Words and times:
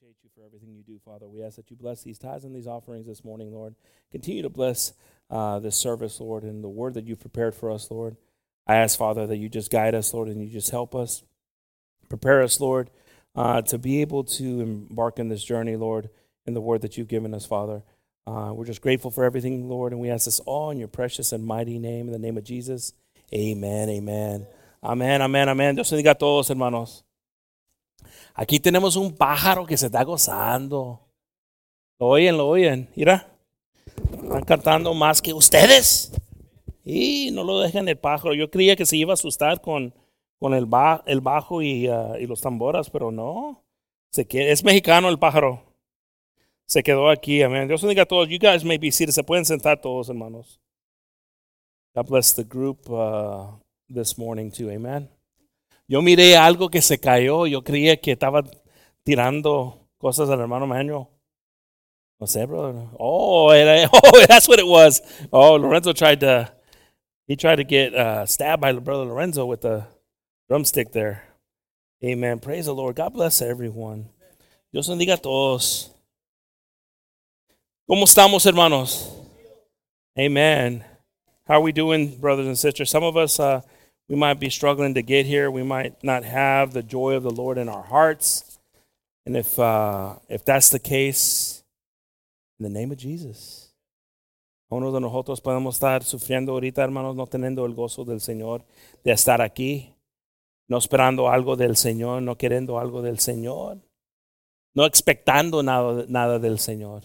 appreciate 0.00 0.16
you 0.22 0.30
for 0.34 0.46
everything 0.46 0.72
you 0.72 0.82
do, 0.82 0.98
Father. 1.04 1.28
We 1.28 1.42
ask 1.42 1.56
that 1.56 1.70
you 1.70 1.76
bless 1.76 2.02
these 2.02 2.18
tithes 2.18 2.44
and 2.44 2.56
these 2.56 2.66
offerings 2.66 3.06
this 3.06 3.22
morning, 3.22 3.52
Lord. 3.52 3.74
Continue 4.10 4.40
to 4.42 4.48
bless 4.48 4.94
uh, 5.30 5.58
this 5.58 5.76
service, 5.76 6.18
Lord, 6.20 6.42
and 6.42 6.64
the 6.64 6.70
word 6.70 6.94
that 6.94 7.06
you've 7.06 7.20
prepared 7.20 7.54
for 7.54 7.70
us, 7.70 7.90
Lord. 7.90 8.16
I 8.66 8.76
ask, 8.76 8.98
Father, 8.98 9.26
that 9.26 9.36
you 9.36 9.50
just 9.50 9.70
guide 9.70 9.94
us, 9.94 10.14
Lord, 10.14 10.28
and 10.28 10.40
you 10.40 10.48
just 10.48 10.70
help 10.70 10.94
us. 10.94 11.22
Prepare 12.08 12.42
us, 12.42 12.60
Lord, 12.60 12.88
uh, 13.36 13.60
to 13.62 13.76
be 13.76 14.00
able 14.00 14.24
to 14.24 14.60
embark 14.62 15.18
in 15.18 15.28
this 15.28 15.44
journey, 15.44 15.76
Lord, 15.76 16.08
in 16.46 16.54
the 16.54 16.62
word 16.62 16.80
that 16.80 16.96
you've 16.96 17.08
given 17.08 17.34
us, 17.34 17.44
Father. 17.44 17.82
Uh, 18.26 18.52
we're 18.54 18.64
just 18.64 18.80
grateful 18.80 19.10
for 19.10 19.24
everything, 19.24 19.68
Lord, 19.68 19.92
and 19.92 20.00
we 20.00 20.08
ask 20.08 20.24
this 20.24 20.40
all 20.40 20.70
in 20.70 20.78
your 20.78 20.88
precious 20.88 21.30
and 21.32 21.44
mighty 21.44 21.78
name, 21.78 22.06
in 22.06 22.12
the 22.12 22.18
name 22.18 22.38
of 22.38 22.44
Jesus. 22.44 22.94
Amen, 23.34 23.90
amen. 23.90 24.46
Amén, 24.82 25.20
amén, 25.20 25.48
amén. 25.48 25.74
Dios 25.74 25.90
bendiga 25.90 26.12
a 26.12 26.14
todos, 26.14 26.48
hermanos. 26.48 27.04
Aquí 28.34 28.60
tenemos 28.60 28.96
un 28.96 29.16
pájaro 29.16 29.66
que 29.66 29.76
se 29.76 29.86
está 29.86 30.02
gozando. 30.04 31.00
Lo 31.98 32.08
oyen, 32.08 32.36
lo 32.36 32.48
oyen. 32.48 32.88
Mira, 32.96 33.28
están 34.22 34.44
cantando 34.44 34.94
más 34.94 35.20
que 35.20 35.32
ustedes. 35.32 36.12
Y 36.84 37.30
no 37.32 37.44
lo 37.44 37.60
dejen 37.60 37.88
el 37.88 37.98
pájaro. 37.98 38.34
Yo 38.34 38.50
creía 38.50 38.76
que 38.76 38.86
se 38.86 38.96
iba 38.96 39.12
a 39.12 39.14
asustar 39.14 39.60
con, 39.60 39.94
con 40.38 40.54
el, 40.54 40.66
ba 40.66 41.02
el 41.06 41.20
bajo 41.20 41.62
y, 41.62 41.86
y, 41.86 42.26
los 42.26 42.40
tamboras, 42.40 42.90
pero 42.90 43.10
no. 43.10 43.64
Es 44.12 44.64
mexicano 44.64 45.08
el 45.08 45.18
pájaro. 45.18 45.62
Se 46.66 46.82
quedó 46.82 47.10
aquí, 47.10 47.42
amén. 47.42 47.68
Dios 47.68 47.82
bendiga 47.82 48.04
a 48.04 48.06
todos. 48.06 48.28
You 48.28 48.38
guys 48.38 48.64
may 48.64 48.78
be 48.78 48.90
seated. 48.90 49.12
Se 49.12 49.24
pueden 49.24 49.44
sentar 49.44 49.80
todos, 49.80 50.08
hermanos. 50.08 50.60
God 51.94 52.08
bless 52.08 52.32
the 52.32 52.44
group 52.44 52.88
uh, 52.88 53.58
this 53.88 54.16
morning 54.16 54.50
too, 54.50 54.70
amen. 54.70 55.08
Yo 55.90 56.02
miré 56.02 56.36
algo 56.36 56.68
que 56.68 56.80
se 56.80 57.00
cayó. 57.00 57.48
Yo 57.48 57.64
creía 57.64 58.00
que 58.00 58.12
estaba 58.12 58.44
tirando 59.02 59.88
cosas 59.98 60.30
al 60.30 60.40
hermano 60.40 60.64
Manuel. 60.64 61.08
No 62.20 62.28
sé, 62.28 62.46
bro. 62.46 62.92
Oh, 62.96 63.50
oh, 63.50 64.24
that's 64.28 64.46
what 64.46 64.60
it 64.60 64.66
was. 64.68 65.02
Oh, 65.32 65.56
Lorenzo 65.56 65.92
tried 65.92 66.20
to, 66.20 66.48
he 67.26 67.34
tried 67.34 67.56
to 67.56 67.64
get 67.64 67.92
uh, 67.92 68.24
stabbed 68.24 68.60
by 68.60 68.72
brother 68.74 69.04
Lorenzo 69.04 69.44
with 69.46 69.62
the 69.62 69.84
drumstick 70.48 70.92
there. 70.92 71.24
Amen. 72.04 72.38
Praise 72.38 72.66
the 72.66 72.74
Lord. 72.74 72.94
God 72.94 73.12
bless 73.12 73.42
everyone. 73.42 74.10
Dios 74.72 74.86
bendiga 74.88 75.14
a 75.14 75.16
todos. 75.16 75.90
¿Cómo 77.90 78.04
estamos, 78.04 78.46
hermanos? 78.46 79.10
Amen. 80.16 80.84
How 81.48 81.54
are 81.54 81.60
we 81.60 81.72
doing, 81.72 82.16
brothers 82.20 82.46
and 82.46 82.56
sisters? 82.56 82.90
Some 82.90 83.02
of 83.02 83.16
us, 83.16 83.40
uh, 83.40 83.62
we 84.10 84.16
might 84.16 84.40
be 84.40 84.50
struggling 84.50 84.94
to 84.94 85.02
get 85.02 85.24
here. 85.24 85.52
We 85.52 85.62
might 85.62 86.02
not 86.02 86.24
have 86.24 86.72
the 86.72 86.82
joy 86.82 87.14
of 87.14 87.22
the 87.22 87.30
Lord 87.30 87.58
in 87.58 87.68
our 87.68 87.84
hearts. 87.84 88.58
And 89.24 89.36
if, 89.36 89.56
uh, 89.56 90.16
if 90.28 90.44
that's 90.44 90.68
the 90.68 90.80
case, 90.80 91.62
in 92.58 92.64
the 92.64 92.78
name 92.78 92.90
of 92.90 92.98
Jesus. 92.98 93.72
Uno 94.68 94.90
de 94.90 95.00
nosotros 95.00 95.40
podemos 95.40 95.76
estar 95.76 96.02
sufriendo 96.02 96.52
ahorita, 96.52 96.82
hermanos, 96.82 97.14
no 97.14 97.26
teniendo 97.26 97.64
el 97.64 97.74
gozo 97.74 98.04
del 98.04 98.20
Señor, 98.20 98.64
de 99.04 99.12
estar 99.12 99.40
aquí, 99.40 99.94
no 100.68 100.78
esperando 100.78 101.28
algo 101.28 101.54
del 101.56 101.76
Señor, 101.76 102.22
no 102.22 102.36
queriendo 102.36 102.80
algo 102.80 103.02
del 103.02 103.20
Señor, 103.20 103.78
no 104.74 104.86
expectando 104.86 105.62
nada, 105.62 106.04
nada 106.08 106.38
del 106.40 106.58
Señor. 106.58 107.04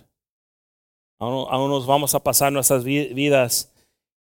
Aún, 1.20 1.48
aún 1.50 1.70
nos 1.70 1.86
vamos 1.86 2.16
a 2.16 2.20
pasar 2.24 2.52
nuestras 2.52 2.84
vidas 2.84 3.72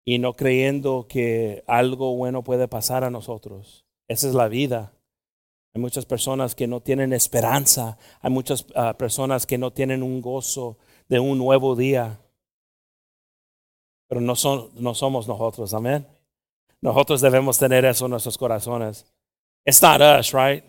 y 0.05 0.19
no 0.19 0.35
creyendo 0.35 1.07
que 1.09 1.65
algo 1.67 2.15
bueno 2.17 2.45
puede 2.45 2.69
pasar 2.69 3.05
a 3.05 3.11
nosotros. 3.11 3.85
Esa 4.09 4.29
es 4.29 4.35
la 4.35 4.49
vida. 4.49 4.93
Hay 5.75 5.81
muchas 5.81 6.07
personas 6.07 6.55
que 6.55 6.67
no 6.67 6.81
tienen 6.81 7.13
esperanza. 7.13 7.99
Hay 8.21 8.31
muchas 8.31 8.67
uh, 8.77 8.95
personas 8.97 9.47
que 9.47 9.59
no 9.59 9.73
tienen 9.73 10.03
un 10.03 10.21
gozo 10.21 10.79
de 11.09 11.19
un 11.19 11.39
nuevo 11.39 11.75
día. 11.75 12.21
Pero 14.09 14.21
no, 14.21 14.37
son, 14.37 14.71
no 14.75 14.95
somos 14.95 15.27
nosotros, 15.27 15.73
amén. 15.75 16.07
Nosotros 16.81 17.21
debemos 17.21 17.59
tener 17.59 17.85
eso 17.85 18.05
en 18.05 18.11
nuestros 18.11 18.37
corazones. 18.37 19.07
It's 19.65 19.81
not 19.81 20.01
us, 20.03 20.33
right? 20.35 20.63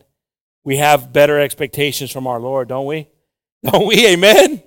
We 0.63 0.77
have 0.77 1.11
better 1.11 1.41
expectations 1.41 2.11
from 2.11 2.25
our 2.25 2.39
Lord, 2.39 2.69
don't 2.69 2.87
we? 2.87 3.07
Don't 3.65 3.87
we? 3.87 4.07
Amen. 4.07 4.63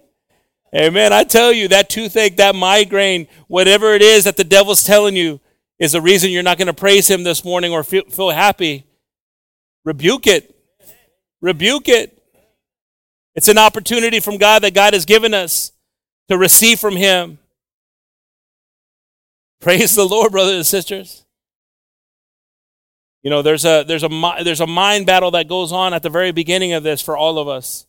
Amen. 0.75 1.12
I 1.12 1.25
tell 1.25 1.53
you, 1.53 1.69
that 1.69 1.89
toothache, 1.89 2.37
that 2.37 2.55
migraine, 2.55 3.27
whatever 3.47 3.95
it 3.95 4.03
is 4.03 4.25
that 4.25 4.37
the 4.37 4.45
devil's 4.45 4.84
telling 4.84 5.17
you 5.17 5.41
is 5.79 5.93
the 5.93 6.01
reason 6.01 6.31
you're 6.31 6.43
not 6.43 6.59
going 6.59 6.67
to 6.67 6.75
praise 6.75 7.09
him 7.09 7.23
this 7.23 7.45
morning 7.45 7.73
or 7.73 7.83
feel, 7.83 8.05
feel 8.05 8.31
happy. 8.31 8.84
Rebuke 9.84 10.27
it. 10.27 10.55
Rebuke 11.41 11.89
it. 11.89 12.15
It's 13.34 13.49
an 13.49 13.59
opportunity 13.59 14.21
from 14.21 14.37
God 14.37 14.62
that 14.62 14.75
God 14.75 14.93
has 14.93 15.05
given 15.05 15.33
us 15.33 15.73
to 16.29 16.37
receive 16.37 16.79
from 16.81 16.97
him. 16.97 17.39
Praise 19.61 19.95
the 19.95 20.06
Lord, 20.06 20.33
brothers 20.33 20.56
and 20.56 20.67
sisters. 20.67 21.25
You 23.23 23.31
know, 23.31 23.43
there's 23.43 23.65
a 23.65 23.85
there's 23.85 24.05
a 24.05 24.09
there's 24.43 24.61
a 24.61 24.67
mind 24.67 25.06
battle 25.06 25.33
that 25.33 25.49
goes 25.49 25.73
on 25.73 25.93
at 25.93 26.03
the 26.03 26.11
very 26.11 26.33
beginning 26.33 26.73
of 26.73 26.83
this 26.83 27.00
for 27.00 27.17
all 27.17 27.39
of 27.39 27.49
us. 27.49 27.87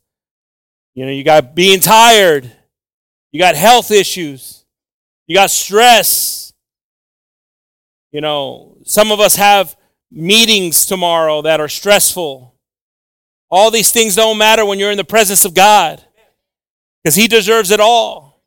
You 0.96 1.06
know, 1.06 1.12
you 1.12 1.24
got 1.24 1.56
being 1.56 1.80
tired. 1.80 2.52
You 3.32 3.40
got 3.40 3.56
health 3.56 3.92
issues. 3.92 4.66
You 5.28 5.36
got 5.36 5.52
stress. 5.52 6.54
You 8.12 8.22
know, 8.22 8.78
some 8.84 9.12
of 9.12 9.20
us 9.20 9.36
have 9.36 9.76
meetings 10.12 10.86
tomorrow 10.86 11.42
that 11.44 11.60
are 11.60 11.68
stressful. 11.68 12.56
All 13.52 13.72
these 13.72 13.92
things 13.92 14.16
don't 14.16 14.38
matter 14.38 14.66
when 14.66 14.80
you're 14.80 14.92
in 14.92 14.98
the 14.98 15.04
presence 15.04 15.46
of 15.46 15.54
God 15.54 16.04
because 17.04 17.16
He 17.16 17.28
deserves 17.28 17.72
it 17.72 17.80
all. 17.80 18.42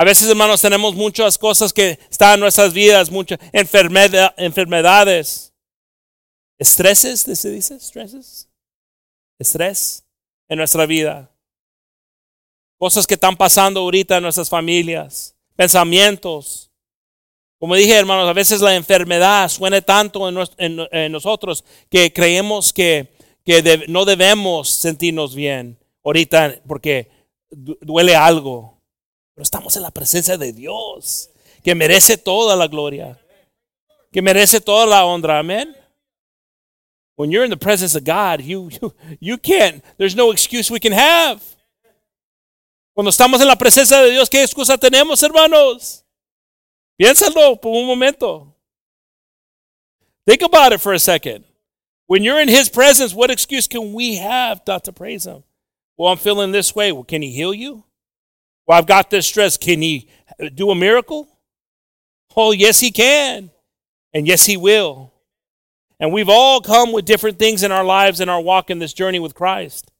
A 0.00 0.04
veces, 0.04 0.28
hermanos, 0.28 0.62
tenemos 0.62 0.94
muchas 0.94 1.36
cosas 1.36 1.72
que 1.72 1.98
están 2.08 2.34
en 2.34 2.40
nuestras 2.40 2.72
vidas, 2.72 3.10
muchas 3.10 3.38
enfermedad, 3.52 4.32
enfermedades. 4.38 5.52
Estreses, 6.60 7.22
¿se 7.22 7.50
dice? 7.50 7.74
Estreses. 7.74 8.48
Estrés 9.40 10.04
en 10.48 10.58
nuestra 10.58 10.86
vida. 10.86 11.30
Cosas 12.78 13.06
que 13.06 13.14
están 13.14 13.36
pasando 13.36 13.80
ahorita 13.80 14.16
en 14.16 14.22
nuestras 14.22 14.48
familias. 14.48 15.34
Pensamientos. 15.56 16.70
Como 17.58 17.74
dije, 17.74 17.94
hermanos, 17.94 18.28
a 18.28 18.32
veces 18.32 18.60
la 18.60 18.76
enfermedad 18.76 19.48
suena 19.48 19.80
tanto 19.80 20.28
en, 20.28 21.12
nosotros 21.12 21.64
que 21.90 22.12
creemos 22.12 22.72
que, 22.72 23.12
que 23.44 23.84
no 23.88 24.04
debemos 24.04 24.70
sentirnos 24.70 25.34
bien 25.34 25.76
ahorita 26.04 26.60
porque 26.66 27.10
duele 27.50 28.14
algo. 28.14 28.80
Pero 29.34 29.42
estamos 29.42 29.76
en 29.76 29.82
la 29.82 29.90
presencia 29.90 30.38
de 30.38 30.52
Dios, 30.52 31.30
que 31.64 31.74
merece 31.74 32.16
toda 32.16 32.54
la 32.54 32.68
gloria, 32.68 33.18
que 34.12 34.22
merece 34.22 34.60
toda 34.60 34.86
la 34.86 35.04
honra. 35.04 35.40
Amén. 35.40 35.74
When 37.16 37.32
you're 37.32 37.44
in 37.44 37.50
the 37.50 37.56
presence 37.56 37.96
of 37.96 38.04
God, 38.04 38.40
you, 38.40 38.68
you, 38.70 38.94
you 39.18 39.38
can't, 39.38 39.82
there's 39.96 40.14
no 40.14 40.30
excuse 40.30 40.70
we 40.70 40.78
can 40.78 40.92
have. 40.92 41.40
Cuando 42.98 43.10
estamos 43.10 43.40
en 43.40 43.46
la 43.46 43.54
presencia 43.54 44.00
de 44.00 44.10
Dios, 44.10 44.28
¿qué 44.28 44.42
excusa 44.42 44.76
tenemos, 44.76 45.22
hermanos? 45.22 46.04
Piénsalo 46.96 47.60
por 47.60 47.76
un 47.76 47.86
momento. 47.86 48.56
Think 50.26 50.42
about 50.42 50.72
it 50.72 50.80
for 50.80 50.92
a 50.92 50.98
second. 50.98 51.44
When 52.08 52.24
you're 52.24 52.40
in 52.40 52.48
His 52.48 52.68
presence, 52.68 53.14
what 53.14 53.30
excuse 53.30 53.68
can 53.68 53.92
we 53.92 54.16
have 54.16 54.62
not 54.66 54.82
to 54.82 54.92
praise 54.92 55.26
Him? 55.26 55.44
Well, 55.96 56.10
I'm 56.10 56.18
feeling 56.18 56.50
this 56.50 56.74
way. 56.74 56.90
Well, 56.90 57.04
can 57.04 57.22
He 57.22 57.30
heal 57.30 57.54
you? 57.54 57.84
Well, 58.66 58.76
I've 58.76 58.88
got 58.88 59.10
this 59.10 59.28
stress. 59.28 59.56
Can 59.56 59.80
He 59.80 60.08
do 60.56 60.72
a 60.72 60.74
miracle? 60.74 61.28
Oh, 62.34 62.50
yes, 62.50 62.80
He 62.80 62.90
can. 62.90 63.52
And 64.12 64.26
yes, 64.26 64.44
He 64.44 64.56
will. 64.56 65.12
And 66.00 66.12
we've 66.12 66.28
all 66.28 66.60
come 66.60 66.90
with 66.90 67.04
different 67.04 67.38
things 67.38 67.62
in 67.62 67.70
our 67.70 67.84
lives 67.84 68.18
and 68.18 68.28
our 68.28 68.40
walk 68.40 68.70
in 68.70 68.80
this 68.80 68.92
journey 68.92 69.20
with 69.20 69.36
Christ. 69.36 69.92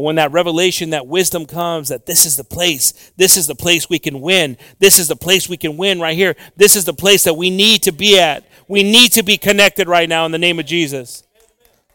But 0.00 0.04
when 0.04 0.16
that 0.16 0.32
revelation, 0.32 0.90
that 0.90 1.06
wisdom 1.06 1.44
comes, 1.44 1.90
that 1.90 2.06
this 2.06 2.24
is 2.24 2.38
the 2.38 2.42
place, 2.42 3.12
this 3.18 3.36
is 3.36 3.46
the 3.46 3.54
place 3.54 3.90
we 3.90 3.98
can 3.98 4.22
win, 4.22 4.56
this 4.78 4.98
is 4.98 5.08
the 5.08 5.14
place 5.14 5.46
we 5.46 5.58
can 5.58 5.76
win 5.76 6.00
right 6.00 6.16
here, 6.16 6.36
this 6.56 6.74
is 6.74 6.86
the 6.86 6.94
place 6.94 7.24
that 7.24 7.34
we 7.34 7.50
need 7.50 7.82
to 7.82 7.92
be 7.92 8.18
at. 8.18 8.48
We 8.66 8.82
need 8.82 9.12
to 9.12 9.22
be 9.22 9.36
connected 9.36 9.88
right 9.88 10.08
now 10.08 10.24
in 10.24 10.32
the 10.32 10.38
name 10.38 10.58
of 10.58 10.64
Jesus. 10.64 11.22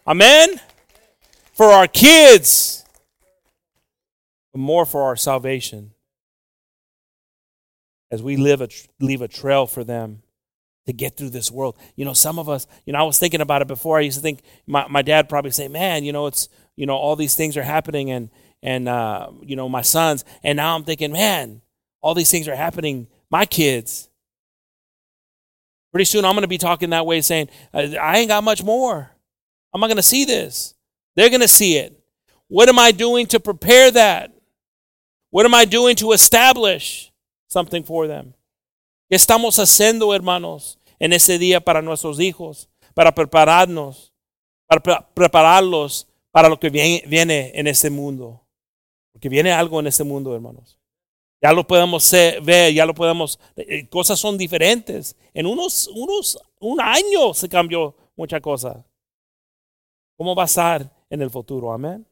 Amen? 0.05 0.61
For 1.53 1.71
our 1.71 1.87
kids, 1.87 2.85
but 4.53 4.59
more 4.59 4.85
for 4.85 5.01
our 5.01 5.15
salvation. 5.15 5.89
As 8.11 8.21
we 8.21 8.37
live 8.37 8.61
a, 8.61 8.69
leave 8.99 9.23
a 9.23 9.27
trail 9.27 9.65
for 9.65 9.83
them 9.83 10.21
to 10.85 10.93
get 10.93 11.17
through 11.17 11.31
this 11.31 11.49
world. 11.49 11.75
You 11.95 12.05
know, 12.05 12.13
some 12.13 12.37
of 12.37 12.49
us, 12.49 12.67
you 12.85 12.93
know, 12.93 12.99
I 12.99 13.03
was 13.03 13.17
thinking 13.17 13.41
about 13.41 13.63
it 13.63 13.67
before. 13.67 13.97
I 13.97 14.01
used 14.01 14.17
to 14.17 14.21
think 14.21 14.41
my, 14.67 14.87
my 14.89 15.01
dad 15.01 15.27
probably 15.27 15.49
say, 15.49 15.67
man, 15.67 16.03
you 16.03 16.13
know, 16.13 16.27
it's, 16.27 16.49
you 16.75 16.85
know, 16.85 16.95
all 16.95 17.15
these 17.15 17.35
things 17.35 17.57
are 17.57 17.63
happening 17.63 18.11
and, 18.11 18.29
and, 18.61 18.87
uh, 18.89 19.29
you 19.41 19.55
know, 19.55 19.69
my 19.69 19.81
sons. 19.81 20.25
And 20.43 20.57
now 20.57 20.75
I'm 20.75 20.83
thinking, 20.83 21.11
man, 21.11 21.61
all 22.01 22.13
these 22.13 22.31
things 22.31 22.47
are 22.47 22.55
happening. 22.55 23.07
My 23.29 23.45
kids. 23.45 24.09
Pretty 25.91 26.05
soon 26.05 26.25
I'm 26.25 26.33
going 26.33 26.41
to 26.41 26.47
be 26.47 26.57
talking 26.57 26.89
that 26.89 27.05
way 27.05 27.21
saying, 27.21 27.49
I 27.73 28.17
ain't 28.17 28.27
got 28.27 28.43
much 28.43 28.63
more. 28.63 29.11
I'm 29.73 29.81
not 29.81 29.87
going 29.87 29.97
to 29.97 30.03
see 30.03 30.25
this. 30.25 30.73
They're 31.15 31.29
going 31.29 31.41
to 31.41 31.47
see 31.47 31.77
it. 31.77 31.97
What 32.47 32.69
am 32.69 32.77
I 32.77 32.91
doing 32.91 33.25
to 33.27 33.39
prepare 33.39 33.91
that? 33.91 34.31
What 35.31 35.45
am 35.45 35.53
I 35.53 35.65
doing 35.65 35.95
to 35.97 36.11
establish 36.11 37.11
something 37.47 37.83
for 37.83 38.07
them? 38.07 38.33
¿Qué 39.11 39.15
estamos 39.15 39.57
haciendo, 39.59 40.13
hermanos, 40.15 40.77
en 40.99 41.13
ese 41.13 41.37
día 41.37 41.59
para 41.59 41.81
nuestros 41.81 42.19
hijos, 42.19 42.69
para 42.93 43.11
prepararnos, 43.13 44.13
para 44.67 44.81
pre 44.81 44.95
prepararlos 45.13 46.07
para 46.35 46.49
lo 46.49 46.59
que 46.59 46.69
viene, 46.69 47.53
en 47.55 47.65
este 47.65 47.89
mundo? 47.89 48.45
Porque 49.13 49.29
viene 49.29 49.53
algo 49.53 49.79
en 49.79 49.87
este 49.87 50.03
mundo, 50.03 50.35
hermanos. 50.35 50.77
Ya 51.41 51.53
lo 51.53 51.65
podemos 51.65 52.11
ver, 52.43 52.73
ya 52.73 52.85
lo 52.85 52.93
podemos, 52.93 53.39
eh, 53.55 53.87
cosas 53.87 54.19
son 54.19 54.37
diferentes. 54.37 55.15
En 55.33 55.45
unos, 55.45 55.87
unos, 55.87 56.37
un 56.59 56.81
año 56.81 57.33
se 57.33 57.47
cambió 57.47 57.95
mucha 58.17 58.41
cosa. 58.41 58.85
¿Cómo 60.17 60.35
va 60.35 60.43
a 60.43 60.47
estar 60.47 60.91
en 61.09 61.21
el 61.21 61.29
futuro? 61.29 61.71
Amén. 61.71 62.05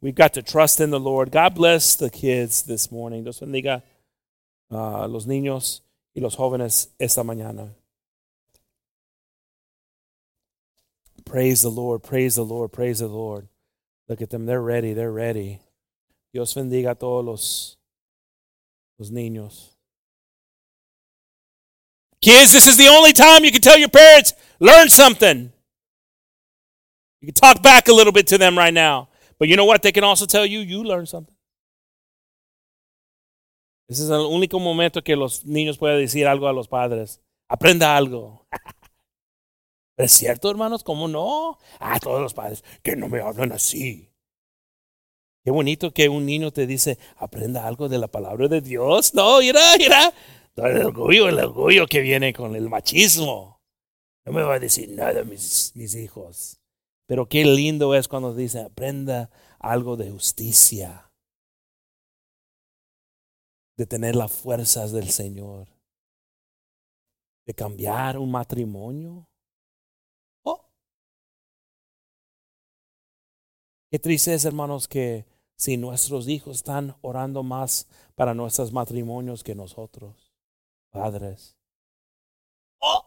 We've 0.00 0.16
got 0.16 0.32
to 0.34 0.42
trust 0.44 0.78
in 0.78 0.92
the 0.92 1.00
Lord. 1.00 1.32
God 1.32 1.56
bless 1.56 1.96
the 1.96 2.10
kids 2.10 2.62
this 2.62 2.92
morning. 2.92 3.24
Dios 3.24 3.40
bendiga 3.40 3.82
a 4.68 5.08
los 5.08 5.26
niños 5.26 5.82
y 6.14 6.20
los 6.20 6.36
jóvenes 6.36 6.94
esta 6.96 7.24
mañana. 7.24 7.74
Praise 11.30 11.62
the 11.62 11.70
Lord, 11.70 12.02
praise 12.02 12.34
the 12.34 12.44
Lord, 12.44 12.72
praise 12.72 12.98
the 12.98 13.06
Lord. 13.06 13.46
Look 14.08 14.20
at 14.20 14.30
them, 14.30 14.46
they're 14.46 14.60
ready, 14.60 14.94
they're 14.94 15.12
ready. 15.12 15.60
Dios 16.34 16.52
bendiga 16.54 16.90
a 16.90 16.94
todos 16.96 17.24
los, 17.24 17.76
los 18.98 19.10
niños. 19.12 19.76
Kids, 22.20 22.52
this 22.52 22.66
is 22.66 22.76
the 22.76 22.88
only 22.88 23.12
time 23.12 23.44
you 23.44 23.52
can 23.52 23.60
tell 23.60 23.78
your 23.78 23.88
parents, 23.88 24.34
learn 24.58 24.88
something. 24.88 25.52
You 27.20 27.26
can 27.28 27.34
talk 27.34 27.62
back 27.62 27.86
a 27.86 27.92
little 27.92 28.12
bit 28.12 28.26
to 28.26 28.36
them 28.38 28.58
right 28.58 28.74
now. 28.74 29.08
But 29.38 29.46
you 29.46 29.56
know 29.56 29.66
what? 29.66 29.82
They 29.82 29.92
can 29.92 30.02
also 30.02 30.26
tell 30.26 30.44
you, 30.44 30.58
you 30.58 30.82
learn 30.82 31.06
something. 31.06 31.36
Ese 33.88 34.00
es 34.00 34.10
el 34.10 34.26
único 34.26 34.60
momento 34.60 35.00
que 35.00 35.14
los 35.14 35.44
niños 35.44 35.78
pueden 35.78 36.00
decir 36.00 36.26
algo 36.26 36.48
a 36.48 36.52
los 36.52 36.66
padres. 36.66 37.20
Aprenda 37.48 37.96
algo. 37.96 38.46
¿Es 40.00 40.12
cierto, 40.12 40.50
hermanos? 40.50 40.82
¿Cómo 40.82 41.08
no? 41.08 41.58
Ah, 41.78 41.98
todos 42.00 42.22
los 42.22 42.32
padres, 42.32 42.64
que 42.82 42.96
no 42.96 43.08
me 43.08 43.20
hablan 43.20 43.52
así. 43.52 44.10
Qué 45.44 45.50
bonito 45.50 45.92
que 45.92 46.08
un 46.08 46.24
niño 46.24 46.52
te 46.52 46.66
dice, 46.66 46.98
aprenda 47.16 47.66
algo 47.66 47.88
de 47.88 47.98
la 47.98 48.08
palabra 48.08 48.48
de 48.48 48.62
Dios. 48.62 49.12
No, 49.14 49.40
mira, 49.40 49.60
mira. 49.78 50.12
El 50.56 50.86
orgullo, 50.86 51.28
el 51.28 51.38
orgullo 51.38 51.86
que 51.86 52.00
viene 52.00 52.32
con 52.32 52.56
el 52.56 52.68
machismo. 52.68 53.60
No 54.24 54.32
me 54.32 54.42
va 54.42 54.54
a 54.54 54.58
decir 54.58 54.90
nada 54.90 55.22
mis, 55.24 55.72
mis 55.74 55.94
hijos. 55.94 56.60
Pero 57.06 57.28
qué 57.28 57.44
lindo 57.44 57.94
es 57.94 58.08
cuando 58.08 58.34
dice, 58.34 58.60
aprenda 58.60 59.30
algo 59.58 59.96
de 59.96 60.10
justicia. 60.10 61.10
De 63.76 63.86
tener 63.86 64.16
las 64.16 64.32
fuerzas 64.32 64.92
del 64.92 65.10
Señor. 65.10 65.68
De 67.46 67.54
cambiar 67.54 68.18
un 68.18 68.30
matrimonio. 68.30 69.29
Qué 73.90 73.98
triste 73.98 74.32
es, 74.32 74.44
hermanos, 74.44 74.86
que 74.86 75.26
si 75.56 75.76
nuestros 75.76 76.28
hijos 76.28 76.58
están 76.58 76.96
orando 77.02 77.42
más 77.42 77.88
para 78.14 78.34
nuestros 78.34 78.72
matrimonios 78.72 79.42
que 79.42 79.54
nosotros, 79.54 80.32
padres. 80.90 81.56
¡Oh! 82.80 83.04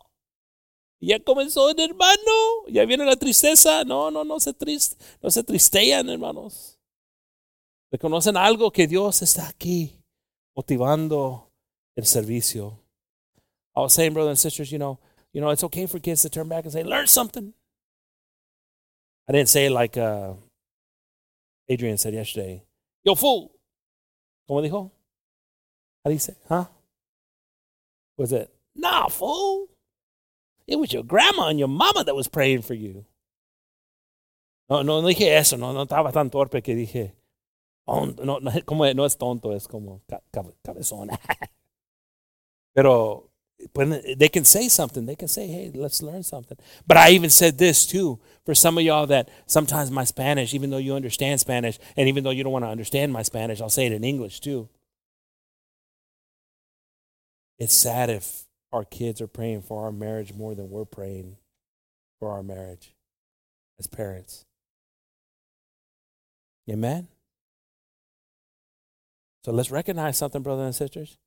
Ya 1.00 1.20
comenzó 1.20 1.70
el 1.70 1.80
hermano, 1.80 2.68
ya 2.68 2.86
viene 2.86 3.06
la 3.06 3.16
tristeza. 3.16 3.84
No, 3.86 4.12
no, 4.12 4.24
no 4.24 4.40
se 4.40 4.54
triste, 4.54 4.96
no 5.22 5.32
se 5.32 5.44
tristean, 5.44 6.10
hermanos. 6.10 6.78
Reconocen 7.92 8.38
algo 8.38 8.72
que 8.72 8.88
Dios 8.88 9.22
está 9.22 9.48
aquí 9.48 10.00
motivando 10.56 11.50
el 11.96 12.06
servicio. 12.06 12.80
I 13.76 13.82
was 13.82 13.94
saying, 13.94 14.14
brothers 14.14 14.32
and 14.32 14.40
sisters, 14.40 14.70
you 14.70 14.78
know, 14.78 15.00
you 15.32 15.42
know, 15.42 15.50
it's 15.50 15.64
okay 15.64 15.88
for 15.88 16.00
kids 16.00 16.22
to 16.22 16.30
turn 16.30 16.48
back 16.48 16.66
and 16.66 16.72
say, 16.72 16.84
learn 16.84 17.08
something. 17.08 17.54
I 19.28 19.32
didn't 19.32 19.50
say 19.50 19.70
like 19.70 19.98
uh, 19.98 20.34
Adrian 21.70 21.98
said 21.98 22.14
yesterday. 22.14 22.64
Yo, 23.04 23.16
fool. 23.16 23.52
¿Cómo 24.50 24.62
dijo? 24.62 24.92
How 26.04 26.10
do 26.10 26.14
you 26.14 26.20
say? 26.20 26.36
Huh? 26.48 26.66
Was 28.18 28.32
it? 28.34 28.54
Nah, 28.76 29.08
fool. 29.08 29.68
It 30.68 30.78
was 30.78 30.94
your 30.94 31.04
grandma 31.04 31.48
and 31.48 31.60
your 31.60 31.68
mama 31.68 32.04
that 32.04 32.16
was 32.16 32.28
praying 32.28 32.62
for 32.62 32.74
you. 32.74 33.06
No, 34.70 34.82
no, 34.82 35.02
no 35.02 35.08
dije 35.08 35.38
eso, 35.38 35.58
no, 35.58 35.74
no 35.74 35.86
estaba 35.86 36.12
tan 36.12 36.30
torpe 36.30 36.64
que 36.64 36.74
dije, 36.74 37.14
oh, 37.86 38.06
no, 38.06 38.40
no, 38.40 38.52
como, 38.66 38.92
no 38.94 39.06
es 39.06 39.18
tonto, 39.18 39.52
es 39.52 39.68
como 39.68 40.02
cabezón. 40.64 41.10
Pero 42.74 43.33
they 43.76 44.30
can 44.30 44.46
say 44.46 44.68
something. 44.70 45.06
They 45.06 45.16
can 45.16 45.28
say, 45.28 45.48
hey, 45.48 45.72
let's 45.74 46.02
learn 46.02 46.24
something. 46.24 46.58
But 46.88 46.98
I 46.98 47.10
even 47.10 47.30
said 47.30 47.58
this 47.58 47.86
too 47.86 48.20
for 48.46 48.54
some 48.56 48.78
of 48.78 48.84
y'all 48.84 49.08
that 49.08 49.30
sometimes 49.46 49.92
my 49.92 50.04
Spanish, 50.04 50.54
even 50.54 50.70
though 50.70 50.78
you 50.78 50.94
understand 50.96 51.40
Spanish, 51.40 51.80
and 51.96 52.08
even 52.10 52.24
though 52.24 52.32
you 52.32 52.44
don't 52.44 52.54
want 52.54 52.66
to 52.66 52.70
understand 52.70 53.14
my 53.14 53.22
Spanish, 53.22 53.62
I'll 53.62 53.70
say 53.70 53.86
it 53.86 53.92
in 53.92 54.04
English 54.04 54.40
too. 54.40 54.70
It's 57.60 57.76
sad 57.76 58.10
if 58.10 58.44
our 58.72 58.84
kids 58.84 59.22
are 59.22 59.28
praying 59.28 59.62
for 59.62 59.86
our 59.86 59.92
marriage 59.92 60.34
more 60.34 60.56
than 60.56 60.70
we're 60.70 60.86
praying 60.86 61.38
for 62.20 62.32
our 62.32 62.44
marriage 62.44 62.94
as 63.80 63.88
parents. 63.88 64.46
Amen? 66.70 67.08
So 69.46 69.52
let's 69.52 69.72
recognize 69.72 70.18
something, 70.18 70.42
brothers 70.42 70.66
and 70.66 70.76
sisters, 70.76 71.18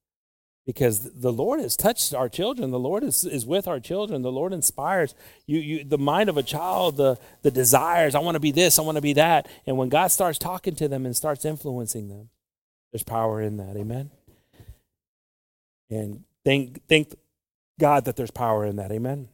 because 0.67 1.13
the 1.13 1.33
Lord 1.33 1.61
has 1.61 1.77
touched 1.77 2.13
our 2.13 2.29
children. 2.29 2.73
The 2.73 2.79
Lord 2.79 3.05
is, 3.05 3.25
is 3.25 3.47
with 3.47 3.69
our 3.69 3.79
children. 3.79 4.23
The 4.23 4.33
Lord 4.33 4.53
inspires 4.53 5.15
you, 5.47 5.61
you 5.61 5.85
the 5.85 5.97
mind 5.97 6.29
of 6.29 6.37
a 6.37 6.43
child, 6.43 6.97
the, 6.97 7.19
the 7.43 7.53
desires. 7.53 8.17
I 8.17 8.19
want 8.19 8.35
to 8.35 8.41
be 8.41 8.51
this, 8.51 8.79
I 8.79 8.83
want 8.83 8.97
to 8.97 9.03
be 9.03 9.13
that. 9.13 9.49
And 9.67 9.79
when 9.79 9.89
God 9.89 10.09
starts 10.09 10.39
talking 10.39 10.75
to 10.77 10.89
them 10.89 11.07
and 11.07 11.17
starts 11.17 11.45
influencing 11.45 12.09
them, 12.09 12.31
there's 12.93 13.05
power 13.05 13.41
in 13.41 13.59
that. 13.59 13.77
Amen? 13.77 14.11
And 15.89 16.25
thank, 16.45 16.85
thank 16.89 17.15
God 17.79 18.05
that 18.07 18.17
there's 18.17 18.33
power 18.33 18.67
in 18.67 18.77
that. 18.77 18.91
Amen. 18.91 19.29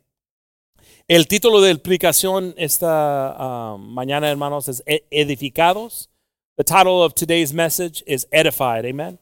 El 1.08 1.24
título 1.24 1.62
de 1.62 1.70
explicación 1.70 2.54
esta 2.58 3.34
uh, 3.38 3.78
mañana, 3.78 4.30
hermanos, 4.30 4.68
es 4.68 4.82
Edificados. 5.10 6.08
The 6.58 6.64
title 6.64 7.02
of 7.02 7.14
today's 7.14 7.54
message 7.54 8.02
is 8.06 8.26
Edified. 8.32 8.84
Amen. 8.84 9.18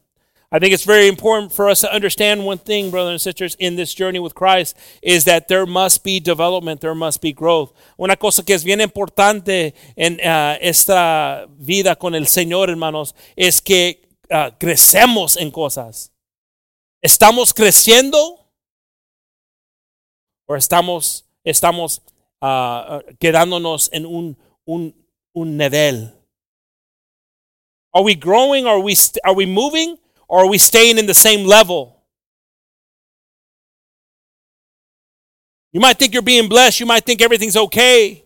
I 0.52 0.58
think 0.58 0.74
it's 0.74 0.84
very 0.84 1.06
important 1.06 1.52
for 1.52 1.68
us 1.68 1.80
to 1.82 1.94
understand 1.94 2.44
one 2.44 2.58
thing, 2.58 2.90
brothers 2.90 3.12
and 3.12 3.20
sisters, 3.20 3.54
in 3.60 3.76
this 3.76 3.94
journey 3.94 4.18
with 4.18 4.34
Christ, 4.34 4.76
is 5.00 5.24
that 5.26 5.46
there 5.46 5.64
must 5.64 6.02
be 6.02 6.18
development, 6.18 6.80
there 6.80 6.94
must 6.94 7.22
be 7.22 7.32
growth. 7.32 7.72
Una 7.96 8.16
cosa 8.16 8.42
que 8.42 8.54
es 8.54 8.64
bien 8.64 8.80
importante 8.80 9.74
en 9.96 10.14
uh, 10.14 10.58
esta 10.60 11.46
vida 11.56 11.94
con 11.94 12.16
el 12.16 12.26
Señor, 12.26 12.68
hermanos, 12.68 13.14
es 13.36 13.60
que 13.60 14.00
uh, 14.28 14.50
crecemos 14.58 15.36
en 15.36 15.52
cosas. 15.52 16.10
Estamos 17.00 17.54
creciendo 17.54 18.44
o 20.48 20.56
estamos, 20.56 21.24
estamos 21.44 22.02
uh, 22.42 22.98
quedándonos 23.20 23.88
en 23.92 24.04
un, 24.04 24.36
un, 24.64 24.92
un 25.32 25.56
nivel? 25.56 26.12
Are 27.92 28.02
we 28.02 28.16
growing? 28.16 28.66
Are 28.66 28.80
we, 28.80 28.96
are 29.22 29.32
we 29.32 29.46
moving? 29.46 29.96
Or 30.30 30.44
are 30.44 30.48
we 30.48 30.58
staying 30.58 30.96
in 30.96 31.06
the 31.06 31.14
same 31.14 31.44
level? 31.44 32.04
You 35.72 35.80
might 35.80 35.98
think 35.98 36.12
you're 36.12 36.22
being 36.22 36.48
blessed. 36.48 36.78
You 36.78 36.86
might 36.86 37.04
think 37.04 37.20
everything's 37.20 37.56
okay. 37.56 38.24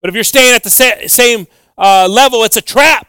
But 0.00 0.08
if 0.08 0.14
you're 0.14 0.24
staying 0.24 0.54
at 0.54 0.64
the 0.64 0.70
same 0.70 1.46
uh, 1.76 2.08
level, 2.08 2.42
it's 2.42 2.56
a 2.56 2.62
trap. 2.62 3.06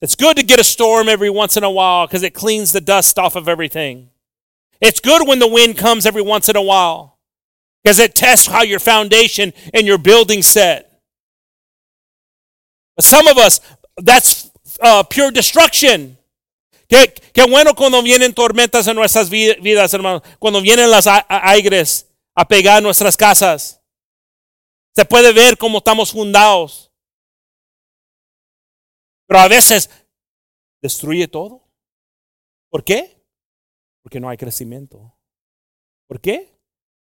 It's 0.00 0.16
good 0.16 0.36
to 0.38 0.42
get 0.42 0.58
a 0.58 0.64
storm 0.64 1.08
every 1.08 1.30
once 1.30 1.56
in 1.56 1.62
a 1.62 1.70
while 1.70 2.08
because 2.08 2.24
it 2.24 2.34
cleans 2.34 2.72
the 2.72 2.80
dust 2.80 3.16
off 3.16 3.36
of 3.36 3.48
everything. 3.48 4.10
It's 4.80 4.98
good 4.98 5.28
when 5.28 5.38
the 5.38 5.46
wind 5.46 5.78
comes 5.78 6.04
every 6.04 6.22
once 6.22 6.48
in 6.48 6.56
a 6.56 6.62
while 6.62 7.20
because 7.84 8.00
it 8.00 8.16
tests 8.16 8.48
how 8.48 8.64
your 8.64 8.80
foundation 8.80 9.52
and 9.72 9.86
your 9.86 9.98
building 9.98 10.42
set. 10.42 10.91
Some 12.98 13.30
of 13.30 13.38
us, 13.38 13.60
that's 13.96 14.50
uh, 14.80 15.02
pure 15.04 15.30
destruction. 15.30 16.18
Qué, 16.88 17.44
bueno 17.48 17.74
cuando 17.74 18.02
vienen 18.02 18.34
tormentas 18.34 18.86
en 18.86 18.96
nuestras 18.96 19.30
vidas, 19.30 19.94
hermanos. 19.94 20.22
Cuando 20.38 20.60
vienen 20.60 20.90
las 20.90 21.06
aires 21.06 22.06
a 22.34 22.46
pegar 22.46 22.82
nuestras 22.82 23.16
casas. 23.16 23.80
Se 24.94 25.04
puede 25.06 25.32
ver 25.32 25.56
cómo 25.56 25.78
estamos 25.78 26.12
fundados. 26.12 26.92
Pero 29.26 29.40
a 29.40 29.48
veces 29.48 29.88
destruye 30.82 31.26
todo. 31.28 31.66
¿Por 32.68 32.84
qué? 32.84 33.18
Porque 34.02 34.20
no 34.20 34.28
hay 34.28 34.36
crecimiento. 34.36 35.16
¿Por 36.06 36.20
qué? 36.20 36.51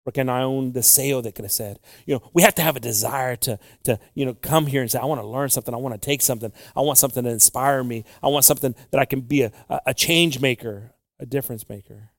Porque 0.05 0.19
no 0.19 0.35
hay 0.35 0.45
un 0.45 0.73
deseo 0.73 1.23
de 1.23 1.33
crecer. 1.33 1.79
You 2.07 2.17
know, 2.17 2.31
we 2.35 2.43
have 2.43 2.55
to 2.57 2.63
have 2.63 2.77
a 2.77 2.81
desire 2.81 3.37
to, 3.37 3.59
to 3.85 3.99
you 4.15 4.27
know, 4.27 4.35
come 4.35 4.67
here 4.67 4.83
and 4.83 4.91
say, 4.91 4.99
I 4.99 5.07
want 5.07 5.21
to 5.21 5.27
learn 5.27 5.49
something. 5.49 5.75
I 5.75 5.79
want 5.79 5.95
to 5.95 6.01
take 6.01 6.21
something. 6.21 6.53
I 6.77 6.81
want 6.83 6.99
something 6.99 7.25
to 7.25 7.31
inspire 7.31 7.83
me. 7.83 8.05
I 8.23 8.29
want 8.29 8.45
something 8.45 8.75
that 8.91 9.01
I 9.01 9.07
can 9.07 9.23
be 9.23 9.43
a, 9.43 9.53
a 9.87 9.95
change 9.95 10.41
maker, 10.41 10.93
a 11.19 11.27
difference 11.27 11.69
maker. 11.69 12.11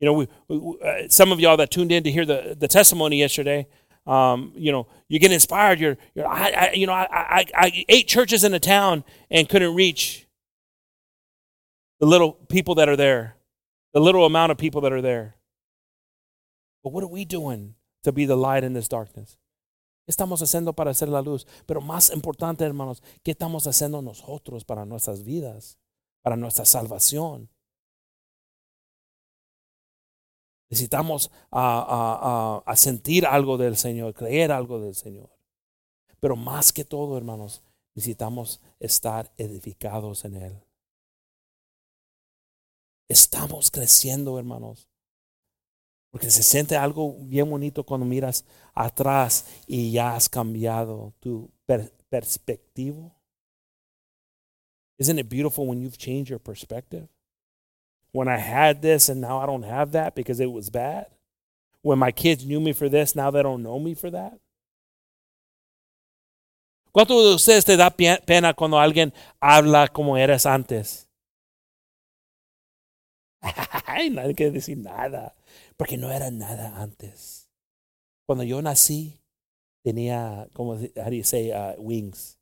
You 0.00 0.06
know, 0.06 0.12
we, 0.12 0.28
we, 0.48 0.78
uh, 0.84 1.08
some 1.08 1.32
of 1.32 1.40
y'all 1.40 1.56
that 1.56 1.70
tuned 1.70 1.92
in 1.92 2.04
to 2.04 2.10
hear 2.10 2.24
the, 2.24 2.56
the 2.58 2.68
testimony 2.68 3.18
yesterday, 3.18 3.66
um, 4.06 4.52
you 4.56 4.72
know, 4.72 4.86
you 5.08 5.18
get 5.18 5.32
inspired. 5.32 5.80
You're, 5.80 5.98
you're 6.14 6.26
I, 6.26 6.50
I, 6.50 6.72
you 6.72 6.86
know, 6.86 6.92
I, 6.92 7.06
I, 7.10 7.44
I 7.54 7.84
eight 7.88 8.08
churches 8.08 8.42
in 8.42 8.54
a 8.54 8.60
town 8.60 9.04
and 9.30 9.48
couldn't 9.48 9.74
reach 9.74 10.26
the 12.00 12.06
little 12.06 12.32
people 12.32 12.76
that 12.76 12.88
are 12.88 12.96
there, 12.96 13.34
the 13.92 14.00
little 14.00 14.24
amount 14.24 14.52
of 14.52 14.58
people 14.58 14.80
that 14.82 14.92
are 14.92 15.02
there. 15.02 15.36
But 16.82 16.92
what 16.92 17.02
are 17.02 17.08
we 17.08 17.24
doing 17.24 17.74
to 18.04 18.12
be 18.12 18.24
the 18.26 18.36
light 18.36 18.64
in 18.64 18.72
this 18.72 18.88
darkness? 18.88 19.36
¿Qué 20.06 20.12
estamos 20.12 20.40
haciendo 20.40 20.74
para 20.74 20.90
hacer 20.90 21.08
la 21.08 21.20
luz? 21.20 21.46
Pero 21.66 21.80
más 21.80 22.10
importante, 22.10 22.64
hermanos, 22.64 23.02
¿qué 23.22 23.32
estamos 23.32 23.66
haciendo 23.66 24.00
nosotros 24.00 24.64
para 24.64 24.86
nuestras 24.86 25.22
vidas, 25.22 25.78
para 26.22 26.36
nuestra 26.36 26.64
salvación? 26.64 27.50
Necesitamos 30.70 31.30
a, 31.50 32.62
a, 32.64 32.70
a, 32.70 32.76
sentir 32.76 33.26
algo 33.26 33.56
del 33.56 33.76
Señor, 33.76 34.14
creer 34.14 34.52
algo 34.52 34.80
del 34.80 34.94
Señor. 34.94 35.30
Pero 36.20 36.36
más 36.36 36.72
que 36.72 36.84
todo, 36.84 37.16
hermanos, 37.16 37.62
necesitamos 37.94 38.60
estar 38.80 39.32
edificados 39.36 40.24
en 40.24 40.36
Él. 40.36 40.67
Estamos 43.08 43.70
creciendo, 43.70 44.38
hermanos. 44.38 44.88
Porque 46.10 46.30
se 46.30 46.42
siente 46.42 46.76
algo 46.76 47.16
bien 47.20 47.48
bonito 47.48 47.84
cuando 47.84 48.06
miras 48.06 48.44
atrás 48.74 49.46
y 49.66 49.92
ya 49.92 50.14
has 50.14 50.28
cambiado 50.28 51.12
tu 51.20 51.50
per 51.66 51.92
perspectiva. 52.08 53.14
Isn't 54.98 55.18
it 55.18 55.28
beautiful 55.28 55.66
when 55.66 55.80
you've 55.80 55.98
changed 55.98 56.30
your 56.30 56.40
perspective? 56.40 57.08
when 58.12 58.28
I 58.28 58.38
had 58.38 58.82
this 58.82 59.08
and 59.08 59.20
now 59.20 59.38
I 59.38 59.46
don't 59.46 59.64
have 59.64 59.92
that 59.92 60.14
because 60.14 60.40
it 60.40 60.50
was 60.50 60.70
bad. 60.70 61.06
When 61.82 61.98
my 61.98 62.10
kids 62.10 62.44
knew 62.44 62.60
me 62.60 62.72
for 62.72 62.88
this, 62.88 63.14
now 63.14 63.30
they 63.30 63.42
don't 63.42 63.62
know 63.62 63.78
me 63.78 63.94
for 63.94 64.10
that. 64.10 64.38
¿Cuánto 66.92 67.22
de 67.22 67.34
ustedes 67.34 67.64
te 67.64 67.76
da 67.76 67.90
pena 67.90 68.54
cuando 68.54 68.78
alguien 68.78 69.12
habla 69.40 69.88
como 69.88 70.16
eres 70.16 70.46
antes? 70.46 71.07
Ay, 73.86 74.10
nadie 74.10 74.34
quiere 74.34 74.52
decir 74.52 74.78
nada, 74.78 75.34
porque 75.76 75.96
no 75.96 76.10
era 76.10 76.30
nada 76.30 76.80
antes. 76.80 77.48
Cuando 78.26 78.44
yo 78.44 78.60
nací, 78.60 79.20
tenía, 79.82 80.48
como, 80.52 80.78
say, 81.22 81.52
uh, 81.52 81.80
wings, 81.80 82.38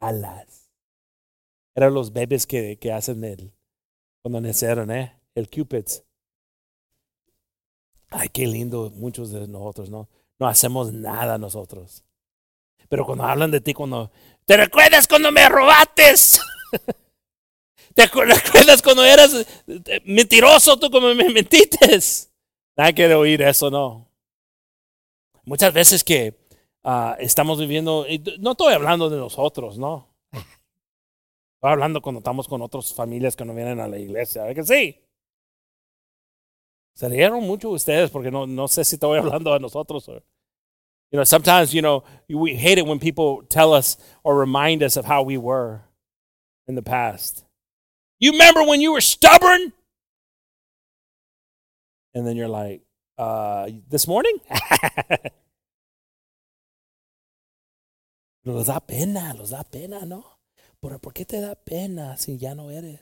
alas. 0.00 0.70
Eran 1.74 1.94
los 1.94 2.12
bebés 2.12 2.46
que, 2.46 2.78
que 2.78 2.92
hacen 2.92 3.22
el, 3.24 3.52
cuando 4.22 4.40
nacieron, 4.40 4.90
¿eh? 4.90 5.20
El 5.34 5.48
Cupids. 5.48 6.02
Ay, 8.10 8.28
qué 8.30 8.46
lindo, 8.46 8.90
muchos 8.94 9.30
de 9.30 9.46
nosotros, 9.46 9.90
¿no? 9.90 10.08
No 10.38 10.46
hacemos 10.46 10.92
nada 10.92 11.38
nosotros. 11.38 12.04
Pero 12.88 13.04
cuando 13.04 13.24
hablan 13.24 13.50
de 13.50 13.60
ti, 13.60 13.74
cuando... 13.74 14.10
¿Te 14.44 14.56
recuerdas 14.56 15.08
cuando 15.08 15.32
me 15.32 15.48
robates? 15.48 16.40
¿Te 17.96 18.02
recuerdas 18.06 18.82
cuando 18.82 19.02
eras 19.02 19.34
eh, 19.66 20.02
mentiroso 20.04 20.78
tú 20.78 20.90
como 20.90 21.14
me 21.14 21.30
mentiste? 21.30 21.98
Nadie 22.76 22.94
quiere 22.94 23.14
oír 23.14 23.40
eso, 23.40 23.70
¿no? 23.70 24.06
Muchas 25.44 25.72
veces 25.72 26.04
que 26.04 26.34
uh, 26.84 27.14
estamos 27.18 27.58
viviendo, 27.58 28.04
no 28.38 28.50
estoy 28.50 28.74
hablando 28.74 29.08
de 29.08 29.16
nosotros, 29.16 29.78
¿no? 29.78 30.08
Estoy 30.30 31.72
hablando 31.72 32.02
cuando 32.02 32.18
estamos 32.18 32.46
con 32.46 32.60
otras 32.60 32.92
familias 32.92 33.34
que 33.34 33.46
no 33.46 33.54
vienen 33.54 33.80
a 33.80 33.88
la 33.88 33.98
iglesia. 33.98 34.42
¿verdad 34.42 34.56
que 34.56 34.64
sí? 34.64 35.00
Se 36.92 37.08
rieron 37.08 37.44
mucho 37.44 37.70
ustedes 37.70 38.10
porque 38.10 38.30
no, 38.30 38.46
no 38.46 38.68
sé 38.68 38.84
si 38.84 38.96
estoy 38.96 39.18
hablando 39.20 39.54
a 39.54 39.58
nosotros. 39.58 40.06
Or, 40.10 40.22
you 41.10 41.16
know, 41.16 41.24
sometimes, 41.24 41.72
you 41.72 41.80
know, 41.80 42.04
we 42.28 42.56
hate 42.56 42.78
it 42.78 42.86
when 42.86 42.98
people 42.98 43.46
tell 43.48 43.72
us 43.72 43.96
or 44.22 44.38
remind 44.38 44.82
us 44.82 44.98
of 44.98 45.06
how 45.06 45.22
we 45.22 45.38
were 45.38 45.80
in 46.68 46.74
the 46.74 46.82
past. 46.82 47.45
You 48.18 48.32
remember 48.32 48.62
when 48.64 48.80
you 48.80 48.92
were 48.92 49.00
stubborn? 49.00 49.72
And 52.14 52.26
then 52.26 52.36
you're 52.36 52.48
like, 52.48 52.82
uh, 53.18 53.68
this 53.88 54.08
morning? 54.08 54.40
los 58.44 58.66
da 58.66 58.80
pena, 58.80 59.34
los 59.34 59.50
da 59.50 59.62
pena, 59.64 60.06
¿no? 60.06 60.24
Pero 60.80 60.98
¿por 60.98 61.12
qué 61.12 61.26
te 61.26 61.40
da 61.40 61.54
pena 61.54 62.16
si 62.16 62.38
ya 62.38 62.54
no 62.54 62.70
eres? 62.70 63.00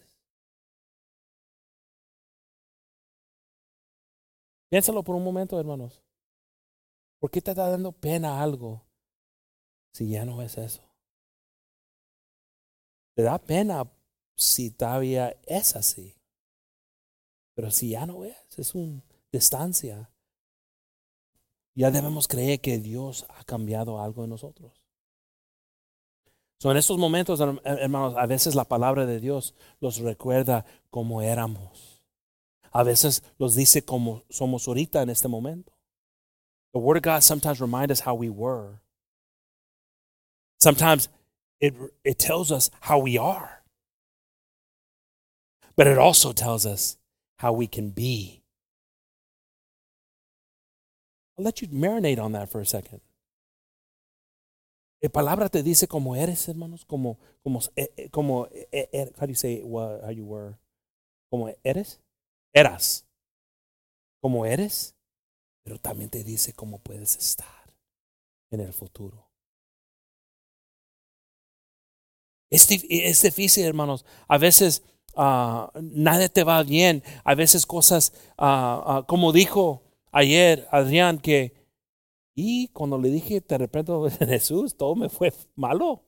Piénsalo 4.71 5.05
por 5.05 5.15
un 5.15 5.23
momento, 5.23 5.61
hermanos. 5.61 6.03
¿Por 7.21 7.31
qué 7.31 7.41
te 7.41 7.53
está 7.53 7.69
dando 7.71 7.93
pena 7.93 8.43
algo 8.43 8.85
si 9.93 10.11
ya 10.11 10.25
no 10.25 10.43
es 10.43 10.59
eso? 10.59 10.83
Te 13.15 13.23
da 13.23 13.39
pena 13.39 13.85
si 14.37 14.71
todavía 14.71 15.37
es 15.47 15.77
así. 15.77 16.15
Pero 17.55 17.71
si 17.71 17.91
ya 17.91 18.07
no 18.07 18.25
es, 18.25 18.37
es 18.57 18.75
una 18.75 19.03
distancia. 19.33 20.11
Ya 21.75 21.91
debemos 21.91 22.29
creer 22.29 22.61
que 22.61 22.79
Dios 22.79 23.27
ha 23.29 23.45
cambiado 23.45 24.01
algo 24.01 24.25
en 24.25 24.31
nosotros. 24.31 24.73
So, 26.59 26.71
en 26.71 26.77
estos 26.77 26.99
momentos, 26.99 27.41
hermanos, 27.41 28.15
a 28.17 28.27
veces 28.27 28.55
la 28.55 28.65
palabra 28.65 29.07
de 29.07 29.21
Dios 29.21 29.55
los 29.81 29.99
recuerda 29.99 30.65
como 30.91 31.21
éramos. 31.21 32.03
A 32.71 32.83
veces 32.83 33.23
los 33.39 33.55
dice 33.55 33.85
como 33.85 34.23
somos 34.31 34.67
ahorita 34.67 35.03
en 35.03 35.11
este 35.11 35.29
momento. 35.29 35.73
The 36.73 36.79
Word 36.81 36.97
of 36.97 37.03
God 37.03 37.23
sometimes 37.23 37.61
reminds 37.61 37.93
us 37.93 38.01
how 38.01 38.15
we 38.15 38.29
were. 38.29 38.81
Sometimes 40.59 41.09
it 41.61 42.19
tells 42.19 42.51
us 42.51 42.71
how 42.81 42.99
we 42.99 43.19
are. 43.19 43.64
But 45.77 45.87
it 45.87 45.99
also 45.99 46.33
tells 46.33 46.67
us 46.67 46.97
how 47.39 47.53
we 47.53 47.67
can 47.67 47.91
be. 47.91 48.43
I'll 51.37 51.45
let 51.45 51.61
you 51.61 51.69
marinate 51.69 52.21
on 52.21 52.33
that 52.33 52.51
for 52.51 52.61
a 52.61 52.67
second. 52.67 53.01
La 55.03 55.11
palabra 55.11 55.51
te 55.51 55.63
dice 55.63 55.87
cómo 55.87 56.17
eres, 56.17 56.49
hermanos, 56.49 56.85
como, 56.87 57.19
como, 57.43 57.61
eh, 57.77 57.93
eh, 57.97 58.09
como, 58.11 58.49
eh, 58.73 59.11
how 59.19 59.27
do 59.27 59.33
you 59.33 59.35
say 59.35 59.61
what, 59.63 60.03
how 60.03 60.11
you 60.11 60.25
were? 60.25 60.57
Como 61.31 61.53
eres, 61.63 62.01
eras, 62.55 63.05
como 64.23 64.47
eres, 64.47 64.95
pero 65.63 65.79
también 65.79 66.09
te 66.09 66.25
dice 66.25 66.55
cómo 66.55 66.79
puedes 66.79 67.17
estar 67.17 67.75
en 68.51 68.61
el 68.61 68.73
futuro. 68.73 69.29
Es, 72.51 72.67
es 72.71 73.23
difícil, 73.23 73.65
hermanos. 73.67 74.07
A 74.29 74.39
veces 74.39 74.83
uh, 75.17 75.71
nada 75.81 76.29
te 76.29 76.45
va 76.45 76.63
bien. 76.63 77.03
A 77.25 77.35
veces 77.35 77.67
cosas, 77.67 78.13
uh, 78.39 78.99
uh, 78.99 79.07
como 79.07 79.33
dijo 79.33 79.83
ayer 80.13 80.67
Adrián, 80.71 81.19
que 81.19 81.65
y 82.35 82.69
cuando 82.69 82.99
le 82.99 83.11
dije, 83.11 83.41
te 83.41 83.57
repito, 83.59 84.09
Jesús, 84.19 84.77
todo 84.77 84.97
me 84.97 85.09
fue 85.09 85.33
malo. 85.55 86.05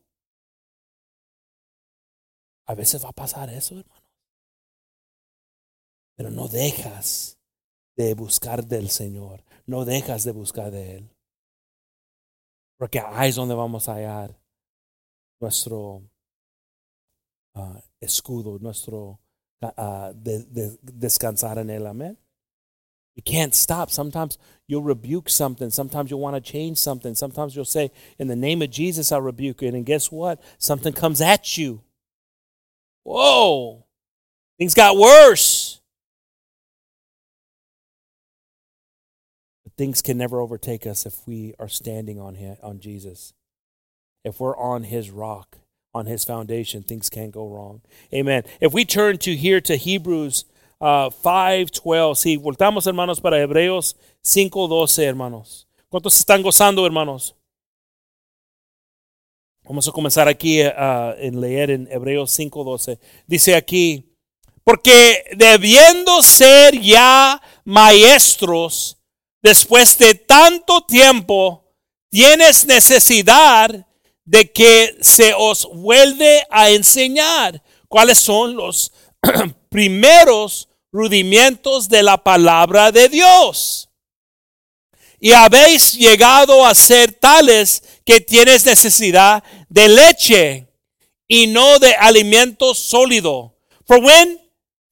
A 2.67 2.75
veces 2.75 3.05
va 3.05 3.11
a 3.11 3.13
pasar 3.13 3.49
eso, 3.51 3.79
hermano. 3.79 4.03
Pero 6.17 6.31
no 6.31 6.49
dejas 6.49 7.39
de 7.97 8.15
buscar 8.15 8.65
del 8.65 8.91
Señor. 8.91 9.45
No 9.67 9.85
dejas 9.85 10.25
de 10.25 10.33
buscar 10.33 10.71
de 10.73 10.97
Él. 10.97 11.11
Porque 12.77 12.99
ahí 12.99 13.31
es 13.31 13.37
donde 13.37 13.55
vamos 13.55 13.89
a 13.89 13.95
hallar 13.95 14.37
nuestro 15.41 16.03
escudo, 18.07 18.61
nuestro 18.61 19.19
uh, 19.63 20.13
de, 20.13 20.45
de, 20.45 20.79
descansar 20.83 21.59
en 21.59 21.69
Él. 21.69 21.87
Amén. 21.87 22.17
You 23.17 23.23
can't 23.23 23.55
stop. 23.55 23.91
Sometimes 23.91 24.39
you'll 24.67 24.83
rebuke 24.83 25.31
something. 25.31 25.71
Sometimes 25.71 26.11
you'll 26.11 26.21
want 26.21 26.37
to 26.37 26.53
change 26.53 26.77
something. 26.77 27.15
Sometimes 27.15 27.57
you'll 27.57 27.65
say, 27.65 27.91
In 28.19 28.29
the 28.29 28.37
name 28.37 28.61
of 28.61 28.71
Jesus, 28.71 29.11
I 29.11 29.17
rebuke 29.17 29.63
it. 29.63 29.75
And 29.75 29.87
guess 29.87 30.13
what? 30.13 30.43
Something 30.59 30.93
comes 30.93 31.23
at 31.23 31.57
you. 31.57 31.81
Whoa. 33.05 33.87
Things 34.59 34.75
got 34.75 34.99
worse. 34.99 35.81
But 39.65 39.73
things 39.79 40.03
can 40.03 40.19
never 40.19 40.41
overtake 40.41 40.87
us 40.87 41.07
if 41.07 41.27
we 41.27 41.55
are 41.59 41.69
standing 41.69 42.21
on, 42.21 42.35
him, 42.35 42.57
on 42.63 42.81
Jesus. 42.81 43.33
If 44.25 44.41
we're 44.41 44.57
on 44.59 44.85
his 44.85 45.11
rock, 45.11 45.59
on 45.97 46.07
his 46.07 46.25
foundation, 46.25 46.83
things 46.83 47.09
can't 47.09 47.33
go 47.33 47.47
wrong. 47.49 47.81
Amen. 48.13 48.43
If 48.61 48.73
we 48.73 48.85
turn 48.85 49.19
to 49.19 49.35
here 49.35 49.61
to 49.63 49.77
Hebrews 49.77 50.45
uh, 50.81 51.11
5.12. 51.11 52.15
Sí, 52.17 52.37
voltamos, 52.37 52.87
hermanos, 52.87 53.21
para 53.21 53.41
Hebreos 53.41 53.97
5.12, 54.23 55.03
hermanos. 55.05 55.67
¿Cuántos 55.89 56.19
están 56.19 56.43
gozando, 56.43 56.85
hermanos? 56.85 57.35
Vamos 59.65 59.89
a 59.89 59.93
comenzar 59.93 60.29
aquí 60.29 60.63
uh, 60.63 61.15
en 61.19 61.41
leer 61.41 61.71
en 61.71 61.89
Hebreos 61.91 62.39
5.12. 62.39 62.99
Dice 63.27 63.55
aquí, 63.57 64.13
porque 64.63 65.25
debiendo 65.37 66.23
ser 66.23 66.81
ya 66.81 67.41
maestros, 67.65 68.97
después 69.43 69.99
de 69.99 70.15
tanto 70.15 70.83
tiempo, 70.83 71.65
tienes 72.11 72.65
necesidad 72.67 73.87
de 74.27 74.51
que 74.53 74.97
se 75.01 75.33
os 75.35 75.67
vuelve 75.73 76.45
a 76.51 76.71
enseñar 76.71 77.63
cuáles 77.89 78.19
son 78.19 78.57
los 78.57 78.93
primeros 79.71 80.69
rudimentos 80.93 81.89
de 81.89 82.03
la 82.03 82.23
palabra 82.23 82.91
de 82.91 83.09
Dios. 83.09 83.89
Y 85.19 85.33
habéis 85.33 85.95
llegado 85.95 86.67
a 86.67 86.75
ser 86.75 87.13
tales 87.13 87.83
que 88.05 88.21
tienes 88.21 88.67
necesidad 88.67 89.43
de 89.69 89.89
leche 89.89 90.67
y 91.29 91.47
no 91.47 91.79
de 91.79 91.95
alimento 91.95 92.75
sólido. 92.75 93.55
For 93.87 93.99
when, 94.01 94.39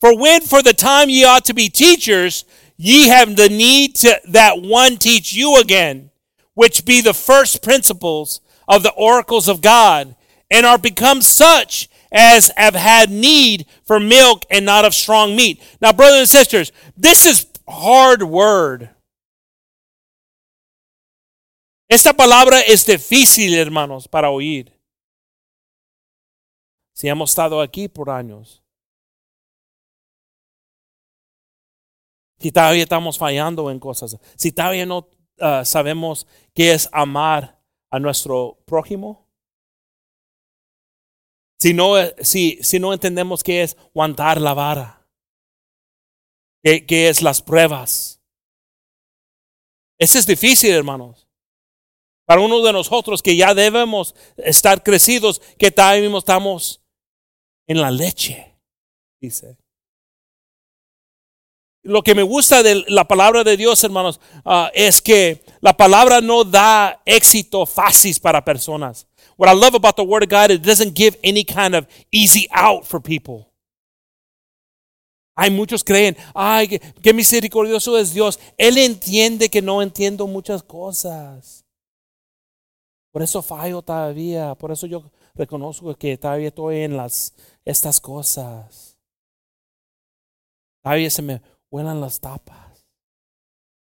for 0.01 0.17
when 0.17 0.43
for 0.43 0.63
the 0.63 0.73
time 0.73 1.11
ye 1.11 1.25
ought 1.25 1.45
to 1.45 1.55
be 1.55 1.69
teachers, 1.69 2.47
ye 2.77 3.09
have 3.09 3.35
the 3.37 3.49
need 3.49 3.97
to, 3.97 4.21
that 4.31 4.63
one 4.63 4.97
teach 4.97 5.35
you 5.35 5.57
again, 5.57 6.11
which 6.55 6.85
be 6.85 7.01
the 7.01 7.15
first 7.15 7.63
principles 7.63 8.41
of 8.69 8.83
the 8.83 8.93
oracles 8.93 9.49
of 9.49 9.61
God, 9.61 10.15
and 10.51 10.67
are 10.67 10.79
become 10.79 11.23
such 11.23 11.89
as 12.13 12.51
have 12.57 12.75
had 12.75 13.11
need 13.11 13.67
for 13.85 13.99
milk 13.99 14.45
and 14.51 14.65
not 14.65 14.85
of 14.85 14.95
strong 14.95 15.35
meat. 15.35 15.61
Now, 15.81 15.93
brothers 15.93 16.21
and 16.21 16.29
sisters, 16.29 16.73
this 16.97 17.27
is 17.27 17.47
hard 17.69 18.23
word. 18.23 18.91
Esta 21.91 22.13
palabra 22.13 22.61
es 22.61 22.85
difícil, 22.85 23.55
hermanos, 23.55 24.07
para 24.07 24.31
oír. 24.31 24.73
Si 26.95 27.09
hemos 27.09 27.31
estado 27.31 27.61
aquí 27.61 27.89
por 27.89 28.09
años. 28.09 28.63
Si 32.39 32.51
todavía 32.51 32.85
estamos 32.85 33.19
fallando 33.19 33.71
en 33.71 33.81
cosas. 33.81 34.17
Si 34.37 34.53
todavía 34.53 34.87
no 34.87 35.09
uh, 35.41 35.65
sabemos 35.65 36.27
qué 36.55 36.73
es 36.73 36.89
amar 36.93 37.54
a 37.95 38.01
nuestro 38.01 38.59
prójimo. 38.67 39.31
Si 41.61 41.73
no, 41.73 41.95
si, 42.21 42.59
si 42.61 42.81
no 42.81 42.93
entendemos 42.93 43.45
qué 43.45 43.63
es 43.63 43.77
aguantar 43.91 44.41
la 44.41 44.53
vara. 44.53 45.07
Qué, 46.61 47.09
es 47.09 47.23
las 47.23 47.41
pruebas. 47.41 48.21
Eso 49.97 50.19
es 50.19 50.27
difícil, 50.27 50.73
hermanos. 50.73 51.29
Para 52.27 52.41
uno 52.41 52.63
de 52.63 52.73
nosotros 52.73 53.23
que 53.23 53.37
ya 53.37 53.55
debemos 53.55 54.17
estar 54.39 54.83
crecidos, 54.83 55.41
que 55.57 55.71
también 55.71 56.13
estamos 56.17 56.83
en 57.69 57.81
la 57.81 57.93
leche, 57.93 58.57
dice. 59.21 59.57
Lo 61.85 62.03
que 62.03 62.17
me 62.17 62.25
gusta 62.25 62.65
de 62.65 62.83
la 62.89 63.07
palabra 63.07 63.45
de 63.45 63.57
Dios, 63.57 63.85
hermanos, 63.85 64.19
uh, 64.45 64.67
es 64.73 65.01
que 65.01 65.44
la 65.65 65.73
palabra 65.73 66.21
no 66.21 66.45
da 66.45 67.01
éxito 67.07 67.65
fácil 67.65 68.21
para 68.21 68.45
personas. 68.45 69.07
What 69.39 69.49
I 69.49 69.55
love 69.55 69.75
about 69.75 69.97
the 69.97 70.05
Word 70.05 70.23
of 70.23 70.29
God, 70.29 70.51
it 70.51 70.63
doesn't 70.63 70.95
give 70.95 71.17
any 71.25 71.43
kind 71.43 71.75
of 71.75 71.87
easy 72.13 72.47
out 72.53 72.85
for 72.85 73.01
people. 73.01 73.51
Hay 75.35 75.51
muchos 75.51 75.83
creen, 75.83 76.19
ay, 76.35 76.79
qué, 77.03 77.15
misericordioso 77.15 77.97
es 77.97 78.13
Dios. 78.13 78.39
Él 78.59 78.77
entiende 78.77 79.49
que 79.49 79.63
no 79.63 79.81
entiendo 79.81 80.27
muchas 80.27 80.63
cosas. 80.63 81.65
Por 83.11 83.23
eso 83.23 83.41
fallo 83.41 83.81
todavía. 83.81 84.55
Por 84.57 84.71
eso 84.71 84.87
yo 84.87 85.11
reconozco 85.35 85.95
que 85.95 86.19
todavía 86.19 86.49
estoy 86.49 86.81
en 86.81 86.99
las, 86.99 87.33
estas 87.65 88.03
cosas. 88.03 88.99
Todavía 90.83 91.09
se 91.09 91.23
me 91.23 91.41
vuelan 91.71 92.03
las 92.03 92.21
tapas. 92.21 92.85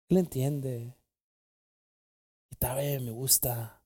Él 0.08 0.20
entiende. 0.20 0.96
Me 2.74 3.12
gusta. 3.12 3.82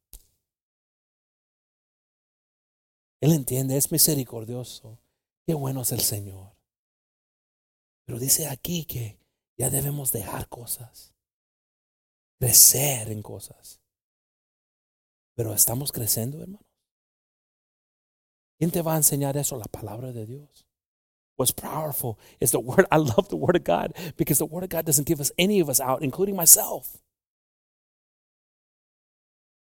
Él 3.21 3.33
entiende, 3.33 3.75
es 3.75 3.91
misericordioso. 3.91 4.99
Qué 5.45 5.53
bueno 5.53 5.81
es 5.81 5.91
el 5.91 5.99
Señor. 5.99 6.55
Pero 8.05 8.19
dice 8.19 8.47
aquí 8.47 8.85
que 8.85 9.19
ya 9.57 9.69
debemos 9.69 10.11
dejar 10.11 10.47
cosas, 10.47 11.13
crecer 12.39 13.11
en 13.11 13.21
cosas. 13.21 13.81
Pero 15.35 15.53
estamos 15.53 15.91
creciendo, 15.91 16.41
hermanos. 16.41 16.65
¿Quién 18.57 18.71
te 18.71 18.81
va 18.81 18.93
a 18.93 18.97
enseñar 18.97 19.37
eso? 19.37 19.57
La 19.57 19.65
palabra 19.65 20.11
de 20.11 20.25
Dios. 20.25 20.65
What's 21.37 21.53
powerful 21.53 22.17
is 22.39 22.51
the 22.51 22.59
word. 22.59 22.87
I 22.91 22.97
love 22.97 23.27
the 23.29 23.35
word 23.35 23.55
of 23.55 23.63
God 23.63 23.93
because 24.17 24.39
the 24.39 24.45
word 24.45 24.63
of 24.63 24.69
God 24.69 24.85
doesn't 24.85 25.07
give 25.07 25.21
us 25.21 25.31
any 25.37 25.61
of 25.61 25.69
us 25.69 25.79
out, 25.79 26.01
including 26.01 26.35
myself. 26.35 27.01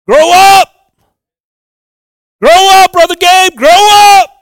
Grow 0.07 0.31
up! 0.33 0.69
Grow 2.41 2.83
up, 2.83 2.93
Brother 2.93 3.17
Gabe! 3.17 3.55
Grow 3.57 3.69
up! 3.71 4.37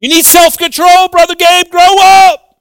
You 0.00 0.10
need 0.10 0.24
self 0.26 0.58
control, 0.58 1.08
Brother 1.08 1.34
Gabe. 1.34 1.70
Grow 1.70 1.96
up! 1.98 2.58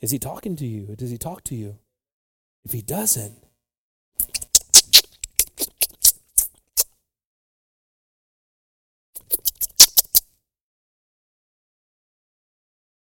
Is 0.00 0.10
he 0.10 0.18
talking 0.18 0.56
to 0.56 0.66
you? 0.66 0.96
Does 0.96 1.10
he 1.10 1.16
talk 1.16 1.44
to 1.44 1.54
you? 1.54 1.78
If 2.64 2.72
he 2.72 2.82
doesn't, 2.82 3.41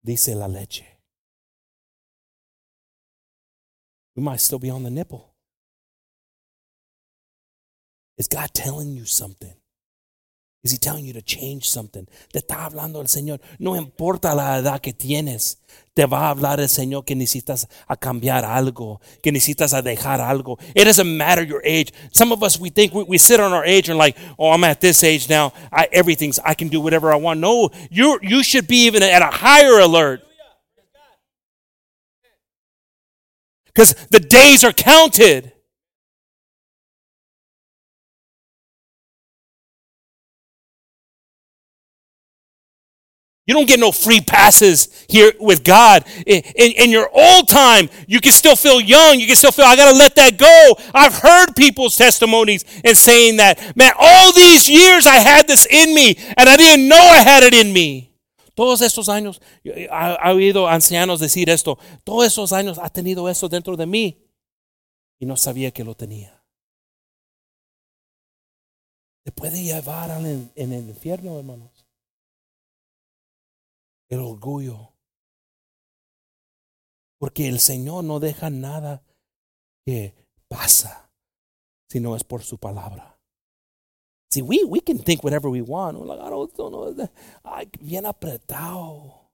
dice 0.04 0.34
la 0.36 0.48
leche. 0.48 0.86
We 4.16 4.22
might 4.22 4.42
still 4.42 4.60
be 4.60 4.70
on 4.70 4.84
the 4.84 4.92
nipple. 4.92 5.34
Is 8.18 8.28
God 8.28 8.54
telling 8.54 8.92
you 8.96 9.06
something? 9.06 9.56
Is 10.64 10.72
he 10.72 10.78
telling 10.78 11.06
you 11.06 11.12
to 11.12 11.22
change 11.22 11.70
something? 11.70 12.08
Te 12.32 12.40
está 12.40 12.64
hablando 12.64 13.02
el 13.02 13.08
Señor. 13.08 13.42
No 13.60 13.76
importa 13.76 14.34
la 14.34 14.60
edad 14.60 14.80
que 14.80 14.94
tienes. 14.94 15.58
Te 15.94 16.06
va 16.06 16.28
a 16.28 16.30
hablar 16.30 16.62
el 16.62 16.70
Señor 16.70 17.04
que 17.04 17.16
necesitas 17.16 17.68
a 17.86 17.98
cambiar 17.98 18.46
algo, 18.46 19.02
que 19.22 19.34
necesitas 19.34 19.74
a 19.74 19.82
dejar 19.82 20.22
algo. 20.22 20.58
It 20.74 20.86
doesn't 20.86 21.18
matter 21.18 21.44
your 21.46 21.62
age. 21.66 21.92
Some 22.14 22.32
of 22.32 22.42
us, 22.44 22.58
we 22.58 22.70
think 22.70 22.94
we, 22.94 23.04
we 23.04 23.18
sit 23.18 23.42
on 23.42 23.52
our 23.52 23.66
age 23.66 23.90
and 23.90 23.98
like, 23.98 24.18
oh, 24.40 24.52
I'm 24.52 24.64
at 24.64 24.80
this 24.80 25.04
age 25.04 25.28
now. 25.30 25.52
I, 25.70 25.90
everything's, 25.92 26.40
I 26.40 26.54
can 26.54 26.70
do 26.70 26.80
whatever 26.80 27.12
I 27.12 27.18
want. 27.18 27.42
No, 27.42 27.70
you 27.92 28.18
you 28.22 28.42
should 28.42 28.66
be 28.66 28.86
even 28.86 29.04
at 29.04 29.22
a 29.22 29.32
higher 29.32 29.80
alert. 29.80 30.24
Because 33.66 33.96
the 34.12 34.22
days 34.22 34.64
are 34.64 34.72
counted. 34.72 35.52
You 43.46 43.54
don't 43.54 43.68
get 43.68 43.80
no 43.80 43.92
free 43.92 44.22
passes 44.22 45.06
here 45.10 45.34
with 45.38 45.66
God. 45.66 46.06
In, 46.26 46.44
in, 46.56 46.90
your 46.90 47.10
old 47.14 47.50
time, 47.50 47.90
you 48.08 48.22
can 48.22 48.32
still 48.32 48.56
feel 48.56 48.80
young. 48.80 49.20
You 49.20 49.28
can 49.28 49.36
still 49.36 49.52
feel, 49.52 49.66
I 49.66 49.76
got 49.76 49.92
to 49.92 49.98
let 49.98 50.16
that 50.16 50.38
go. 50.38 50.76
I've 50.94 51.16
heard 51.16 51.54
people's 51.54 51.98
testimonies 51.98 52.64
and 52.86 52.98
saying 52.98 53.38
that, 53.38 53.76
man, 53.76 53.92
all 54.00 54.32
these 54.32 54.70
years 54.70 55.06
I 55.06 55.18
had 55.18 55.46
this 55.46 55.66
in 55.66 55.94
me 55.94 56.16
and 56.38 56.48
I 56.48 56.56
didn't 56.56 56.88
know 56.88 56.96
I 56.96 57.18
had 57.18 57.44
it 57.44 57.54
in 57.54 57.74
me. 57.74 58.12
Todos 58.56 58.82
estos 58.82 59.10
años, 59.10 59.42
ha, 59.92 60.32
oído 60.32 60.70
ancianos 60.70 61.20
decir 61.20 61.50
esto, 61.50 61.80
todos 62.06 62.28
esos 62.28 62.54
años 62.54 62.78
ha 62.78 62.90
tenido 62.90 63.28
eso 63.28 63.50
dentro 63.50 63.76
de 63.76 63.88
mí 63.88 64.30
y 65.20 65.26
no 65.26 65.36
sabía 65.36 65.72
que 65.72 65.84
lo 65.84 65.96
tenía. 65.96 66.40
Te 69.24 69.32
puede 69.32 69.64
llevar 69.64 70.12
al, 70.12 70.52
en 70.56 70.72
el 70.72 70.88
infierno, 70.88 71.38
hermanos 71.40 71.73
el 74.14 74.22
orgullo. 74.22 74.94
Porque 77.20 77.48
el 77.48 77.60
Señor 77.60 78.04
no 78.04 78.20
deja 78.20 78.50
nada 78.50 79.04
que 79.86 80.14
pasa 80.48 81.10
si 81.90 82.00
no 82.00 82.16
es 82.16 82.24
por 82.24 82.44
su 82.44 82.58
palabra. 82.58 83.20
See, 84.34 84.42
we, 84.42 84.64
we 84.66 84.82
can 84.82 84.98
think 84.98 85.24
whatever 85.24 85.48
we 85.48 85.62
want. 85.62 85.98
We're 85.98 86.08
like, 86.08 86.20
I 86.20 86.30
don't, 86.30 86.52
don't 86.58 86.72
know. 86.72 87.10
Ay, 87.44 87.70
bien 87.80 88.06
apretado. 88.06 89.30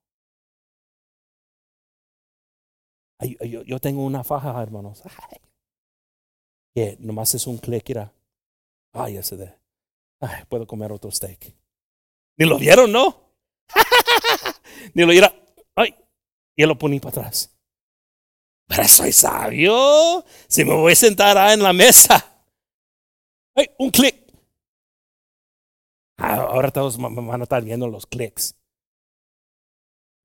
Ay, 3.18 3.38
yo, 3.50 3.63
yo, 3.63 3.80
tengo 3.80 4.04
una 4.04 4.24
faja, 4.24 4.62
hermanos. 4.62 5.02
Ay, 5.06 5.38
que 6.76 6.98
nomás 7.00 7.34
es 7.34 7.48
un 7.48 7.58
clic, 7.58 7.89
era. 7.89 8.13
Ay, 8.94 9.18
ese 9.18 9.38
de. 9.38 9.54
Ay, 10.20 10.44
puedo 10.50 10.68
comer 10.68 10.92
otro 10.92 11.10
steak. 11.12 11.56
Ni 12.38 12.46
lo 12.46 12.58
vieron, 12.58 12.92
¿no? 12.92 13.32
Ni 14.94 15.04
lo 15.04 15.08
viera. 15.08 15.34
Ay, 15.76 15.96
y 16.56 16.65
lo 16.65 16.78
poní 16.78 17.00
para 17.00 17.22
atrás. 17.22 17.52
Pero 18.68 18.88
soy 18.88 19.12
sabio. 19.12 20.24
Si 20.48 20.63
me 20.63 20.74
voy 20.74 20.94
a 20.94 20.96
sentar 20.96 21.38
ahí 21.38 21.54
en 21.54 21.63
la 21.63 21.74
mesa. 21.74 22.44
Ay, 23.56 23.70
un 23.80 23.89
clic. 23.89 24.15
Ah, 26.18 26.36
ahora 26.36 26.70
todos 26.70 26.98
van 26.98 27.42
a 27.42 27.44
estar 27.44 27.63
viendo 27.63 27.88
los 27.88 28.06
clics. 28.06 28.56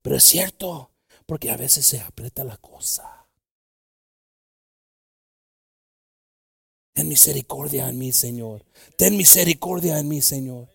Pero 0.03 0.17
es 0.17 0.25
cierto, 0.25 0.91
porque 1.25 1.51
a 1.51 1.57
veces 1.57 1.87
se 1.87 2.01
aprieta 2.01 2.45
la 2.45 2.57
cosa. 2.59 3.27
Ten 6.95 7.09
misericordia 7.09 7.89
en 7.89 7.99
mí, 7.99 8.13
Señor. 8.13 8.65
Ten 8.97 9.17
misericordia 9.17 9.99
en 9.99 10.09
mí, 10.09 10.21
Señor. 10.21 10.69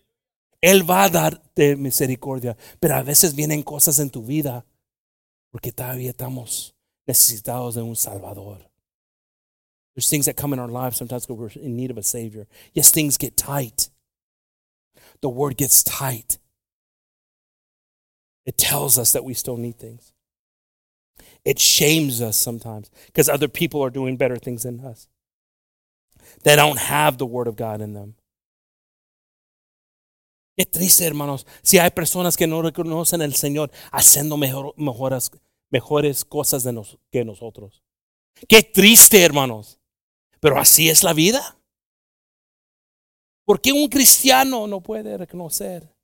Él 0.60 0.82
va 0.88 1.04
a 1.04 1.08
darte 1.08 1.76
misericordia, 1.76 2.56
pero 2.78 2.96
a 2.96 3.02
veces 3.02 3.34
vienen 3.34 3.62
cosas 3.62 3.98
en 3.98 4.10
tu 4.10 4.22
vida 4.22 4.64
porque 5.50 5.72
todavía 5.72 6.10
estamos 6.10 6.74
necesitados 7.06 7.74
de 7.74 7.82
un 7.82 7.96
Salvador. 7.96 8.70
There's 9.94 10.08
things 10.08 10.26
that 10.26 10.36
come 10.36 10.52
in 10.52 10.58
our 10.58 10.68
lives 10.68 10.96
sometimes 10.96 11.26
because 11.26 11.56
we're 11.56 11.62
in 11.62 11.76
need 11.76 11.90
of 11.90 11.98
a 11.98 12.02
Savior. 12.02 12.46
Yes, 12.72 12.90
things 12.90 13.16
get 13.16 13.36
tight. 13.36 13.88
The 15.20 15.28
word 15.28 15.56
gets 15.56 15.82
tight. 15.82 16.38
It 18.46 18.56
tells 18.56 18.98
us 18.98 19.12
that 19.12 19.24
we 19.24 19.34
still 19.34 19.56
need 19.56 19.76
things. 19.76 20.12
It 21.44 21.58
shames 21.58 22.20
us 22.20 22.36
sometimes 22.36 22.90
because 23.06 23.28
other 23.28 23.48
people 23.48 23.82
are 23.82 23.90
doing 23.90 24.16
better 24.16 24.36
things 24.36 24.62
than 24.62 24.80
us. 24.80 25.08
They 26.42 26.56
don't 26.56 26.78
have 26.78 27.18
the 27.18 27.26
word 27.26 27.46
of 27.46 27.56
God 27.56 27.80
in 27.80 27.94
them. 27.94 28.14
Qué 30.60 30.66
triste, 30.66 31.06
hermanos, 31.06 31.46
si 31.62 31.78
hay 31.78 31.88
personas 31.88 32.36
que 32.36 32.46
no 32.46 32.60
reconocen 32.60 33.22
al 33.22 33.34
Señor 33.34 33.70
haciendo 33.92 34.36
mejor, 34.36 34.74
mejoras, 34.76 35.30
mejores 35.70 36.22
cosas 36.22 36.64
de 36.64 36.70
nos, 36.74 36.98
que 37.10 37.24
nosotros. 37.24 37.82
Qué 38.46 38.62
triste, 38.62 39.24
hermanos. 39.24 39.80
Pero 40.38 40.58
así 40.58 40.90
es 40.90 41.02
la 41.02 41.14
vida. 41.14 41.58
¿Por 43.46 43.62
qué 43.62 43.72
un 43.72 43.88
cristiano 43.88 44.66
no 44.66 44.82
puede 44.82 45.16
reconocer 45.16 45.96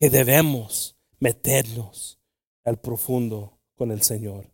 que 0.00 0.10
debemos 0.10 0.96
meternos 1.20 2.18
al 2.64 2.80
profundo 2.80 3.60
con 3.76 3.92
el 3.92 4.02
Señor? 4.02 4.50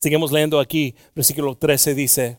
Seguimos 0.00 0.30
leyendo 0.30 0.60
aquí, 0.60 0.94
versículo 1.12 1.56
13 1.58 1.92
dice, 1.96 2.38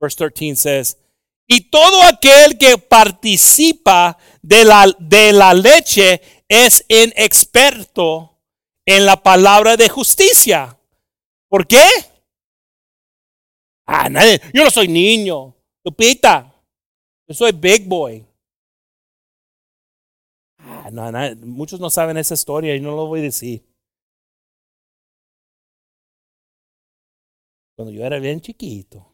verse 0.00 0.16
13 0.16 0.56
says, 0.56 1.03
y 1.46 1.68
todo 1.70 2.02
aquel 2.02 2.56
que 2.58 2.78
participa 2.78 4.18
de 4.42 4.64
la, 4.64 4.86
de 4.98 5.32
la 5.32 5.52
leche 5.54 6.20
es 6.48 6.84
inexperto 6.88 8.38
en 8.86 9.06
la 9.06 9.22
palabra 9.22 9.76
de 9.76 9.88
justicia. 9.88 10.78
¿Por 11.48 11.66
qué? 11.66 11.86
Ah, 13.86 14.08
nadie, 14.08 14.40
yo 14.52 14.64
no 14.64 14.70
soy 14.70 14.88
niño. 14.88 15.54
Lupita, 15.84 16.54
yo 17.28 17.34
soy 17.34 17.52
big 17.52 17.86
boy. 17.86 18.26
Ah, 20.58 20.90
no, 20.90 21.12
muchos 21.46 21.78
no 21.78 21.90
saben 21.90 22.16
esa 22.16 22.34
historia 22.34 22.74
y 22.74 22.80
no 22.80 22.96
lo 22.96 23.06
voy 23.06 23.20
a 23.20 23.24
decir. 23.24 23.62
Cuando 27.76 27.92
yo 27.92 28.04
era 28.04 28.18
bien 28.18 28.40
chiquito, 28.40 29.13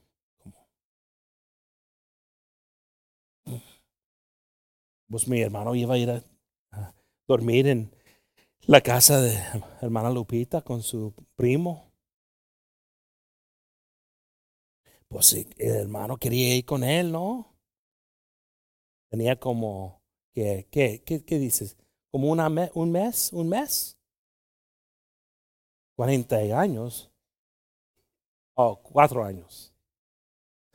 pues 5.11 5.27
mi 5.27 5.41
hermano 5.41 5.75
iba 5.75 5.95
a 5.95 5.99
ir 5.99 6.11
a, 6.11 6.25
dormir 7.27 7.67
en 7.67 7.91
la 8.63 8.81
casa 8.81 9.21
de 9.21 9.39
hermana 9.81 10.11
Lupita 10.11 10.63
con 10.63 10.83
su 10.83 11.15
primo. 11.37 11.93
Pues 15.09 15.33
el 15.33 15.49
hermano 15.59 16.17
quería 16.17 16.55
ir 16.57 16.65
con 16.65 16.85
él, 16.85 17.11
¿no? 17.11 17.57
Tenía 19.11 19.39
como, 19.39 20.01
¿qué, 20.33 20.69
qué, 20.71 21.39
dices? 21.39 21.77
Como 22.13 22.31
una 22.31 22.49
un 22.75 22.93
mes, 22.93 23.33
un 23.33 23.49
mes. 23.49 23.99
40 25.97 26.37
años. 26.59 27.11
Oh, 28.55 28.81
cuatro 28.83 29.25
años. 29.25 29.75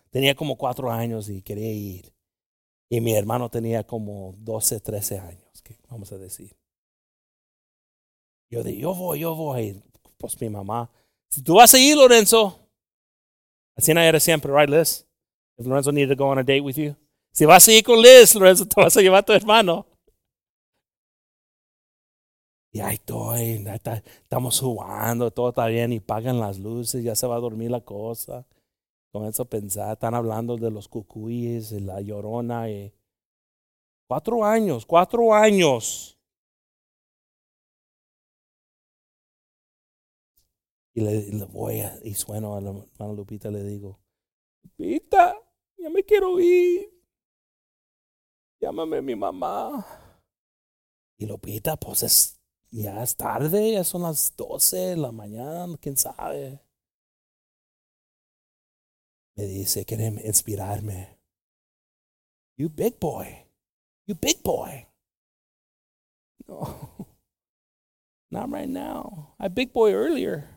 Tenía 0.10 0.36
como 0.36 0.58
cuatro 0.58 0.92
años 0.92 1.30
y 1.30 1.42
quería 1.42 1.72
ir. 1.72 2.15
Y 2.90 3.02
mi 3.02 3.14
hermano 3.16 3.50
tenía 3.50 3.84
como 3.84 4.36
12, 4.38 4.80
13 4.80 5.20
años, 5.20 5.64
vamos 5.90 6.12
a 6.12 6.18
decir. 6.18 6.56
Yo 8.50 8.64
dije, 8.64 8.80
yo 8.80 8.94
voy, 8.94 9.20
yo 9.20 9.36
voy. 9.36 9.82
Pues 10.18 10.40
mi 10.40 10.50
mamá, 10.50 10.90
si 11.30 11.42
tú 11.42 11.56
vas 11.56 11.74
a 11.74 11.80
ir, 11.80 11.98
Lorenzo, 11.98 12.60
así 13.76 13.94
no 13.94 14.02
era 14.02 14.20
siempre, 14.20 14.52
right, 14.54 14.70
Liz? 14.70 15.06
If 15.58 15.66
Lorenzo 15.66 15.92
needed 15.92 16.16
to 16.16 16.24
go 16.24 16.30
on 16.30 16.38
a 16.38 16.44
date 16.44 16.62
with 16.62 16.76
you. 16.76 16.96
Si 17.32 17.46
vas 17.46 17.68
a 17.68 17.74
ir 17.74 17.84
con 17.84 18.02
Liz, 18.02 18.36
Lorenzo, 18.36 18.66
te 18.68 18.80
vas 18.80 18.96
a 18.96 19.02
llevar 19.02 19.20
a 19.20 19.26
tu 19.26 19.34
hermano. 19.34 19.86
Y 22.72 22.82
ahí 22.82 22.96
estoy, 22.96 23.66
estamos 24.22 24.60
jugando, 24.60 25.32
todo 25.32 25.50
está 25.50 25.66
bien 25.68 25.94
y 25.94 26.02
pagan 26.02 26.40
las 26.40 26.60
luces, 26.60 27.04
ya 27.04 27.16
se 27.16 27.26
va 27.26 27.38
a 27.38 27.40
dormir 27.40 27.72
la 27.72 27.80
cosa 27.80 28.46
comienzo 29.16 29.44
a 29.44 29.50
pensar, 29.50 29.94
están 29.94 30.14
hablando 30.14 30.58
de 30.58 30.70
los 30.70 30.90
cucuyes, 30.90 31.70
de 31.70 31.80
la 31.80 32.02
llorona. 32.02 32.70
Y 32.70 32.94
cuatro 34.10 34.44
años, 34.44 34.86
cuatro 34.86 35.34
años. 35.34 36.20
Y 40.94 41.00
le, 41.00 41.46
voy 41.46 41.80
a, 41.80 41.98
y 42.04 42.14
sueno 42.14 42.58
a 42.58 42.62
la 42.62 42.72
hermana 42.72 43.14
Lupita, 43.14 43.50
le 43.50 43.64
digo, 43.64 44.02
Lupita, 44.64 45.34
ya 45.78 45.90
me 45.90 46.04
quiero 46.04 46.38
ir. 46.42 46.94
Llámame 48.60 49.02
mi 49.02 49.16
mamá. 49.16 49.86
Y 51.18 51.26
Lupita, 51.26 51.78
pues 51.78 52.04
es, 52.04 52.42
ya 52.70 53.02
es 53.02 53.16
tarde, 53.16 53.72
ya 53.72 53.86
son 53.86 54.02
las 54.02 54.36
doce 54.36 54.78
de 54.78 54.98
la 54.98 55.14
mañana, 55.14 55.78
quién 55.80 55.96
sabe 55.96 56.65
me 59.36 59.46
dice, 59.46 59.86
quiere 59.86 60.08
inspirarme. 60.24 61.18
You 62.58 62.70
big 62.70 63.00
boy. 63.00 63.46
You 64.08 64.16
big 64.16 64.42
boy. 64.44 64.88
No, 66.48 67.08
not 68.30 68.52
right 68.52 68.70
now. 68.70 69.34
I 69.40 69.48
big 69.48 69.74
boy 69.74 69.92
earlier. 69.92 70.48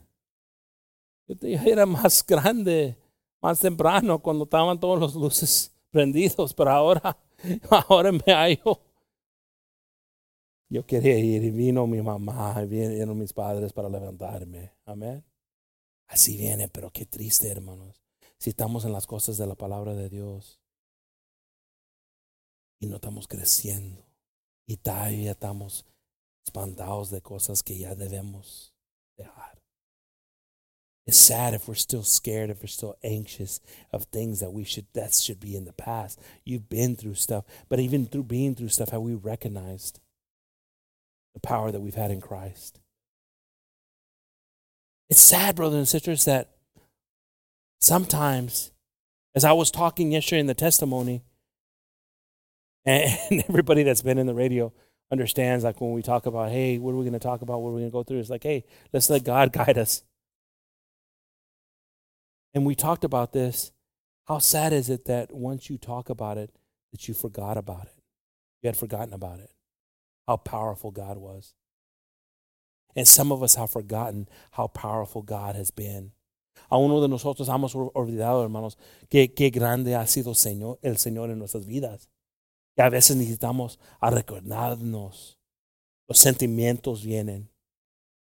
Yo 1.27 1.35
era 1.41 1.87
más 1.87 2.23
grande, 2.27 2.99
más 3.41 3.61
temprano, 3.61 4.19
cuando 4.19 4.45
estaban 4.45 4.79
todos 4.79 4.99
los 5.01 5.15
luces 5.15 5.75
prendidos, 5.91 6.53
pero 6.53 6.71
ahora, 6.73 7.17
ahora 7.89 8.13
me 8.13 8.21
hallo. 8.27 8.83
Yo 10.69 10.85
quería 10.85 11.19
ir 11.19 11.43
y 11.45 11.51
vino 11.51 11.87
mi 11.87 12.03
mamá, 12.03 12.55
y 12.63 12.67
vinieron 12.67 13.19
mis 13.19 13.33
padres 13.33 13.73
para 13.73 13.89
levantarme. 13.89 14.73
Amén. 14.85 15.25
Así 16.07 16.37
viene, 16.37 16.69
pero 16.69 16.91
qué 16.91 17.07
triste, 17.07 17.49
hermanos 17.49 18.08
si 18.39 18.51
estamos 18.51 18.85
en 18.85 18.93
las 18.93 19.07
cosas 19.07 19.37
de 19.37 19.47
la 19.47 19.55
palabra 19.55 19.95
de 19.95 20.09
Dios 20.09 20.61
y 22.81 22.87
no 22.87 22.97
estamos 22.97 23.27
creciendo 23.27 24.07
y 24.67 24.77
todavía 24.77 25.33
estamos 25.33 25.85
espantados 26.45 27.11
de 27.11 27.21
cosas 27.21 27.63
que 27.63 27.79
ya 27.79 27.95
debemos 27.95 28.75
dejar. 29.17 29.59
It's 31.07 31.19
sad 31.19 31.55
if 31.55 31.67
we're 31.67 31.75
still 31.75 32.03
scared, 32.03 32.51
if 32.51 32.61
we're 32.61 32.69
still 32.69 32.97
anxious 33.03 33.61
of 33.93 34.05
things 34.05 34.41
that 34.41 34.53
we 34.53 34.63
should 34.63 34.87
that 34.93 35.15
should 35.15 35.41
be 35.41 35.57
in 35.57 35.65
the 35.65 35.73
past. 35.73 36.21
You've 36.45 36.69
been 36.69 36.97
through 36.97 37.15
stuff, 37.15 37.45
but 37.71 37.81
even 37.81 38.07
through 38.07 38.25
being 38.25 38.55
through 38.55 38.69
stuff, 38.69 38.91
have 38.91 39.01
we 39.01 39.15
recognized 39.15 40.01
the 41.33 41.41
power 41.41 41.73
that 41.73 41.81
we've 41.81 41.95
had 41.95 42.11
in 42.11 42.21
Christ? 42.21 42.79
It's 45.09 45.23
sad, 45.23 45.57
brothers 45.57 45.79
and 45.79 45.89
sisters, 45.89 46.27
that 46.27 46.58
Sometimes, 47.81 48.73
as 49.35 49.45
I 49.45 49.53
was 49.53 49.71
talking 49.71 50.13
yesterday 50.13 50.41
in 50.41 50.47
the 50.47 50.55
testimony, 50.55 51.23
and 52.85 53.45
everybody 53.49 53.83
that's 53.83 54.03
been 54.03 54.19
in 54.19 54.27
the 54.27 54.35
radio 54.35 54.73
understands 55.11 55.65
like 55.65 55.81
when 55.81 55.93
we 55.93 56.03
talk 56.03 56.27
about, 56.27 56.51
hey, 56.51 56.79
what 56.79 56.93
are 56.93 56.97
we 56.97 57.05
going 57.05 57.13
to 57.13 57.19
talk 57.19 57.43
about? 57.43 57.61
What 57.61 57.71
are 57.71 57.75
we 57.75 57.81
going 57.81 57.91
to 57.91 57.93
go 57.93 58.03
through? 58.03 58.19
It's 58.19 58.31
like, 58.31 58.43
hey, 58.43 58.65
let's 58.93 59.11
let 59.11 59.25
God 59.25 59.53
guide 59.53 59.79
us. 59.79 60.03
And 62.55 62.65
we 62.67 62.75
talked 62.75 63.05
about 63.05 63.33
this. 63.33 63.73
How 64.27 64.39
sad 64.39 64.73
is 64.73 64.91
it 64.91 65.07
that 65.07 65.33
once 65.33 65.71
you 65.71 65.79
talk 65.79 66.11
about 66.11 66.37
it, 66.37 66.51
that 66.93 67.09
you 67.09 67.15
forgot 67.15 67.57
about 67.57 67.85
it? 67.85 68.03
You 68.63 68.69
had 68.69 68.77
forgotten 68.77 69.15
about 69.15 69.41
it. 69.41 69.51
How 70.27 70.37
powerful 70.37 70.91
God 70.91 71.19
was. 71.19 71.55
And 72.97 73.07
some 73.07 73.31
of 73.31 73.43
us 73.43 73.55
have 73.55 73.71
forgotten 73.71 74.29
how 74.53 74.67
powerful 74.67 75.23
God 75.23 75.55
has 75.55 75.71
been 75.71 76.13
A 76.69 76.77
uno 76.77 77.01
de 77.01 77.09
nosotros 77.09 77.49
hemos 77.49 77.75
olvidado, 77.75 78.43
hermanos, 78.43 78.79
que, 79.09 79.33
qué 79.33 79.51
grande 79.51 79.95
ha 79.95 80.07
sido 80.07 80.35
Señor, 80.35 80.79
el 80.83 80.99
Señor 80.99 81.31
en 81.31 81.39
nuestras 81.39 81.67
vidas. 81.67 82.09
Y 82.77 82.83
a 82.83 82.89
veces 82.89 83.17
necesitamos 83.17 83.79
a 84.01 84.11
recordarnos. 84.11 85.39
Los 86.07 86.19
sentimientos 86.19 87.03
vienen 87.03 87.51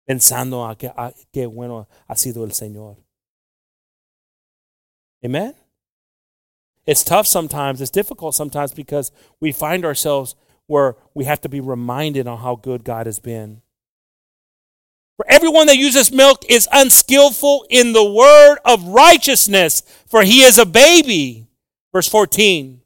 pensando 0.05 0.67
a 0.67 0.77
qué 0.77 1.47
bueno 1.47 1.89
ha 2.07 2.17
sido 2.17 2.45
el 2.45 2.53
Señor. 2.53 2.97
Amen? 5.25 5.55
It's 6.87 7.05
tough 7.05 7.27
sometimes. 7.27 7.81
It's 7.81 7.91
difficult 7.91 8.35
sometimes 8.35 8.73
because 8.73 9.13
we 9.41 9.53
find 9.53 9.85
ourselves 9.85 10.35
where 10.67 10.97
we 11.15 11.25
have 11.27 11.41
to 11.43 11.49
be 11.49 11.61
reminded 11.61 12.27
on 12.27 12.39
how 12.39 12.57
good 12.57 12.85
God 12.85 13.07
has 13.07 13.21
been. 13.21 13.63
For 15.21 15.31
everyone 15.31 15.67
that 15.67 15.77
uses 15.77 16.11
milk 16.11 16.47
is 16.49 16.67
unskillful 16.73 17.67
in 17.69 17.93
the 17.93 18.03
word 18.03 18.57
of 18.65 18.89
righteousness, 18.89 19.83
for 20.07 20.23
he 20.23 20.45
is 20.45 20.57
a 20.57 20.65
baby. 20.65 21.47
Verse 21.93 22.09
14. 22.09 22.81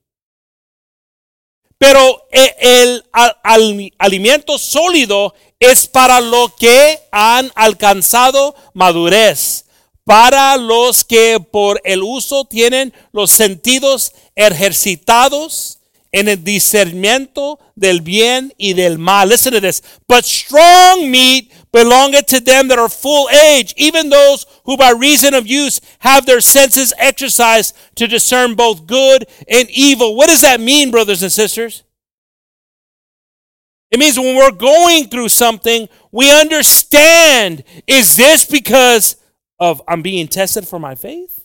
Pero 1.78 2.26
el, 2.32 3.04
el 3.14 3.92
alimento 4.00 4.58
sólido 4.58 5.32
es 5.60 5.86
para 5.86 6.20
lo 6.20 6.48
que 6.58 6.98
han 7.12 7.52
alcanzado 7.54 8.56
madurez, 8.72 9.66
para 10.04 10.56
los 10.56 11.04
que 11.04 11.38
por 11.38 11.80
el 11.84 12.02
uso 12.02 12.46
tienen 12.46 12.92
los 13.12 13.30
sentidos 13.30 14.12
ejercitados 14.34 15.78
en 16.10 16.28
el 16.28 16.42
discernimiento 16.42 17.58
del 17.74 18.00
bien 18.00 18.54
y 18.56 18.72
del 18.74 18.98
mal. 18.98 19.28
Listen 19.28 19.52
to 19.52 19.60
this. 19.60 19.82
But 20.08 20.24
strong 20.24 21.10
meat 21.10 21.50
belongeth 21.74 22.26
to 22.26 22.38
them 22.38 22.68
that 22.68 22.78
are 22.78 22.88
full 22.88 23.28
age, 23.30 23.74
even 23.76 24.08
those 24.08 24.46
who 24.64 24.76
by 24.76 24.92
reason 24.92 25.34
of 25.34 25.44
use 25.44 25.80
have 25.98 26.24
their 26.24 26.40
senses 26.40 26.94
exercised 26.98 27.76
to 27.96 28.06
discern 28.06 28.54
both 28.54 28.86
good 28.86 29.26
and 29.48 29.68
evil. 29.70 30.14
What 30.14 30.28
does 30.28 30.42
that 30.42 30.60
mean, 30.60 30.92
brothers 30.92 31.24
and 31.24 31.32
sisters? 31.32 31.82
It 33.90 33.98
means 33.98 34.16
when 34.16 34.36
we're 34.36 34.52
going 34.52 35.08
through 35.08 35.30
something, 35.30 35.88
we 36.12 36.30
understand 36.30 37.64
is 37.88 38.16
this 38.16 38.44
because 38.44 39.16
of 39.58 39.82
I'm 39.88 40.00
being 40.00 40.28
tested 40.28 40.68
for 40.68 40.78
my 40.78 40.94
faith? 40.94 41.44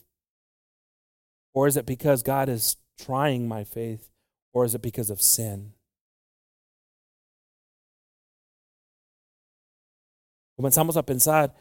Or 1.56 1.66
is 1.66 1.76
it 1.76 1.88
because 1.88 2.22
God 2.22 2.50
is 2.50 2.78
trying 3.04 3.48
my 3.48 3.64
faith? 3.64 4.08
Or 4.54 4.64
is 4.64 4.76
it 4.76 4.84
because 4.84 5.10
of 5.10 5.22
sin? 5.24 5.74
Comenzamos 10.60 10.98
a 10.98 11.04
pensar, 11.04 11.56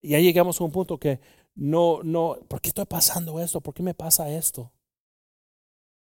y 0.00 0.10
ya 0.10 0.20
llegamos 0.20 0.60
a 0.60 0.64
un 0.64 0.70
punto 0.70 0.96
que 0.96 1.18
no, 1.56 2.04
no, 2.04 2.38
¿por 2.46 2.60
qué 2.60 2.68
estoy 2.68 2.84
pasando 2.84 3.40
esto? 3.40 3.60
¿Por 3.60 3.74
qué 3.74 3.82
me 3.82 3.94
pasa 3.94 4.30
esto? 4.30 4.70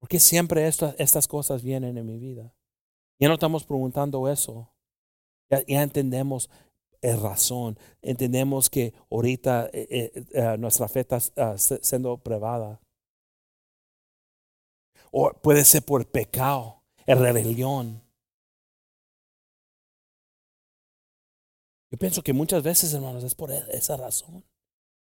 ¿Por 0.01 0.09
qué 0.09 0.19
siempre 0.19 0.67
esto, 0.67 0.93
estas 0.99 1.29
cosas 1.29 1.63
vienen 1.63 1.97
en 1.97 2.05
mi 2.05 2.19
vida? 2.19 2.53
Ya 3.21 3.29
no 3.29 3.35
estamos 3.35 3.63
preguntando 3.63 4.29
eso. 4.29 4.69
Ya, 5.49 5.65
ya 5.65 5.81
entendemos 5.85 6.51
el 7.01 7.23
razón. 7.23 7.79
Entendemos 8.03 8.69
que 8.69 8.95
ahorita 9.13 9.71
eh, 9.73 9.87
eh, 9.89 10.25
eh, 10.33 10.57
nuestra 10.59 10.89
fe 10.89 11.07
está 11.07 11.19
uh, 11.19 11.57
siendo 11.57 12.19
probada. 12.19 12.81
O 15.13 15.31
puede 15.35 15.65
ser 15.65 15.85
por 15.85 16.05
pecado, 16.05 16.83
rebelión. 17.07 18.03
Yo 21.91 21.99
pienso 21.99 22.23
que 22.23 22.33
muchas 22.33 22.63
veces, 22.63 22.95
hermanos, 22.95 23.25
es 23.25 23.35
por 23.35 23.51
e-, 23.51 23.65
esa 23.73 23.97
razón. 23.97 24.45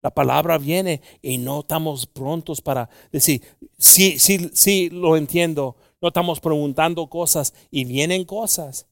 La 0.03 0.11
palabra 0.11 0.59
viene 0.59 1.01
y 1.23 1.39
no 1.39 1.61
estamos 1.61 2.07
prontos 2.07 2.61
para 2.61 2.89
decir, 3.11 3.43
sí, 3.79 4.19
sí, 4.19 4.51
sí, 4.53 4.91
lo 4.91 5.17
entiendo. 5.17 5.77
No 6.01 6.09
estamos 6.09 6.39
preguntando 6.41 7.09
cosas 7.09 7.55
y 7.71 7.85
vienen 7.85 8.25
cosas. 8.25 8.87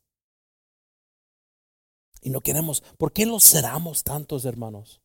Y 2.22 2.30
no 2.30 2.40
queremos, 2.40 2.82
¿por 2.96 3.12
qué 3.12 3.26
los 3.26 3.44
cerramos 3.44 4.02
tantos, 4.02 4.46
hermanos? 4.46 5.03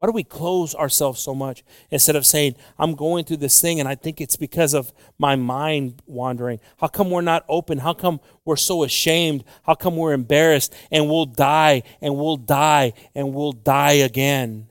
Why 0.00 0.06
do 0.06 0.12
we 0.12 0.24
close 0.24 0.74
ourselves 0.74 1.20
so 1.20 1.34
much 1.34 1.62
instead 1.90 2.16
of 2.16 2.24
saying, 2.24 2.56
I'm 2.78 2.94
going 2.94 3.26
through 3.26 3.36
this 3.36 3.60
thing 3.60 3.80
and 3.80 3.88
I 3.88 3.96
think 3.96 4.18
it's 4.22 4.36
because 4.36 4.72
of 4.72 4.94
my 5.18 5.36
mind 5.36 6.00
wandering? 6.06 6.58
How 6.78 6.86
come 6.88 7.10
we're 7.10 7.20
not 7.20 7.44
open? 7.50 7.76
How 7.76 7.92
come 7.92 8.18
we're 8.46 8.56
so 8.56 8.82
ashamed? 8.82 9.44
How 9.62 9.74
come 9.74 9.96
we're 9.96 10.14
embarrassed 10.14 10.74
and 10.90 11.06
we'll 11.06 11.26
die 11.26 11.82
and 12.00 12.16
we'll 12.16 12.38
die 12.38 12.94
and 13.14 13.34
we'll 13.34 13.52
die 13.52 13.92
again? 13.92 14.70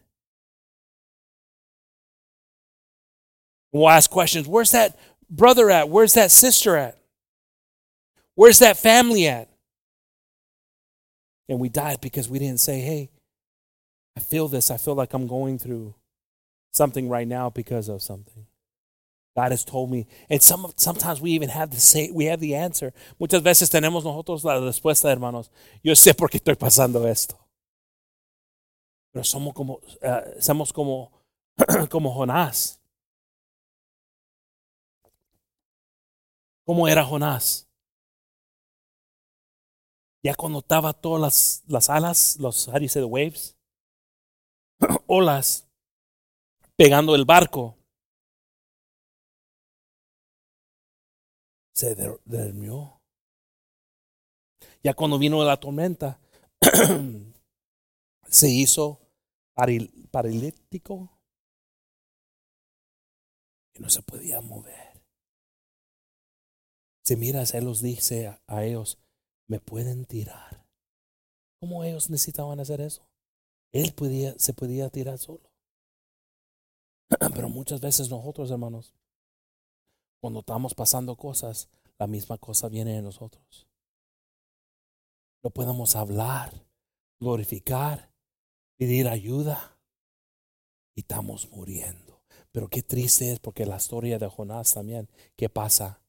We'll 3.71 3.89
ask 3.89 4.09
questions 4.09 4.47
Where's 4.47 4.71
that 4.71 4.97
brother 5.29 5.69
at? 5.69 5.89
Where's 5.89 6.15
that 6.15 6.31
sister 6.31 6.75
at? 6.75 6.97
Where's 8.33 8.57
that 8.59 8.77
family 8.77 9.27
at? 9.27 9.47
And 11.47 11.59
we 11.59 11.69
died 11.69 12.01
because 12.01 12.27
we 12.27 12.39
didn't 12.39 12.61
say, 12.61 12.79
Hey, 12.79 13.11
I 14.15 14.19
feel 14.19 14.47
this. 14.47 14.71
I 14.71 14.77
feel 14.77 14.95
like 14.95 15.13
I'm 15.13 15.27
going 15.27 15.57
through 15.57 15.95
something 16.71 17.09
right 17.09 17.27
now 17.27 17.49
because 17.49 17.89
of 17.89 18.01
something. 18.01 18.45
God 19.35 19.51
has 19.51 19.63
told 19.63 19.89
me. 19.89 20.07
And 20.29 20.41
some, 20.41 20.71
sometimes 20.75 21.21
we 21.21 21.31
even 21.31 21.49
have 21.49 21.71
the 21.71 21.79
say, 21.79 22.11
we 22.11 22.25
have 22.25 22.39
the 22.39 22.55
answer. 22.55 22.93
Muchas 23.19 23.41
veces 23.41 23.69
tenemos 23.69 24.03
nosotros 24.03 24.43
la 24.43 24.59
respuesta, 24.59 25.09
hermanos. 25.11 25.49
Yo 25.83 25.93
sé 25.93 26.13
por 26.13 26.29
qué 26.29 26.37
estoy 26.37 26.55
pasando 26.55 27.07
esto. 27.07 27.37
Pero 29.13 29.23
somos 29.23 29.53
como, 29.53 29.79
uh, 30.01 30.41
somos 30.41 30.73
como, 30.73 31.11
como 31.89 32.13
Jonás. 32.13 32.79
¿Cómo 36.65 36.87
era 36.87 37.03
Jonás? 37.03 37.67
Ya 40.21 40.35
cuando 40.35 40.59
estaba 40.59 40.93
todas 40.93 41.21
las, 41.21 41.63
las 41.67 41.89
alas, 41.89 42.37
los, 42.39 42.67
how 42.67 42.73
do 42.73 42.81
you 42.81 42.89
say 42.89 43.01
the 43.01 43.07
waves? 43.07 43.55
olas 45.07 45.67
pegando 46.75 47.15
el 47.15 47.25
barco. 47.25 47.77
Se 51.73 51.95
durmió. 52.25 53.01
Ya 54.83 54.93
cuando 54.93 55.17
vino 55.17 55.43
la 55.43 55.57
tormenta, 55.57 56.19
se 58.27 58.49
hizo 58.49 59.01
paralítico 60.11 61.09
y 63.73 63.79
no 63.81 63.89
se 63.89 64.01
podía 64.01 64.41
mover. 64.41 65.01
Si 67.05 67.15
miras, 67.15 67.53
Él 67.53 67.65
los 67.65 67.81
dice 67.81 68.39
a 68.45 68.63
ellos, 68.63 68.99
me 69.47 69.59
pueden 69.59 70.05
tirar. 70.05 70.65
¿Cómo 71.59 71.83
ellos 71.83 72.09
necesitaban 72.09 72.59
hacer 72.59 72.81
eso? 72.81 73.08
Él 73.71 73.93
podía, 73.93 74.33
se 74.37 74.53
podía 74.53 74.89
tirar 74.89 75.17
solo. 75.17 75.49
Pero 77.33 77.49
muchas 77.49 77.81
veces 77.81 78.09
nosotros, 78.09 78.51
hermanos, 78.51 78.93
cuando 80.19 80.39
estamos 80.39 80.73
pasando 80.73 81.15
cosas, 81.15 81.69
la 81.97 82.07
misma 82.07 82.37
cosa 82.37 82.69
viene 82.69 82.97
en 82.97 83.03
nosotros. 83.03 83.67
No 85.43 85.49
podemos 85.49 85.95
hablar, 85.95 86.65
glorificar, 87.19 88.11
pedir 88.77 89.07
ayuda 89.07 89.77
y 90.95 91.01
estamos 91.01 91.49
muriendo. 91.51 92.21
Pero 92.51 92.67
qué 92.67 92.81
triste 92.81 93.31
es 93.31 93.39
porque 93.39 93.65
la 93.65 93.77
historia 93.77 94.17
de 94.17 94.27
Jonás 94.27 94.73
también, 94.73 95.09
¿qué 95.35 95.49
pasa? 95.49 96.01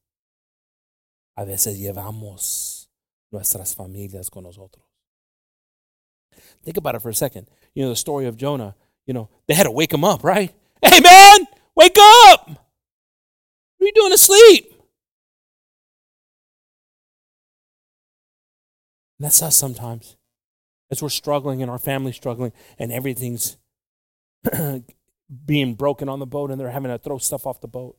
A 1.35 1.43
veces 1.45 1.77
llevamos 1.77 2.89
nuestras 3.29 3.75
familias 3.75 4.29
con 4.29 4.43
nosotros. 4.43 4.90
Think 6.63 6.77
about 6.77 6.95
it 6.95 7.01
for 7.01 7.09
a 7.09 7.13
second. 7.13 7.47
You 7.73 7.83
know, 7.83 7.89
the 7.89 7.95
story 7.95 8.25
of 8.27 8.37
Jonah, 8.37 8.75
you 9.05 9.13
know, 9.13 9.29
they 9.47 9.53
had 9.53 9.63
to 9.63 9.71
wake 9.71 9.93
him 9.93 10.03
up, 10.03 10.23
right? 10.23 10.53
Hey, 10.83 10.99
man, 10.99 11.47
wake 11.75 11.97
up! 11.99 12.47
What 12.47 12.57
are 13.81 13.85
you 13.85 13.91
doing 13.93 14.13
asleep? 14.13 14.73
And 19.17 19.25
that's 19.25 19.41
us 19.41 19.55
sometimes. 19.55 20.17
As 20.91 21.01
we're 21.01 21.09
struggling 21.09 21.61
and 21.61 21.71
our 21.71 21.79
family's 21.79 22.15
struggling 22.15 22.51
and 22.77 22.91
everything's 22.91 23.57
being 25.45 25.75
broken 25.75 26.09
on 26.09 26.19
the 26.19 26.25
boat 26.25 26.51
and 26.51 26.59
they're 26.59 26.69
having 26.69 26.91
to 26.91 26.97
throw 26.97 27.17
stuff 27.17 27.47
off 27.47 27.61
the 27.61 27.67
boat. 27.67 27.97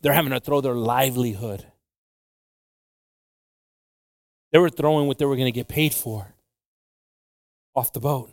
They're 0.00 0.12
having 0.12 0.32
to 0.32 0.40
throw 0.40 0.60
their 0.60 0.74
livelihood. 0.74 1.66
They 4.52 4.58
were 4.58 4.70
throwing 4.70 5.06
what 5.06 5.18
they 5.18 5.24
were 5.24 5.36
going 5.36 5.46
to 5.46 5.52
get 5.52 5.68
paid 5.68 5.92
for 5.94 6.35
off 7.76 7.92
the 7.92 8.00
boat. 8.00 8.30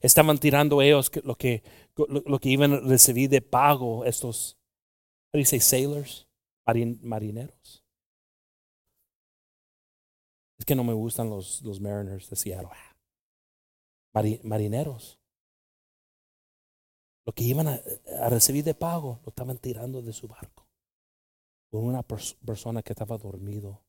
Estaban 0.00 0.38
tirando 0.38 0.80
ellos 0.80 1.10
lo 1.24 1.36
que, 1.36 1.62
lo, 1.96 2.38
que 2.38 2.48
iban 2.48 2.72
a 2.72 2.80
recibir 2.80 3.28
de 3.28 3.40
pago 3.40 4.04
estos, 4.04 4.56
you 5.32 5.44
say, 5.44 5.60
sailors, 5.60 6.26
Marin, 6.66 6.98
marineros. 7.02 7.84
Es 10.58 10.64
que 10.64 10.74
no 10.74 10.84
me 10.84 10.92
gustan 10.92 11.28
los, 11.28 11.60
los 11.62 11.80
mariners 11.80 12.30
de 12.30 12.36
Seattle. 12.36 12.70
Mari, 14.14 14.40
marineros. 14.44 15.18
lo 17.24 17.32
que 17.32 17.44
iban 17.44 17.68
a, 17.68 17.80
recibir 18.28 18.64
de 18.64 18.74
pago, 18.74 19.20
lo 19.24 19.30
estaban 19.30 19.58
tirando 19.58 20.02
de 20.02 20.12
su 20.12 20.28
barco 20.28 20.68
por 21.70 21.82
una 21.82 22.02
pers- 22.02 22.36
persona 22.44 22.82
que 22.82 22.92
estaba 22.92 23.16
dormido, 23.16 23.80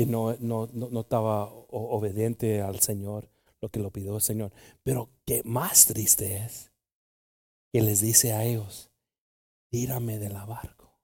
que 0.00 0.06
no, 0.06 0.34
no, 0.40 0.66
no, 0.72 1.00
estaba 1.00 1.44
obediente 1.68 2.62
al 2.62 2.80
Señor, 2.80 3.28
lo 3.60 3.68
que 3.68 3.80
lo 3.80 3.90
pidió 3.90 4.14
el 4.14 4.22
Señor. 4.22 4.50
Pero 4.82 5.10
que 5.26 5.42
más 5.44 5.84
triste 5.84 6.38
es 6.38 6.72
que 7.70 7.82
les 7.82 8.00
dice 8.00 8.32
a 8.32 8.44
ellos, 8.44 8.90
tírame 9.70 10.18
de 10.18 10.30
la 10.30 10.46
barco. 10.46 10.96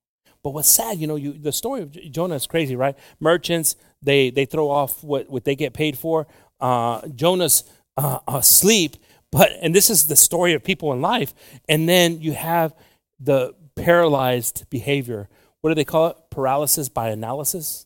But 0.42 0.54
what's 0.54 0.70
sad, 0.70 0.98
you 0.98 1.06
know, 1.06 1.16
you, 1.16 1.34
the 1.34 1.52
story 1.52 1.82
of 1.82 1.92
Jonah 2.10 2.36
is 2.36 2.46
crazy, 2.46 2.74
right? 2.74 2.96
Merchants, 3.20 3.76
they, 4.00 4.30
they 4.30 4.46
throw 4.46 4.70
off 4.70 5.04
what, 5.04 5.28
what 5.28 5.44
they 5.44 5.56
get 5.56 5.74
paid 5.74 5.98
for. 5.98 6.26
Uh, 6.58 7.06
Jonah's 7.08 7.64
uh, 7.98 8.20
asleep, 8.26 8.96
but, 9.30 9.50
and 9.60 9.74
this 9.74 9.90
is 9.90 10.06
the 10.06 10.16
story 10.16 10.54
of 10.54 10.64
people 10.64 10.94
in 10.94 11.02
life. 11.02 11.34
And 11.68 11.86
then 11.86 12.22
you 12.22 12.32
have 12.32 12.74
the 13.20 13.54
paralyzed 13.74 14.70
behavior. 14.70 15.28
What 15.60 15.68
do 15.68 15.74
they 15.74 15.84
call 15.84 16.06
it? 16.06 16.16
Paralysis 16.30 16.88
by 16.88 17.10
analysis? 17.10 17.85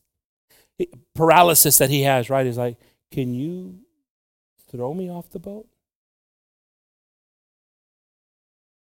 Paralysis 1.14 1.78
that 1.78 1.90
he 1.90 2.02
has, 2.02 2.30
right? 2.30 2.46
He's 2.46 2.58
like, 2.58 2.76
can 3.10 3.34
you 3.34 3.80
throw 4.70 4.94
me 4.94 5.10
off 5.10 5.30
the 5.30 5.38
boat? 5.38 5.66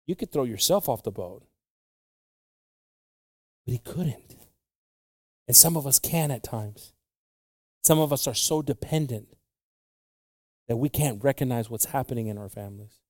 You 0.07 0.15
could 0.15 0.31
throw 0.31 0.45
yourself 0.45 0.89
off 0.89 1.03
the 1.03 1.11
boat. 1.11 1.43
But 3.65 3.73
he 3.73 3.79
couldn't. 3.79 4.37
And 5.49 5.57
some 5.57 5.77
of 5.77 5.87
us 5.87 5.99
can 5.99 6.31
at 6.31 6.43
times. 6.43 6.93
Some 7.83 7.99
of 7.99 8.13
us 8.13 8.27
are 8.27 8.35
so 8.35 8.63
dependent 8.63 9.37
that 10.69 10.77
we 10.77 10.89
can't 10.89 11.23
recognize 11.23 11.71
what's 11.71 11.87
happening 11.87 12.27
in 12.27 12.39
our 12.39 12.49
families. 12.49 13.01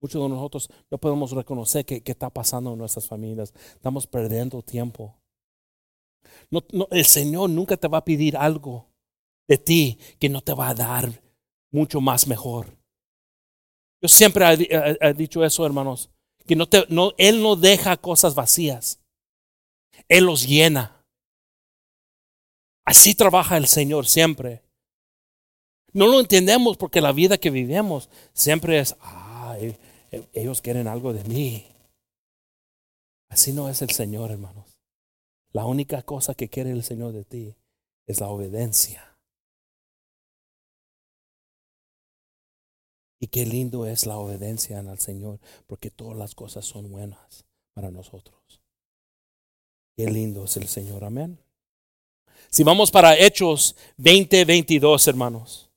Muchos 0.00 0.20
de 0.20 0.28
nosotros 0.28 0.68
no 0.90 0.98
podemos 0.98 1.30
reconocer 1.30 1.84
qué, 1.84 2.02
qué 2.02 2.12
está 2.12 2.28
pasando 2.28 2.72
en 2.72 2.78
nuestras 2.78 3.06
familias. 3.06 3.52
Estamos 3.76 4.06
perdiendo 4.08 4.62
tiempo. 4.62 5.21
No, 6.50 6.62
el 6.90 7.04
Señor 7.04 7.50
nunca 7.50 7.76
te 7.76 7.88
va 7.88 7.98
a 7.98 8.04
pedir 8.04 8.36
algo 8.36 8.88
de 9.48 9.58
ti 9.58 9.98
que 10.18 10.28
no 10.28 10.40
te 10.42 10.54
va 10.54 10.68
a 10.68 10.74
dar 10.74 11.22
mucho 11.70 12.00
más 12.00 12.26
mejor. 12.26 12.76
Yo 14.02 14.08
siempre 14.08 14.44
he 15.00 15.14
dicho 15.14 15.44
eso, 15.44 15.64
hermanos, 15.64 16.10
que 16.46 16.56
no 16.56 16.68
te, 16.68 16.84
no, 16.88 17.12
Él 17.18 17.42
no 17.42 17.56
deja 17.56 17.96
cosas 17.96 18.34
vacías. 18.34 19.00
Él 20.08 20.24
los 20.24 20.46
llena. 20.46 21.04
Así 22.84 23.14
trabaja 23.14 23.56
el 23.56 23.66
Señor 23.66 24.06
siempre. 24.06 24.62
No 25.92 26.06
lo 26.06 26.20
entendemos 26.20 26.76
porque 26.76 27.00
la 27.00 27.12
vida 27.12 27.38
que 27.38 27.50
vivimos 27.50 28.08
siempre 28.32 28.78
es, 28.78 28.96
ah, 29.00 29.56
e- 29.60 29.78
e- 30.10 30.28
ellos 30.32 30.60
quieren 30.60 30.88
algo 30.88 31.12
de 31.12 31.22
mí. 31.24 31.66
Así 33.28 33.52
no 33.52 33.68
es 33.68 33.82
el 33.82 33.90
Señor, 33.90 34.30
hermanos. 34.30 34.71
La 35.52 35.66
única 35.66 36.02
cosa 36.02 36.34
que 36.34 36.48
quiere 36.48 36.70
el 36.70 36.82
Señor 36.82 37.12
de 37.12 37.24
ti 37.24 37.54
es 38.06 38.20
la 38.20 38.28
obediencia. 38.28 39.16
Y 43.20 43.28
qué 43.28 43.46
lindo 43.46 43.86
es 43.86 44.06
la 44.06 44.16
obediencia 44.16 44.80
al 44.80 44.98
Señor, 44.98 45.38
porque 45.66 45.90
todas 45.90 46.16
las 46.16 46.34
cosas 46.34 46.64
son 46.64 46.90
buenas 46.90 47.44
para 47.74 47.90
nosotros. 47.90 48.60
Qué 49.96 50.06
lindo 50.10 50.44
es 50.44 50.56
el 50.56 50.66
Señor, 50.66 51.04
amén. 51.04 51.38
Si 52.50 52.64
vamos 52.64 52.90
para 52.90 53.16
Hechos 53.16 53.76
20, 53.98 54.44
22, 54.44 55.06
hermanos. 55.06 55.70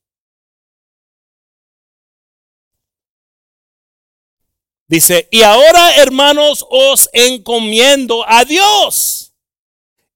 Dice, 4.87 5.27
y 5.31 5.41
ahora, 5.41 5.97
hermanos, 5.97 6.65
os 6.69 7.09
encomiendo 7.13 8.23
a 8.27 8.45
Dios 8.45 9.24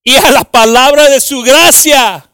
y 0.03 0.15
a 0.15 0.31
la 0.31 0.43
palabra 0.43 1.09
de 1.09 1.19
su 1.19 1.41
gracia, 1.41 2.29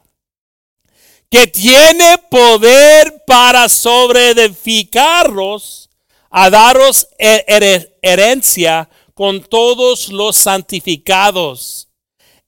que 1.30 1.48
tiene 1.48 2.18
poder 2.30 3.24
para 3.26 3.68
sobreedificaros, 3.70 5.90
a 6.30 6.50
daros 6.50 7.08
her- 7.20 7.98
herencia 8.02 8.90
con 9.14 9.42
todos 9.42 10.10
los 10.10 10.36
santificados. 10.38 11.88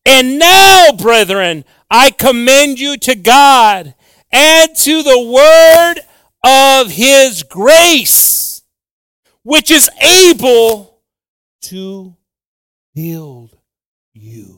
And 0.05 0.37
now, 0.39 0.91
brethren, 0.97 1.65
I 1.89 2.11
commend 2.11 2.79
you 2.79 2.97
to 2.97 3.15
God 3.15 3.93
and 4.31 4.75
to 4.75 5.03
the 5.03 5.19
word 5.19 6.01
of 6.43 6.91
his 6.91 7.43
grace, 7.43 8.61
which 9.43 9.71
is 9.71 9.89
able 10.01 11.01
to 11.63 12.15
build 12.93 13.57
you. 14.13 14.56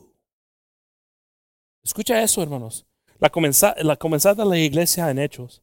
Escucha 1.90 2.22
eso, 2.22 2.40
hermanos. 2.40 2.86
La, 3.18 3.30
comenza- 3.32 3.74
la 3.82 3.96
comenzada 3.96 4.44
la 4.44 4.56
iglesia 4.56 5.10
en 5.10 5.18
Hechos. 5.18 5.60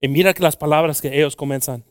Y 0.00 0.06
mira 0.06 0.32
que 0.32 0.44
las 0.44 0.54
palabras 0.56 1.00
que 1.00 1.08
ellos 1.08 1.34
comienzan. 1.34 1.84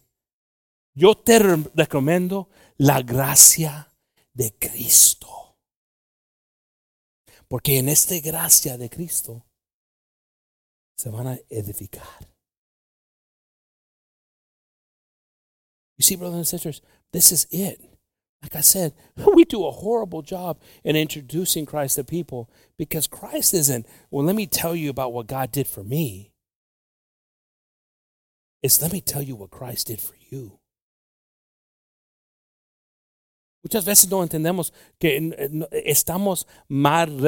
Yo 0.95 1.13
te 1.15 1.39
re- 1.39 1.69
recomiendo 1.75 2.47
la 2.77 3.01
gracia 3.01 3.93
de 4.33 4.55
Cristo. 4.57 5.57
Porque 7.49 7.79
en 7.79 7.89
esta 7.89 8.17
gracia 8.21 8.77
de 8.77 8.89
Cristo 8.89 9.45
se 10.97 11.09
van 11.09 11.27
a 11.27 11.37
edificar. 11.49 12.29
You 15.97 16.03
see, 16.05 16.15
brothers 16.15 16.37
and 16.37 16.45
sisters, 16.45 16.81
this 17.11 17.33
is 17.33 17.45
it. 17.51 17.81
Like 18.41 18.55
I 18.55 18.61
said, 18.61 18.93
we 19.35 19.45
do 19.45 19.65
a 19.65 19.71
horrible 19.71 20.21
job 20.21 20.59
in 20.83 20.95
introducing 20.95 21.65
Christ 21.65 21.95
to 21.95 22.03
people 22.03 22.49
because 22.77 23.07
Christ 23.07 23.53
isn't, 23.53 23.85
well, 24.09 24.25
let 24.25 24.35
me 24.35 24.47
tell 24.47 24.75
you 24.75 24.89
about 24.89 25.13
what 25.13 25.27
God 25.27 25.51
did 25.51 25.67
for 25.67 25.83
me. 25.83 26.31
It's 28.61 28.81
let 28.81 28.91
me 28.91 29.01
tell 29.01 29.21
you 29.21 29.35
what 29.35 29.51
Christ 29.51 29.87
did 29.87 30.01
for 30.01 30.15
you. 30.29 30.59
Muchas 33.63 33.83
veces 33.85 34.09
no 34.09 34.23
entendemos 34.25 34.71
que 34.97 35.17
estamos 35.85 36.47
mal 36.69 37.19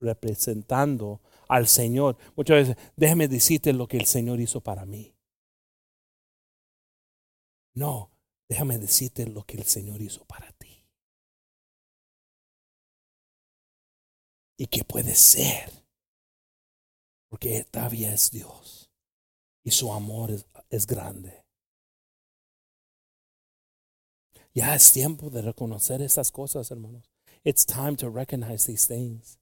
representando 0.00 1.20
al 1.48 1.66
Señor. 1.66 2.16
Muchas 2.34 2.68
veces, 2.68 2.76
déjame 2.96 3.28
decirte 3.28 3.72
lo 3.74 3.86
que 3.86 3.98
el 3.98 4.06
Señor 4.06 4.40
hizo 4.40 4.62
para 4.62 4.86
mí. 4.86 5.14
No, 7.74 8.09
déjame 8.50 8.78
decirte 8.78 9.28
lo 9.28 9.44
que 9.44 9.56
el 9.56 9.64
Señor 9.64 10.02
hizo 10.02 10.24
para 10.24 10.50
ti. 10.50 10.84
Y 14.58 14.66
que 14.66 14.82
puede 14.82 15.14
ser. 15.14 15.70
Porque 17.28 17.64
todavía 17.70 18.12
es 18.12 18.32
Dios. 18.32 18.90
Y 19.62 19.70
su 19.70 19.92
amor 19.92 20.32
es, 20.68 20.86
grande. 20.86 21.44
Ya 24.52 24.74
es 24.74 24.92
tiempo 24.92 25.30
de 25.30 25.42
reconocer 25.42 26.02
estas 26.02 26.32
cosas, 26.32 26.72
hermanos. 26.72 27.08
It's 27.44 27.64
time 27.64 27.94
to 27.98 28.10
recognize 28.10 28.66
these 28.66 28.84
things. 28.84 29.38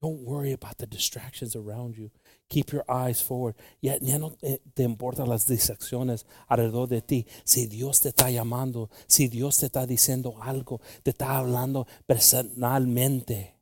Don't 0.00 0.22
worry 0.22 0.52
about 0.52 0.76
the 0.76 0.86
distractions 0.86 1.56
around 1.56 1.96
you. 1.96 2.12
Keep 2.48 2.72
your 2.72 2.84
eyes 2.88 3.22
forward. 3.22 3.56
Ya, 3.80 3.98
ya 3.98 4.18
no 4.18 4.36
te, 4.74 4.82
importan 4.82 5.28
las 5.28 5.46
distracciones 5.46 6.26
alrededor 6.46 6.88
de 6.88 7.02
ti. 7.02 7.26
Si 7.44 7.66
Dios 7.66 8.00
te 8.00 8.10
está 8.10 8.30
llamando, 8.30 8.90
si 9.06 9.28
Dios 9.28 9.58
te 9.58 9.66
está 9.66 9.86
diciendo 9.86 10.40
algo, 10.40 10.80
te 11.02 11.10
está 11.10 11.38
hablando 11.38 11.86
personalmente. 12.06 13.56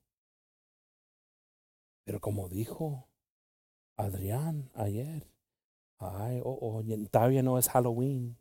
Pero 2.05 2.21
como 2.21 2.49
dijo 2.49 3.09
Adrián 3.97 4.71
ayer, 4.75 5.27
ay, 5.99 6.41
oh, 6.45 6.59
oh, 6.61 6.83
todavía 7.11 7.43
no 7.43 7.59
es 7.59 7.69
Halloween. 7.69 8.37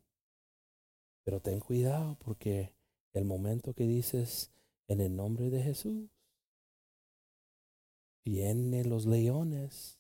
Pero 1.24 1.39
ten 1.39 1.61
cuidado 1.61 2.18
porque 2.20 2.74
el 3.13 3.24
momento 3.24 3.74
que 3.74 3.86
dices 3.86 4.51
en 4.88 4.99
el 4.99 5.15
nombre 5.15 5.49
de 5.49 5.61
Jesús, 5.61 6.09
vienen 8.26 8.89
los 8.89 9.05
leones, 9.05 9.99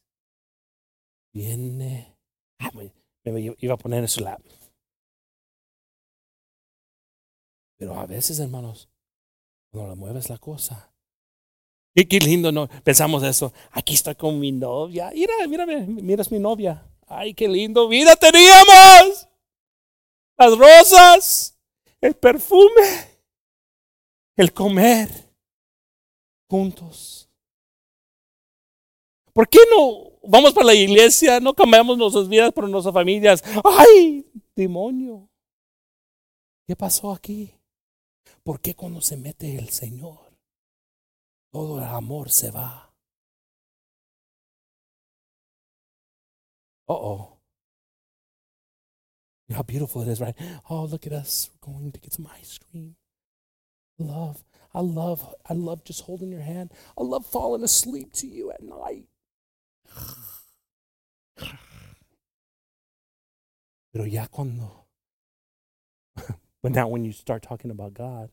viene... 1.33 2.15
Ah, 2.59 2.71
me, 2.73 3.55
iba 3.57 3.73
a 3.73 3.77
poner 3.77 3.99
en 3.99 4.07
su 4.07 4.21
lap. 4.21 4.41
Pero 7.77 7.95
a 7.95 8.05
veces, 8.05 8.39
hermanos, 8.39 8.89
cuando 9.71 9.89
le 9.89 9.95
mueves 9.95 10.29
la 10.29 10.37
cosa, 10.37 10.93
qué, 11.93 12.07
qué 12.07 12.19
lindo, 12.19 12.51
¿no? 12.51 12.69
Pensamos 12.83 13.23
eso. 13.23 13.51
Aquí 13.71 13.95
estoy 13.95 14.15
con 14.15 14.39
mi 14.39 14.51
novia. 14.51 15.11
Mira, 15.13 15.33
mírame, 15.47 15.85
mira, 15.87 16.21
es 16.21 16.31
mi 16.31 16.39
novia. 16.39 16.85
Ay, 17.07 17.33
qué 17.33 17.47
lindo 17.47 17.87
vida 17.87 18.15
teníamos. 18.15 19.27
Las 20.37 20.57
rosas, 20.57 21.59
el 21.99 22.15
perfume, 22.15 23.19
el 24.35 24.53
comer 24.53 25.09
juntos. 26.49 27.29
¿Por 29.33 29.49
qué 29.49 29.59
no 29.71 30.11
vamos 30.23 30.53
para 30.53 30.67
la 30.67 30.75
iglesia? 30.75 31.39
No 31.39 31.53
cambiamos 31.53 31.97
nuestras 31.97 32.29
vidas 32.29 32.51
por 32.53 32.69
nuestras 32.69 32.93
familias. 32.93 33.43
¡Ay, 33.63 34.25
demonio! 34.55 35.27
¿Qué 36.67 36.75
pasó 36.75 37.11
aquí? 37.11 37.53
¿Por 38.43 38.61
qué 38.61 38.75
cuando 38.75 39.01
se 39.01 39.17
mete 39.17 39.57
el 39.57 39.69
Señor, 39.69 40.19
todo 41.51 41.79
el 41.79 41.85
amor 41.85 42.29
se 42.29 42.51
va? 42.51 42.93
Uh 46.87 46.93
oh. 46.93 47.39
How 49.49 49.63
beautiful 49.63 50.01
it 50.01 50.07
is, 50.09 50.19
right? 50.19 50.35
Oh, 50.69 50.85
look 50.85 51.05
at 51.05 51.13
us. 51.13 51.49
We're 51.65 51.73
going 51.73 51.91
to 51.91 51.99
get 51.99 52.13
some 52.13 52.27
ice 52.39 52.57
cream. 52.57 52.95
Love. 53.97 54.43
I 54.73 54.81
love 54.81 55.35
I 55.47 55.53
love 55.53 55.83
just 55.83 56.01
holding 56.01 56.31
your 56.31 56.41
hand. 56.41 56.71
I 56.97 57.03
love 57.03 57.25
falling 57.25 57.63
asleep 57.63 58.13
to 58.13 58.27
you 58.27 58.51
at 58.51 58.63
night. 58.63 59.05
Pero 63.91 64.05
ya 64.05 64.27
cuando 64.27 64.85
but 66.63 66.71
now 66.71 66.87
when 66.87 67.03
you 67.03 67.11
start 67.11 67.43
talking 67.43 67.71
about 67.71 67.93
God, 67.93 68.31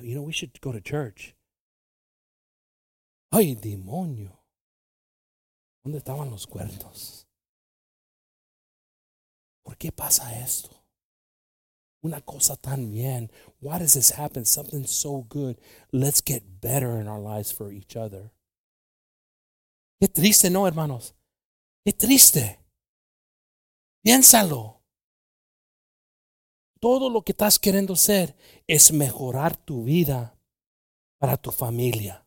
you 0.00 0.14
know, 0.14 0.22
we 0.22 0.32
should 0.32 0.60
go 0.60 0.72
to 0.72 0.80
church. 0.80 1.34
Ay, 3.32 3.56
demonio. 3.56 4.38
¿Dónde 5.84 5.98
estaban 5.98 6.30
los 6.30 6.46
cuernos? 6.46 7.26
¿Por 9.64 9.76
qué 9.76 9.92
pasa 9.92 10.30
esto? 10.40 10.70
Una 12.02 12.20
cosa 12.20 12.56
tan 12.56 12.90
bien. 12.92 13.30
Why 13.60 13.78
does 13.78 13.94
this 13.94 14.10
happen? 14.10 14.44
Something 14.44 14.86
so 14.86 15.26
good. 15.28 15.58
Let's 15.92 16.20
get 16.20 16.60
better 16.60 16.98
in 16.98 17.08
our 17.08 17.18
lives 17.18 17.52
for 17.52 17.72
each 17.72 17.96
other. 17.96 18.30
Qué 20.00 20.06
triste, 20.06 20.48
¿no, 20.48 20.66
hermanos? 20.68 21.16
Qué 21.84 21.92
triste. 21.92 22.64
Piénsalo. 24.02 24.84
Todo 26.80 27.10
lo 27.10 27.22
que 27.22 27.32
estás 27.32 27.58
queriendo 27.58 27.94
hacer 27.94 28.36
es 28.68 28.92
mejorar 28.92 29.56
tu 29.56 29.82
vida 29.82 30.38
para 31.18 31.36
tu 31.36 31.50
familia. 31.50 32.24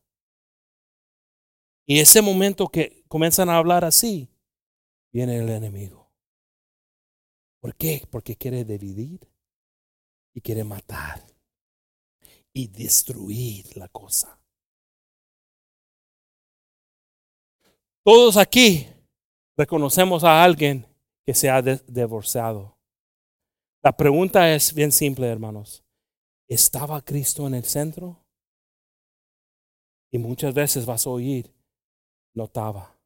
Y 1.88 2.00
ese 2.00 2.22
momento 2.22 2.68
que 2.68 3.06
comienzan 3.08 3.50
a 3.50 3.58
hablar 3.58 3.86
así, 3.86 4.30
viene 5.14 5.38
el 5.38 5.50
enemigo. 5.50 6.12
¿Por 7.62 7.76
qué? 7.76 8.06
Porque 8.12 8.36
quiere 8.36 8.66
dividir 8.66 9.32
y 10.34 10.42
quiere 10.42 10.66
matar 10.66 11.26
y 12.54 12.68
destruir 12.68 13.78
la 13.78 13.88
cosa. 13.88 14.41
Todos 18.04 18.36
aquí 18.38 18.88
reconocemos 19.56 20.24
a 20.24 20.44
alguien 20.44 20.88
que 21.24 21.36
se 21.36 21.52
ha 21.52 21.62
divorciado. 21.62 22.76
La 23.84 23.96
pregunta 23.96 24.52
es 24.54 24.74
bien 24.74 24.92
simple, 24.92 25.28
hermanos. 25.28 25.84
¿Estaba 26.48 27.02
Cristo 27.02 27.46
en 27.46 27.54
el 27.54 27.64
centro? 27.64 28.18
Y 30.12 30.18
muchas 30.18 30.54
veces 30.56 30.86
vas 30.86 31.06
a 31.06 31.12
oír, 31.12 31.54
no 32.34 32.46
estaba. 32.46 32.98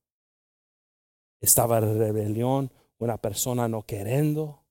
Estaba 1.41 1.81
rebelión, 1.81 2.71
una 2.97 3.17
persona 3.17 3.67
no 3.67 3.81
queriendo 3.81 4.63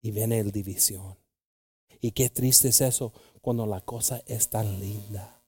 y 0.00 0.12
viene 0.12 0.38
el 0.38 0.52
división. 0.52 1.18
Y 2.00 2.12
qué 2.12 2.30
triste 2.30 2.68
es 2.68 2.80
eso 2.80 3.12
cuando 3.40 3.66
la 3.66 3.80
cosa 3.80 4.22
es 4.26 4.48
tan 4.48 4.80
linda. 4.80 5.42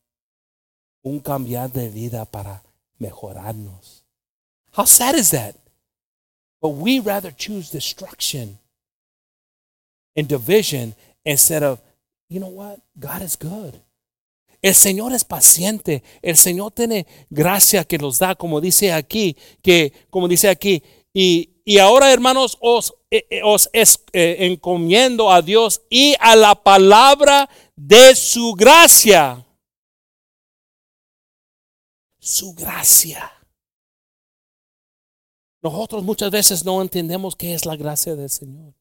Un 1.02 1.20
cambiar 1.20 1.70
de 1.70 1.88
vida 1.88 2.24
para 2.24 2.64
mejorarnos. 2.98 3.99
How 4.72 4.84
sad 4.84 5.14
is 5.14 5.30
that? 5.30 5.56
But 6.60 6.70
we 6.70 7.00
rather 7.00 7.30
choose 7.30 7.70
destruction 7.70 8.58
and 10.14 10.28
division 10.28 10.94
instead 11.24 11.62
of, 11.62 11.80
you 12.28 12.40
know 12.40 12.48
what? 12.48 12.80
God 12.98 13.22
is 13.22 13.36
good. 13.36 13.80
El 14.62 14.74
Señor 14.74 15.12
es 15.12 15.24
paciente. 15.24 16.02
El 16.22 16.36
Señor 16.36 16.72
tiene 16.72 17.06
gracia 17.30 17.84
que 17.84 17.96
nos 17.98 18.18
da, 18.18 18.34
como 18.34 18.60
dice 18.60 18.92
aquí, 18.92 19.36
que, 19.62 19.92
como 20.10 20.28
dice 20.28 20.48
aquí, 20.48 20.82
y, 21.12 21.78
ahora, 21.78 22.12
hermanos, 22.12 22.56
os, 22.60 22.94
eh, 23.10 23.26
eh, 23.30 23.40
os 23.42 23.68
es, 23.72 24.00
eh, 24.12 24.36
encomiendo 24.40 25.30
a 25.30 25.42
Dios 25.42 25.82
y 25.88 26.14
a 26.20 26.36
la 26.36 26.54
palabra 26.54 27.48
de 27.74 28.14
su 28.14 28.52
gracia. 28.52 29.44
Su 32.18 32.52
gracia. 32.54 33.39
Nosotros 35.62 36.02
muchas 36.02 36.30
veces 36.30 36.64
no 36.64 36.80
entendemos 36.80 37.36
qué 37.36 37.54
es 37.54 37.66
la 37.66 37.76
gracia 37.76 38.16
del 38.16 38.30
Señor. 38.30 38.74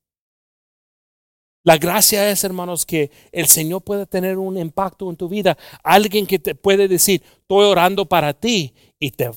La 1.64 1.78
gracia 1.78 2.30
es, 2.32 2.44
hermanos, 2.44 2.86
que 2.86 3.12
el 3.32 3.48
Señor 3.48 3.84
puede 3.84 4.06
tener 4.06 4.38
un 4.38 4.58
impacto 4.58 5.10
en 5.10 5.18
tu 5.18 5.28
vida. 5.28 5.58
Alguien 5.84 6.26
que 6.26 6.40
te 6.40 6.56
puede 6.56 6.88
decir, 6.88 7.22
estoy 7.22 7.66
orando 7.66 8.08
para 8.08 8.34
ti 8.34 8.74
y 8.98 9.12
te 9.12 9.30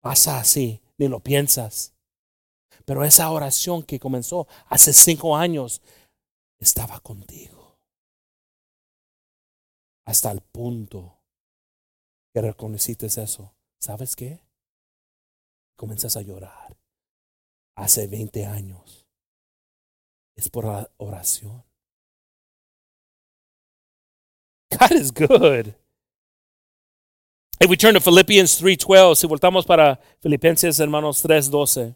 pasa 0.00 0.40
así, 0.40 0.80
ni 0.96 1.06
lo 1.06 1.20
piensas. 1.20 1.94
Pero 2.86 3.04
esa 3.04 3.30
oración 3.30 3.82
que 3.82 4.00
comenzó 4.00 4.48
hace 4.66 4.94
cinco 4.94 5.36
años 5.36 5.82
estaba 6.58 6.98
contigo. 7.00 7.78
Hasta 10.06 10.30
el 10.30 10.40
punto 10.40 11.18
que 12.32 12.40
reconociste 12.40 13.06
eso. 13.06 13.54
¿Sabes 13.78 14.16
qué? 14.16 14.47
Comienzas 15.78 16.16
a 16.16 16.22
llorar. 16.22 16.76
Hace 17.76 18.08
20 18.08 18.46
años. 18.46 19.06
Es 20.34 20.50
por 20.50 20.64
la 20.64 20.90
oración. 20.96 21.62
God 24.76 24.90
is 24.90 25.12
good. 25.12 25.74
If 27.60 27.70
we 27.70 27.76
turn 27.76 27.94
to 27.94 28.00
Philippians 28.00 28.60
3:12, 28.60 29.14
si 29.14 29.26
voltamos 29.28 29.64
para 29.64 30.00
Filipenses 30.20 30.80
hermanos 30.80 31.22
3:12. 31.24 31.94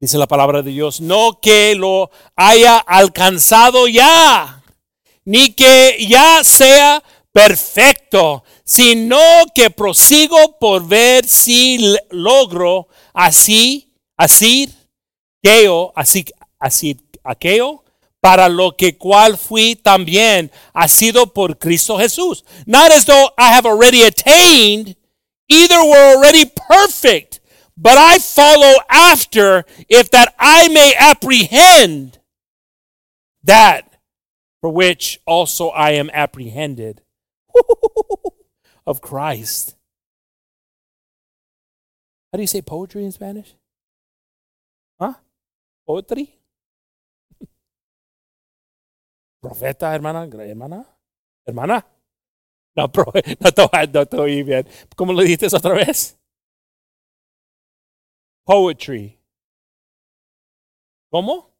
Dice 0.00 0.18
la 0.18 0.26
palabra 0.26 0.60
de 0.60 0.70
Dios, 0.70 1.00
no 1.00 1.40
que 1.40 1.74
lo 1.76 2.10
haya 2.36 2.76
alcanzado 2.76 3.88
ya, 3.88 4.62
ni 5.24 5.54
que 5.54 5.96
ya 6.06 6.44
sea 6.44 7.02
perfecto, 7.32 8.44
sino 8.72 9.18
que 9.54 9.68
prosigo 9.68 10.58
por 10.58 10.86
ver 10.86 11.26
si 11.26 11.94
logro 12.08 12.88
así, 13.12 13.92
así, 14.16 14.72
aquello, 15.42 15.92
así, 15.94 16.24
así, 16.58 16.96
aquello, 17.22 17.84
para 18.22 18.48
lo 18.48 18.74
que 18.74 18.96
cual 18.96 19.36
fui 19.36 19.76
también, 19.76 20.50
ha 20.72 20.88
sido 20.88 21.34
por 21.34 21.58
Cristo 21.58 21.98
Jesús. 21.98 22.44
Not 22.64 22.90
as 22.92 23.04
though 23.04 23.34
I 23.36 23.52
have 23.52 23.66
already 23.66 24.04
attained, 24.04 24.96
either 25.48 25.84
were 25.84 26.16
already 26.16 26.46
perfect 26.46 27.40
but 27.76 27.98
I 27.98 28.18
follow 28.18 28.74
after, 28.88 29.66
if 29.88 30.10
that 30.12 30.34
I 30.38 30.68
may 30.68 30.94
apprehend 30.98 32.20
that 33.44 34.00
for 34.62 34.70
which 34.70 35.20
also 35.26 35.68
I 35.68 35.90
am 35.90 36.08
apprehended 36.14 37.02
of 38.86 39.00
Christ. 39.00 39.76
How 42.32 42.36
do 42.38 42.42
you 42.42 42.46
say 42.46 42.62
poetry 42.62 43.04
in 43.04 43.12
Spanish? 43.12 43.54
Huh? 45.00 45.14
Poetry? 45.86 46.34
Profeta, 49.44 49.92
hermana, 49.92 50.26
hermana, 50.26 50.86
hermana. 51.46 51.84
No, 52.74 52.88
pro, 52.88 53.04
no, 53.14 53.50
te, 53.50 53.68
no 53.92 54.04
te 54.06 54.16
oí 54.16 54.42
bien. 54.42 54.66
¿Cómo 54.96 55.12
lo 55.12 55.22
dijiste 55.22 55.46
otra 55.54 55.74
vez? 55.74 56.18
Poetry. 58.44 59.18
¿Cómo? 61.10 61.52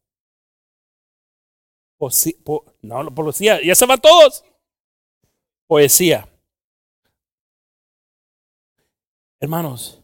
po, 2.43 2.65
no, 2.81 3.13
poesía. 3.13 3.61
Ya 3.63 3.75
se 3.75 3.85
van 3.85 4.01
todos. 4.01 4.43
Poesía. 5.67 6.27
Hermanos, 9.43 10.01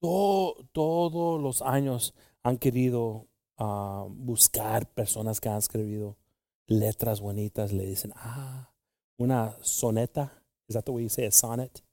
todos 0.00 1.40
los 1.40 1.62
años 1.62 2.14
han 2.42 2.58
querido 2.58 3.28
uh, 3.60 4.08
buscar 4.08 4.92
personas 4.92 5.40
que 5.40 5.48
han 5.48 5.58
escrito 5.58 6.18
letras 6.66 7.20
bonitas. 7.20 7.72
Le 7.72 7.86
dicen, 7.86 8.12
ah, 8.16 8.74
una 9.18 9.56
soneta. 9.62 10.42
¿Es 10.66 10.74
that 10.74 10.82
the 10.82 10.90
way 10.90 11.04
you 11.04 11.08
say 11.08 11.26
a 11.26 11.30
sonnet? 11.30 11.84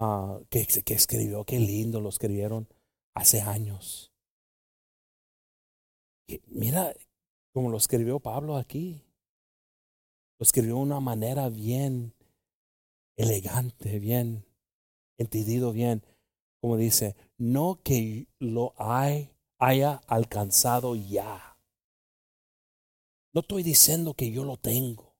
Uh, 0.00 0.42
que, 0.48 0.66
escribió, 0.94 1.44
qué 1.44 1.60
lindo 1.60 2.00
lo 2.00 2.08
escribieron 2.08 2.66
hace 3.12 3.42
años. 3.42 4.10
mira 6.46 6.94
como 7.52 7.68
lo 7.68 7.76
escribió 7.76 8.20
Pablo 8.20 8.56
aquí. 8.56 9.04
Lo 10.38 10.44
escribió 10.44 10.76
de 10.76 10.80
una 10.80 11.00
manera 11.00 11.50
bien, 11.50 12.14
elegante, 13.16 13.98
bien, 13.98 14.46
entendido 15.22 15.72
bien, 15.72 16.04
como 16.60 16.76
dice, 16.76 17.16
no 17.38 17.80
que 17.82 18.28
lo 18.38 18.74
hay, 18.76 19.30
haya 19.58 20.00
alcanzado 20.06 20.94
ya. 20.94 21.56
No 23.34 23.40
estoy 23.40 23.62
diciendo 23.62 24.14
que 24.14 24.30
yo 24.30 24.44
lo 24.44 24.56
tengo. 24.56 25.14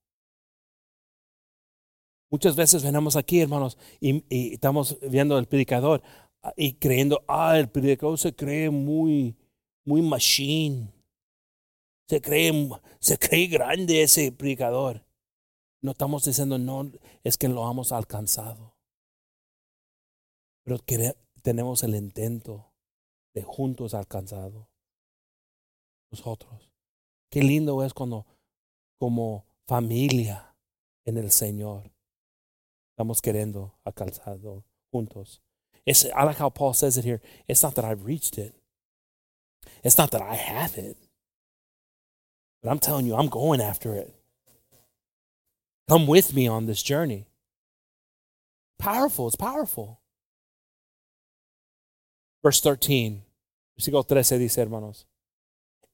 Muchas 2.30 2.56
veces 2.56 2.82
venimos 2.82 3.16
aquí, 3.16 3.40
hermanos, 3.40 3.76
y, 4.00 4.24
y 4.28 4.54
estamos 4.54 4.98
viendo 5.00 5.38
el 5.38 5.46
predicador 5.46 6.02
y 6.56 6.74
creyendo, 6.74 7.24
ah, 7.28 7.58
el 7.58 7.68
predicador 7.68 8.18
se 8.18 8.34
cree 8.34 8.70
muy, 8.70 9.36
muy 9.84 10.02
machine. 10.02 10.92
Se 12.08 12.20
cree, 12.20 12.52
se 12.98 13.18
cree 13.18 13.46
grande 13.46 14.02
ese 14.02 14.32
predicador. 14.32 15.04
No 15.82 15.92
estamos 15.92 16.24
diciendo, 16.24 16.58
no, 16.58 16.90
es 17.24 17.36
que 17.38 17.48
lo 17.48 17.68
hemos 17.70 17.92
alcanzado. 17.92 18.71
Pero 20.64 20.78
tenemos 21.42 21.82
el 21.82 21.94
intento 21.94 22.72
de 23.34 23.42
juntos 23.42 23.94
alcanzado. 23.94 24.68
Nosotros. 26.10 26.70
Qué 27.30 27.42
lindo 27.42 27.82
es 27.82 27.94
cuando, 27.94 28.26
como 28.98 29.46
familia 29.66 30.54
en 31.06 31.16
el 31.16 31.30
Señor, 31.30 31.90
estamos 32.90 33.22
queriendo 33.22 33.78
alcanzado 33.84 34.64
juntos. 34.90 35.40
It's, 35.86 36.04
I 36.04 36.24
like 36.24 36.38
how 36.38 36.50
Paul 36.50 36.74
says 36.74 36.98
it 36.98 37.04
here. 37.04 37.20
It's 37.48 37.62
not 37.62 37.74
that 37.74 37.84
I've 37.84 38.04
reached 38.04 38.38
it. 38.38 38.54
It's 39.82 39.96
not 39.98 40.10
that 40.10 40.22
I 40.22 40.34
have 40.34 40.76
it. 40.76 40.96
But 42.62 42.70
I'm 42.70 42.78
telling 42.78 43.06
you, 43.06 43.16
I'm 43.16 43.28
going 43.28 43.60
after 43.60 43.94
it. 43.96 44.14
Come 45.88 46.06
with 46.06 46.34
me 46.34 46.46
on 46.46 46.66
this 46.66 46.82
journey. 46.82 47.26
Powerful, 48.78 49.26
it's 49.26 49.36
powerful. 49.36 50.01
Verse 52.42 52.60
13, 52.60 53.22
versículo 53.76 54.04
13 54.04 54.38
dice, 54.38 54.60
hermanos. 54.60 55.06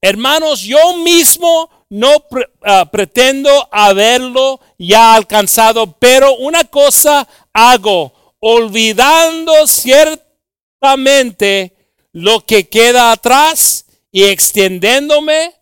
Hermanos, 0.01 0.61
yo 0.61 0.97
mismo 0.97 1.69
no 1.89 2.21
pre, 2.29 2.45
uh, 2.61 2.85
pretendo 2.89 3.67
haberlo 3.71 4.61
ya 4.77 5.13
alcanzado, 5.13 5.91
pero 5.99 6.37
una 6.37 6.63
cosa 6.63 7.27
hago, 7.53 8.13
olvidando 8.39 9.67
ciertamente 9.67 11.75
lo 12.13 12.45
que 12.45 12.69
queda 12.69 13.11
atrás 13.11 13.85
y 14.11 14.23
extendiéndome 14.23 15.53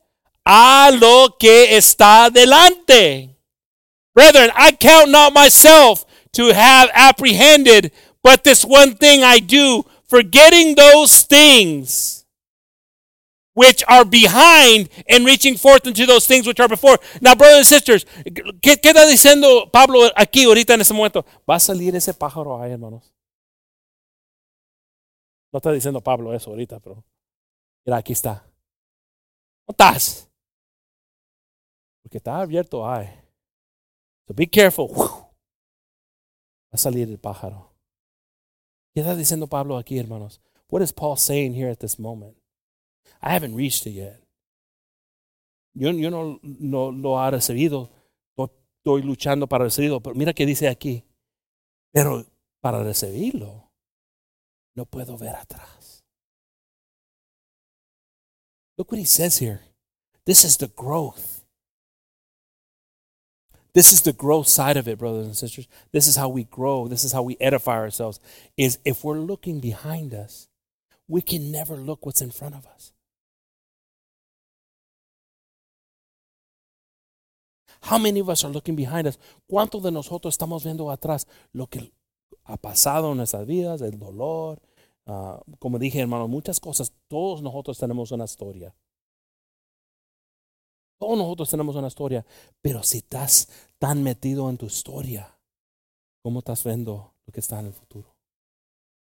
a 0.46 0.92
lo 0.94 1.36
que 1.38 1.76
está 1.76 2.30
delante. 2.30 3.36
Brethren, 4.14 4.52
I 4.56 4.72
count 4.74 5.10
not 5.10 5.34
myself 5.34 6.06
to 6.34 6.54
have 6.54 6.92
apprehended, 6.94 7.92
but 8.24 8.44
this 8.44 8.64
one 8.64 8.96
thing 8.96 9.24
I 9.24 9.40
do, 9.40 9.84
forgetting 10.08 10.76
those 10.76 11.24
things 11.24 12.26
which 13.54 13.84
are 13.88 14.06
behind 14.06 14.88
and 15.10 15.26
reaching 15.26 15.58
forth 15.58 15.88
into 15.88 16.06
those 16.06 16.28
things 16.28 16.46
which 16.46 16.60
are 16.60 16.68
before. 16.68 17.00
Now, 17.22 17.34
brothers 17.34 17.58
and 17.58 17.66
sisters, 17.66 18.06
¿qué, 18.62 18.78
qué 18.80 18.90
está 18.92 19.06
diciendo 19.08 19.72
Pablo 19.72 20.02
aquí 20.16 20.46
ahorita 20.46 20.76
en 20.76 20.82
ese 20.82 20.94
momento? 20.94 21.26
Va 21.50 21.56
a 21.56 21.60
salir 21.60 21.96
ese 21.96 22.14
pájaro 22.14 22.62
ahí, 22.62 22.72
hermanos. 22.72 23.14
No 25.52 25.58
está 25.58 25.72
diciendo 25.72 26.02
Pablo 26.02 26.34
eso 26.36 26.52
ahorita, 26.52 26.80
pero 26.80 27.04
mira, 27.84 27.98
aquí 27.98 28.14
está. 28.14 28.46
¿No 29.68 29.72
estás? 29.72 30.30
Porque 32.04 32.18
está 32.18 32.40
abierto 32.40 32.88
ahí. 32.88 33.08
So 34.28 34.34
be 34.34 34.48
careful. 34.48 34.90
Va 34.96 36.74
a 36.74 36.78
salir 36.78 37.10
el 37.10 37.18
pájaro. 37.18 37.67
¿Qué 38.98 39.02
está 39.02 39.16
diciendo 39.16 39.46
Pablo 39.46 39.78
aquí, 39.78 40.00
hermanos? 40.00 40.42
What 40.72 40.82
is 40.82 40.92
Paul 40.92 41.18
saying 41.18 41.54
here 41.54 41.70
at 41.70 41.78
this 41.78 42.00
moment? 42.00 42.36
I 43.22 43.32
haven't 43.32 43.56
reached 43.56 43.86
it 43.86 43.94
yet. 43.94 44.24
Yo, 45.76 45.92
no 45.94 46.92
lo 46.92 47.20
ha 47.20 47.30
recibido. 47.30 47.92
Estoy 48.36 49.04
luchando 49.04 49.46
para 49.46 49.66
recibirlo. 49.66 50.02
Pero 50.02 50.16
mira 50.16 50.34
qué 50.34 50.48
dice 50.48 50.68
aquí. 50.68 51.04
Pero 51.92 52.26
para 52.60 52.84
recibirlo, 52.84 53.70
no 54.74 54.88
puedo 54.88 55.16
ver 55.16 55.36
atrás. 55.36 56.04
Look 58.78 58.92
what 58.92 58.98
he 59.00 59.06
says 59.06 59.40
here. 59.40 59.62
This 60.26 60.44
is 60.44 60.58
the 60.58 60.72
growth. 60.76 61.37
This 63.78 63.94
is 63.94 64.02
the 64.02 64.12
growth 64.12 64.48
side 64.48 64.76
of 64.76 64.88
it, 64.88 64.98
brothers 64.98 65.28
and 65.28 65.38
sisters. 65.38 65.68
This 65.92 66.08
is 66.08 66.16
how 66.16 66.30
we 66.30 66.46
grow. 66.46 66.88
This 66.88 67.04
is 67.04 67.12
how 67.12 67.22
we 67.22 67.38
edify 67.40 67.78
ourselves. 67.78 68.20
Is 68.58 68.80
if 68.84 69.04
we're 69.04 69.20
looking 69.20 69.60
behind 69.60 70.16
us, 70.16 70.48
we 71.08 71.22
can 71.22 71.52
never 71.52 71.76
look 71.76 72.04
what's 72.04 72.20
in 72.20 72.32
front 72.32 72.56
of 72.56 72.66
us. 72.66 72.92
How 77.84 78.00
many 78.00 78.20
of 78.20 78.30
us 78.32 78.44
are 78.44 78.50
looking 78.50 78.76
behind 78.76 79.06
us? 79.06 79.20
¿Cuántos 79.48 79.84
de 79.84 79.92
nosotros 79.92 80.34
estamos 80.34 80.64
viendo 80.64 80.90
atrás 80.90 81.28
lo 81.54 81.68
que 81.68 81.92
ha 82.46 82.58
pasado 82.58 83.12
en 83.12 83.18
nuestras 83.18 83.46
vidas, 83.46 83.84
el 83.84 84.00
dolor? 84.00 84.58
Uh, 85.06 85.38
como 85.60 85.78
dije, 85.78 86.00
hermano, 86.00 86.28
muchas 86.28 86.60
cosas. 86.60 86.92
Todos 87.08 87.44
nosotros 87.44 87.78
tenemos 87.78 88.12
una 88.12 88.26
historia. 88.26 88.74
Todos 91.00 91.18
nosotros 91.18 91.50
tenemos 91.50 91.76
una 91.76 91.88
historia. 91.88 92.26
Pero 92.62 92.84
si 92.84 93.00
estás 93.00 93.48
tan 93.78 94.04
metido 94.04 94.50
en 94.50 94.58
tu 94.58 94.66
historia, 94.66 95.38
¿cómo 96.24 96.40
estás 96.40 96.64
viendo 96.64 97.14
lo 97.26 97.34
que 97.34 97.40
está 97.40 97.60
en 97.60 97.68
el 97.68 97.74
futuro? 97.74 98.16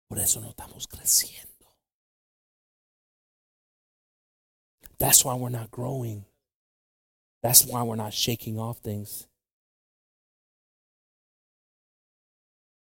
Por 0.08 0.18
eso 0.18 0.40
no 0.40 0.50
estamos 0.50 0.86
creciendo. 0.86 1.50
That's 4.98 5.24
why 5.24 5.34
we're 5.34 5.50
not 5.50 5.70
growing. 5.70 6.24
That's 7.42 7.66
why 7.66 7.82
we're 7.82 7.96
not 7.96 8.12
shaking 8.12 8.58
off 8.58 8.78
things. 8.78 9.26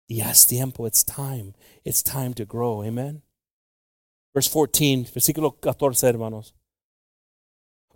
Yes, 0.08 0.44
tiempo. 0.44 0.86
It's 0.86 1.04
time. 1.04 1.54
It's 1.84 2.02
time 2.02 2.34
to 2.34 2.44
grow. 2.44 2.82
Amen. 2.82 3.22
Verse 4.34 4.48
14, 4.48 5.04
versículo 5.04 5.60
14, 5.60 6.08
hermanos. 6.08 6.52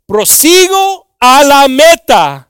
Prosigo 0.07 1.17
a 1.21 1.43
la 1.45 1.69
meta, 1.69 2.49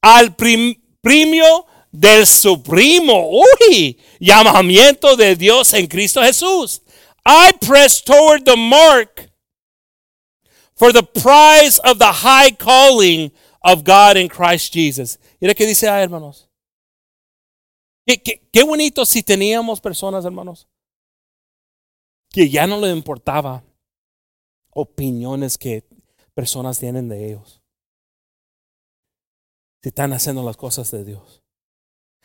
al 0.00 0.34
premio 0.34 1.66
del 1.92 2.26
supremo, 2.26 3.30
uy, 3.30 3.98
llamamiento 4.20 5.16
de 5.16 5.36
Dios 5.36 5.74
en 5.74 5.86
Cristo 5.86 6.22
Jesús. 6.22 6.82
I 7.24 7.52
press 7.60 8.02
toward 8.02 8.44
the 8.44 8.56
mark 8.56 9.30
for 10.76 10.92
the 10.92 11.02
prize 11.02 11.78
of 11.80 11.98
the 11.98 12.12
high 12.12 12.50
calling 12.52 13.32
of 13.62 13.82
God 13.84 14.16
in 14.16 14.28
Christ 14.28 14.72
Jesus. 14.72 15.18
Mira 15.40 15.54
qué 15.54 15.66
dice 15.66 15.88
ahí, 15.88 16.02
hermanos. 16.02 16.48
Qué, 18.06 18.22
qué, 18.22 18.48
qué 18.52 18.62
bonito 18.62 19.04
si 19.04 19.22
teníamos 19.22 19.80
personas, 19.80 20.24
hermanos, 20.24 20.68
que 22.30 22.48
ya 22.48 22.66
no 22.66 22.80
le 22.80 22.90
importaba 22.90 23.64
opiniones 24.70 25.58
que 25.58 25.85
personas 26.36 26.78
tienen 26.78 27.08
de 27.08 27.26
ellos. 27.26 27.60
Si 29.82 29.88
están 29.88 30.12
haciendo 30.12 30.44
las 30.44 30.56
cosas 30.56 30.90
de 30.90 31.04
Dios. 31.04 31.42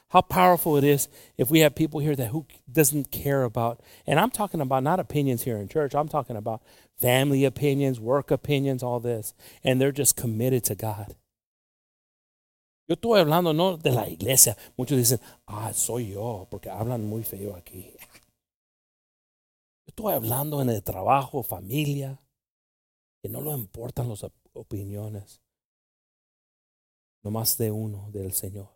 How 0.09 0.21
powerful 0.21 0.77
it 0.77 0.83
is 0.83 1.07
if 1.37 1.49
we 1.49 1.61
have 1.61 1.73
people 1.73 2.01
here 2.01 2.17
that 2.17 2.31
who 2.31 2.45
doesn't 2.69 3.11
care 3.11 3.43
about, 3.43 3.79
and 4.05 4.19
I'm 4.19 4.29
talking 4.29 4.59
about 4.59 4.83
not 4.83 4.99
opinions 4.99 5.43
here 5.43 5.57
in 5.57 5.69
church. 5.69 5.95
I'm 5.95 6.09
talking 6.09 6.35
about 6.35 6.61
family 6.99 7.45
opinions, 7.45 7.97
work 7.97 8.29
opinions, 8.29 8.83
all 8.83 8.99
this, 8.99 9.33
and 9.63 9.79
they're 9.79 9.93
just 9.93 10.17
committed 10.17 10.65
to 10.65 10.75
God. 10.75 11.15
Yo 12.89 12.97
estoy 12.97 13.21
hablando 13.21 13.55
no 13.55 13.77
de 13.77 13.91
la 13.91 14.05
iglesia. 14.07 14.57
Muchos 14.77 14.97
dicen, 14.97 15.19
ah, 15.47 15.71
soy 15.71 16.11
yo, 16.11 16.45
porque 16.51 16.69
hablan 16.69 17.07
muy 17.07 17.23
feo 17.23 17.55
aquí. 17.55 17.95
Yo 19.85 19.93
estoy 19.95 20.13
hablando 20.13 20.61
en 20.61 20.69
el 20.69 20.83
trabajo, 20.83 21.41
familia, 21.41 22.19
que 23.21 23.29
no 23.29 23.41
le 23.41 23.51
importan 23.51 24.09
las 24.09 24.25
opiniones. 24.53 25.41
No 27.23 27.31
más 27.31 27.57
de 27.57 27.71
uno, 27.71 28.09
del 28.11 28.33
Señor. 28.33 28.69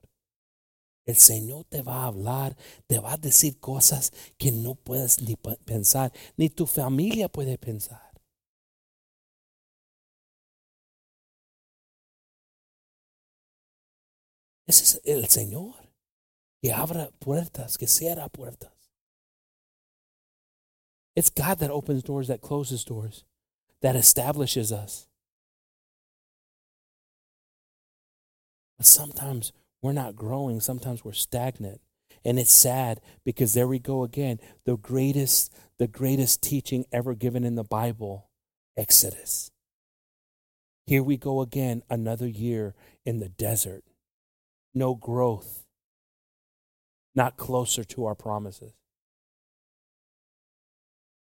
El 1.05 1.15
Señor 1.15 1.65
te 1.65 1.81
va 1.81 2.03
a 2.03 2.07
hablar, 2.07 2.57
te 2.87 2.99
va 2.99 3.13
a 3.13 3.17
decir 3.17 3.59
cosas 3.59 4.11
que 4.37 4.51
no 4.51 4.75
puedes 4.75 5.21
ni 5.21 5.35
pensar, 5.35 6.11
ni 6.35 6.49
tu 6.49 6.65
familia 6.65 7.29
puede 7.29 7.57
pensar. 7.57 8.11
Ese 14.67 14.83
es 14.83 15.01
el 15.03 15.27
Señor 15.27 15.75
que 16.61 16.73
abre 16.73 17.11
puertas, 17.19 17.77
que 17.77 17.87
cierra 17.87 18.27
puertas. 18.29 18.73
It's 21.15 21.29
God 21.29 21.59
that 21.59 21.69
opens 21.69 22.03
doors, 22.03 22.27
that 22.27 22.41
closes 22.41 22.83
doors, 22.83 23.25
that 23.85 23.95
establishes 23.95 24.71
us. 24.71 25.05
But 28.77 28.87
sometimes 28.87 29.53
we're 29.79 29.91
not 29.91 30.15
growing, 30.15 30.59
sometimes 30.59 31.05
we're 31.05 31.11
stagnant. 31.11 31.81
And 32.23 32.39
it's 32.39 32.51
sad 32.51 32.99
because 33.23 33.53
there 33.53 33.67
we 33.67 33.77
go 33.77 34.01
again. 34.03 34.39
The 34.65 34.75
greatest, 34.75 35.53
the 35.77 35.85
greatest 35.85 36.41
teaching 36.41 36.85
ever 36.91 37.13
given 37.13 37.43
in 37.43 37.53
the 37.53 37.63
Bible, 37.63 38.31
Exodus. 38.75 39.51
Here 40.87 41.03
we 41.03 41.15
go 41.15 41.41
again, 41.41 41.83
another 41.87 42.27
year 42.27 42.73
in 43.05 43.19
the 43.19 43.29
desert. 43.29 43.83
No 44.73 44.95
growth, 44.95 45.63
not 47.13 47.37
closer 47.37 47.83
to 47.83 48.05
our 48.05 48.15
promises. 48.15 48.73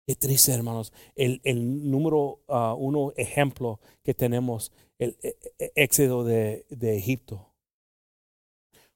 Qué 0.07 0.15
triste, 0.15 0.51
hermanos. 0.53 0.93
El, 1.15 1.41
el 1.43 1.89
número 1.89 2.43
uh, 2.47 2.75
uno 2.77 3.11
ejemplo 3.17 3.79
que 4.03 4.13
tenemos, 4.13 4.71
el, 4.99 5.17
el 5.21 5.71
éxodo 5.75 6.23
de, 6.23 6.65
de 6.69 6.97
Egipto. 6.97 7.51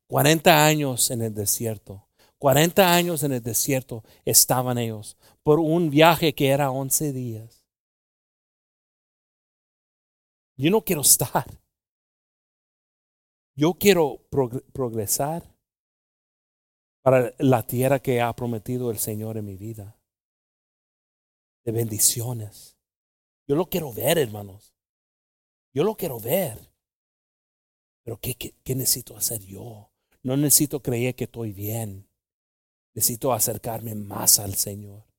40 0.08 0.66
años 0.66 1.10
en 1.10 1.24
el 1.24 1.34
desierto. 1.34 2.08
40 2.38 2.94
años 2.94 3.24
en 3.24 3.34
el 3.34 3.42
desierto 3.42 4.04
estaban 4.24 4.78
ellos 4.78 5.18
por 5.44 5.60
un 5.60 5.90
viaje 5.90 6.34
que 6.34 6.50
era 6.50 6.72
11 6.72 7.12
días. 7.12 7.66
Yo 10.58 10.70
no 10.70 10.82
quiero 10.82 11.02
estar. 11.02 11.46
Yo 13.56 13.74
quiero 13.74 14.22
progresar 14.74 15.44
para 17.02 17.34
la 17.40 17.66
tierra 17.66 18.00
que 18.00 18.22
ha 18.22 18.32
prometido 18.34 18.92
el 18.92 19.00
Señor 19.00 19.38
en 19.38 19.46
mi 19.46 19.58
vida 19.58 19.99
de 21.66 21.72
bendiciones. 21.72 22.78
Yo 23.48 23.56
lo 23.56 23.66
quiero 23.68 23.92
ver, 23.92 24.18
hermanos. 24.18 24.74
Yo 25.74 25.84
lo 25.84 25.96
quiero 25.96 26.20
ver. 26.20 26.58
Pero 28.04 28.20
¿qué, 28.20 28.36
qué, 28.36 28.76
necesito 28.76 29.16
hacer 29.16 29.42
yo? 29.42 29.92
No 30.24 30.36
necesito 30.38 30.82
creer 30.82 31.16
que 31.16 31.26
estoy 31.26 31.52
bien. 31.52 32.08
Necesito 32.94 33.32
acercarme 33.34 33.96
más 33.96 34.40
al 34.40 34.56
Señor. 34.56 35.10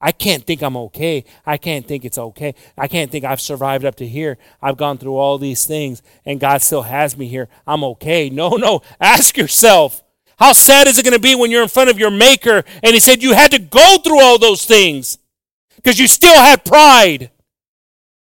I 0.00 0.12
can't 0.12 0.44
think 0.44 0.62
I'm 0.62 0.76
okay. 0.76 1.24
I 1.44 1.58
can't 1.58 1.86
think 1.86 2.04
it's 2.04 2.18
okay. 2.18 2.54
I 2.76 2.86
can't 2.86 3.10
think 3.10 3.24
I've 3.24 3.40
survived 3.40 3.84
up 3.84 3.96
to 3.96 4.06
here. 4.06 4.38
I've 4.62 4.76
gone 4.76 4.96
through 4.98 5.16
all 5.16 5.38
these 5.38 5.66
things 5.66 6.02
and 6.24 6.38
God 6.38 6.62
still 6.62 6.82
has 6.82 7.16
me 7.16 7.26
here. 7.26 7.48
I'm 7.66 7.82
okay. 7.82 8.30
No, 8.30 8.50
no. 8.50 8.82
Ask 9.00 9.36
yourself 9.36 10.04
how 10.38 10.52
sad 10.52 10.86
is 10.86 10.98
it 10.98 11.04
going 11.04 11.14
to 11.14 11.20
be 11.20 11.34
when 11.34 11.50
you're 11.50 11.62
in 11.62 11.68
front 11.68 11.90
of 11.90 11.98
your 11.98 12.10
Maker 12.10 12.64
and 12.82 12.94
He 12.94 13.00
said 13.00 13.22
you 13.22 13.32
had 13.32 13.50
to 13.50 13.58
go 13.58 13.98
through 13.98 14.20
all 14.20 14.38
those 14.38 14.64
things 14.64 15.18
because 15.76 15.98
you 15.98 16.08
still 16.08 16.36
had 16.36 16.64
pride, 16.64 17.30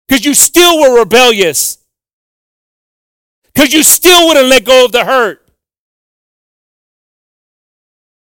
because 0.06 0.24
you 0.24 0.34
still 0.34 0.80
were 0.80 0.98
rebellious, 0.98 1.78
because 3.54 3.72
you 3.72 3.82
still 3.82 4.28
wouldn't 4.28 4.48
let 4.48 4.64
go 4.64 4.84
of 4.84 4.92
the 4.92 5.04
hurt. 5.04 5.44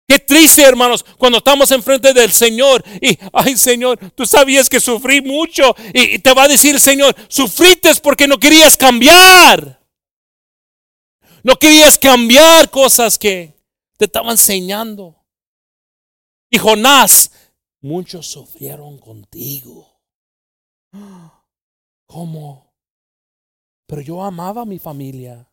Qué 0.08 0.18
triste, 0.18 0.62
hermanos, 0.62 1.04
cuando 1.16 1.38
estamos 1.38 1.70
enfrente 1.70 2.12
del 2.12 2.32
Señor 2.32 2.84
y, 3.00 3.18
ay 3.32 3.56
Señor, 3.56 3.98
tú 4.14 4.26
sabías 4.26 4.68
que 4.68 4.78
sufrí 4.78 5.22
mucho 5.22 5.74
y, 5.94 6.16
y 6.16 6.18
te 6.18 6.34
va 6.34 6.44
a 6.44 6.48
decir, 6.48 6.78
Señor, 6.78 7.14
sufriste 7.28 7.94
porque 8.02 8.26
no 8.26 8.38
querías 8.38 8.76
cambiar. 8.76 9.81
No 11.42 11.56
querías 11.56 11.98
cambiar 11.98 12.70
cosas 12.70 13.18
que 13.18 13.54
te 13.96 14.04
estaban 14.04 14.32
enseñando. 14.32 15.24
Y 16.50 16.58
Jonás, 16.58 17.32
muchos 17.80 18.26
sufrieron 18.26 18.98
contigo. 18.98 20.00
¿Cómo? 22.06 22.72
Pero 23.86 24.02
yo 24.02 24.22
amaba 24.22 24.62
a 24.62 24.66
mi 24.66 24.78
familia. 24.78 25.48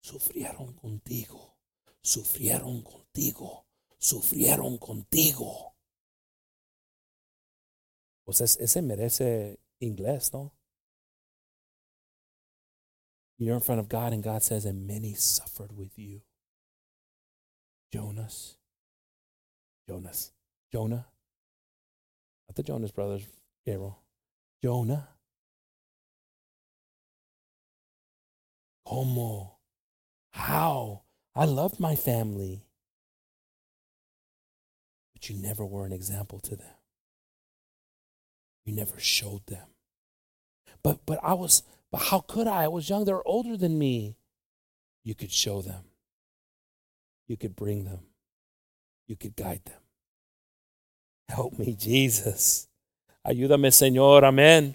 Sufrieron 0.00 0.74
contigo, 0.74 1.58
sufrieron 2.02 2.82
contigo, 2.82 3.66
sufrieron 3.98 4.76
contigo. 4.76 5.74
Pues 8.24 8.40
ese 8.40 8.82
merece 8.82 9.60
inglés, 9.80 10.32
¿no? 10.32 10.53
You're 13.38 13.54
in 13.54 13.60
front 13.60 13.80
of 13.80 13.88
God, 13.88 14.12
and 14.12 14.22
God 14.22 14.42
says, 14.42 14.64
and 14.64 14.86
many 14.86 15.14
suffered 15.14 15.76
with 15.76 15.98
you. 15.98 16.22
Jonas. 17.92 18.56
Jonas. 19.88 20.32
Jonah. 20.72 21.06
Not 22.48 22.56
the 22.56 22.62
Jonas 22.62 22.90
brothers, 22.90 23.26
Gabriel. 23.66 23.98
Jonah. 24.62 25.08
Como? 28.86 29.56
How? 30.32 31.02
I 31.34 31.44
loved 31.44 31.80
my 31.80 31.96
family. 31.96 32.64
But 35.12 35.28
you 35.28 35.36
never 35.36 35.64
were 35.64 35.86
an 35.86 35.92
example 35.92 36.38
to 36.40 36.56
them. 36.56 36.74
You 38.64 38.74
never 38.74 38.98
showed 38.98 39.46
them. 39.46 39.66
But 40.82 41.04
but 41.06 41.18
I 41.22 41.34
was 41.34 41.62
but 41.94 42.10
how 42.10 42.18
could 42.18 42.48
I? 42.48 42.64
I 42.64 42.66
was 42.66 42.90
young. 42.90 43.04
They 43.04 43.12
were 43.12 43.22
older 43.24 43.56
than 43.56 43.78
me. 43.78 44.16
You 45.04 45.14
could 45.14 45.30
show 45.30 45.62
them. 45.62 45.84
You 47.28 47.36
could 47.36 47.54
bring 47.54 47.84
them. 47.84 48.00
You 49.06 49.14
could 49.14 49.36
guide 49.36 49.64
them. 49.64 49.80
Help 51.28 51.56
me, 51.56 51.76
Jesus. 51.76 52.66
Ayúdame, 53.24 53.70
Señor. 53.70 54.24
Amén. 54.24 54.74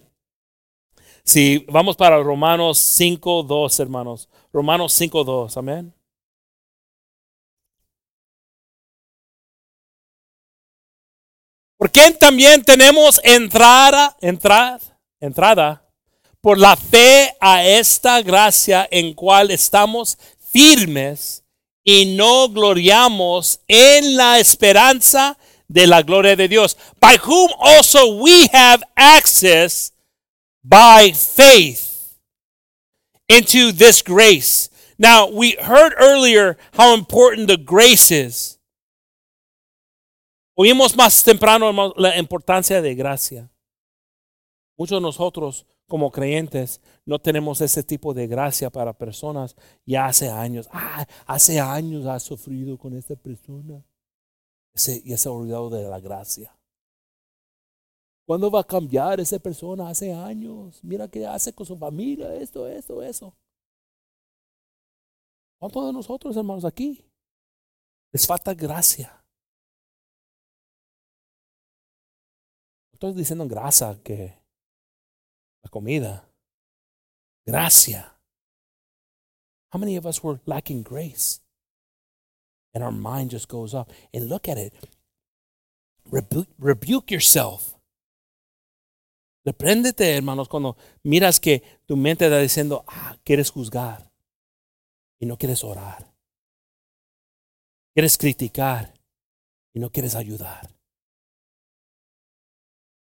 Si 1.25 1.65
vamos 1.67 1.97
para 1.97 2.23
Romanos 2.23 2.79
5.2, 2.79 3.77
hermanos. 3.81 4.29
Romanos 4.53 4.93
5.2. 4.93 5.57
Amén. 5.57 5.93
¿Por 11.77 11.91
qué 11.91 12.11
también 12.11 12.63
tenemos 12.63 13.19
entrada, 13.25 14.15
entrada, 14.21 14.79
entrada 15.19 15.88
por 16.41 16.57
la 16.57 16.75
fe 16.75 17.35
a 17.39 17.65
esta 17.65 18.21
gracia 18.21 18.87
en 18.91 19.13
cual 19.13 19.51
estamos 19.51 20.17
firmes 20.39 21.43
y 21.83 22.15
no 22.15 22.49
gloriamos 22.49 23.59
en 23.67 24.15
la 24.15 24.39
esperanza 24.39 25.37
de 25.67 25.85
la 25.87 26.01
gloria 26.01 26.35
de 26.35 26.47
Dios, 26.47 26.77
by 26.99 27.17
whom 27.17 27.51
also 27.59 28.15
we 28.21 28.47
have 28.51 28.83
access 28.95 29.93
by 30.63 31.11
faith 31.13 32.17
into 33.27 33.71
this 33.71 34.01
grace. 34.01 34.69
Now, 34.97 35.29
we 35.29 35.55
heard 35.61 35.93
earlier 35.97 36.57
how 36.73 36.93
important 36.93 37.47
the 37.47 37.57
grace 37.57 38.11
is. 38.11 38.59
Oímos 40.57 40.95
más 40.97 41.23
temprano 41.23 41.93
la 41.95 42.17
importancia 42.17 42.81
de 42.81 42.93
gracia. 42.95 43.49
Muchos 44.77 44.97
de 44.97 45.01
nosotros 45.01 45.65
como 45.89 46.11
creyentes 46.11 46.79
no 47.05 47.19
tenemos 47.19 47.59
ese 47.59 47.83
tipo 47.83 48.13
de 48.13 48.27
gracia 48.27 48.69
para 48.69 48.97
personas 48.97 49.57
ya 49.85 50.05
hace 50.05 50.29
años. 50.29 50.69
Ah, 50.71 51.05
hace 51.25 51.59
años 51.59 52.05
ha 52.05 52.19
sufrido 52.19 52.77
con 52.77 52.95
esta 52.95 53.17
persona. 53.17 53.83
Y 55.03 55.17
se 55.17 55.27
ha 55.27 55.31
olvidado 55.31 55.69
de 55.69 55.83
la 55.83 55.99
gracia. 55.99 56.55
¿Cuándo 58.25 58.49
va 58.49 58.61
a 58.61 58.63
cambiar 58.63 59.19
esa 59.19 59.39
persona? 59.39 59.89
Hace 59.89 60.13
años. 60.13 60.79
Mira 60.83 61.07
qué 61.09 61.25
hace 61.25 61.51
con 61.51 61.65
su 61.65 61.75
familia, 61.75 62.33
esto, 62.35 62.67
esto, 62.67 63.03
eso. 63.03 63.35
¿Cuántos 65.57 65.87
de 65.87 65.93
nosotros, 65.93 66.37
hermanos, 66.37 66.63
aquí? 66.63 67.03
Les 68.13 68.25
falta 68.25 68.53
gracia. 68.53 69.19
Estoy 72.93 73.13
diciendo 73.13 73.47
grasa 73.47 73.99
que 74.03 74.38
la 75.63 75.69
comida. 75.69 76.25
Gracia. 77.45 78.15
How 79.71 79.79
many 79.79 79.95
of 79.97 80.05
us 80.05 80.23
were 80.23 80.39
lacking 80.45 80.83
grace? 80.83 81.41
And 82.73 82.83
our 82.83 82.91
mind 82.91 83.31
just 83.31 83.47
goes 83.47 83.73
up. 83.73 83.91
And 84.13 84.29
look 84.29 84.47
at 84.47 84.57
it. 84.57 84.73
Rebu 86.11 86.45
rebuke 86.57 87.11
yourself. 87.11 87.75
Repréndete, 89.45 90.15
hermanos, 90.15 90.47
cuando 90.47 90.75
miras 91.03 91.39
que 91.39 91.63
tu 91.87 91.95
mente 91.95 92.25
está 92.25 92.39
diciendo, 92.39 92.83
ah, 92.87 93.17
quieres 93.23 93.49
juzgar 93.51 94.11
y 95.19 95.25
no 95.25 95.37
quieres 95.37 95.63
orar. 95.63 96.13
Quieres 97.93 98.17
criticar 98.17 98.93
y 99.73 99.79
no 99.79 99.91
quieres 99.91 100.15
ayudar. 100.15 100.69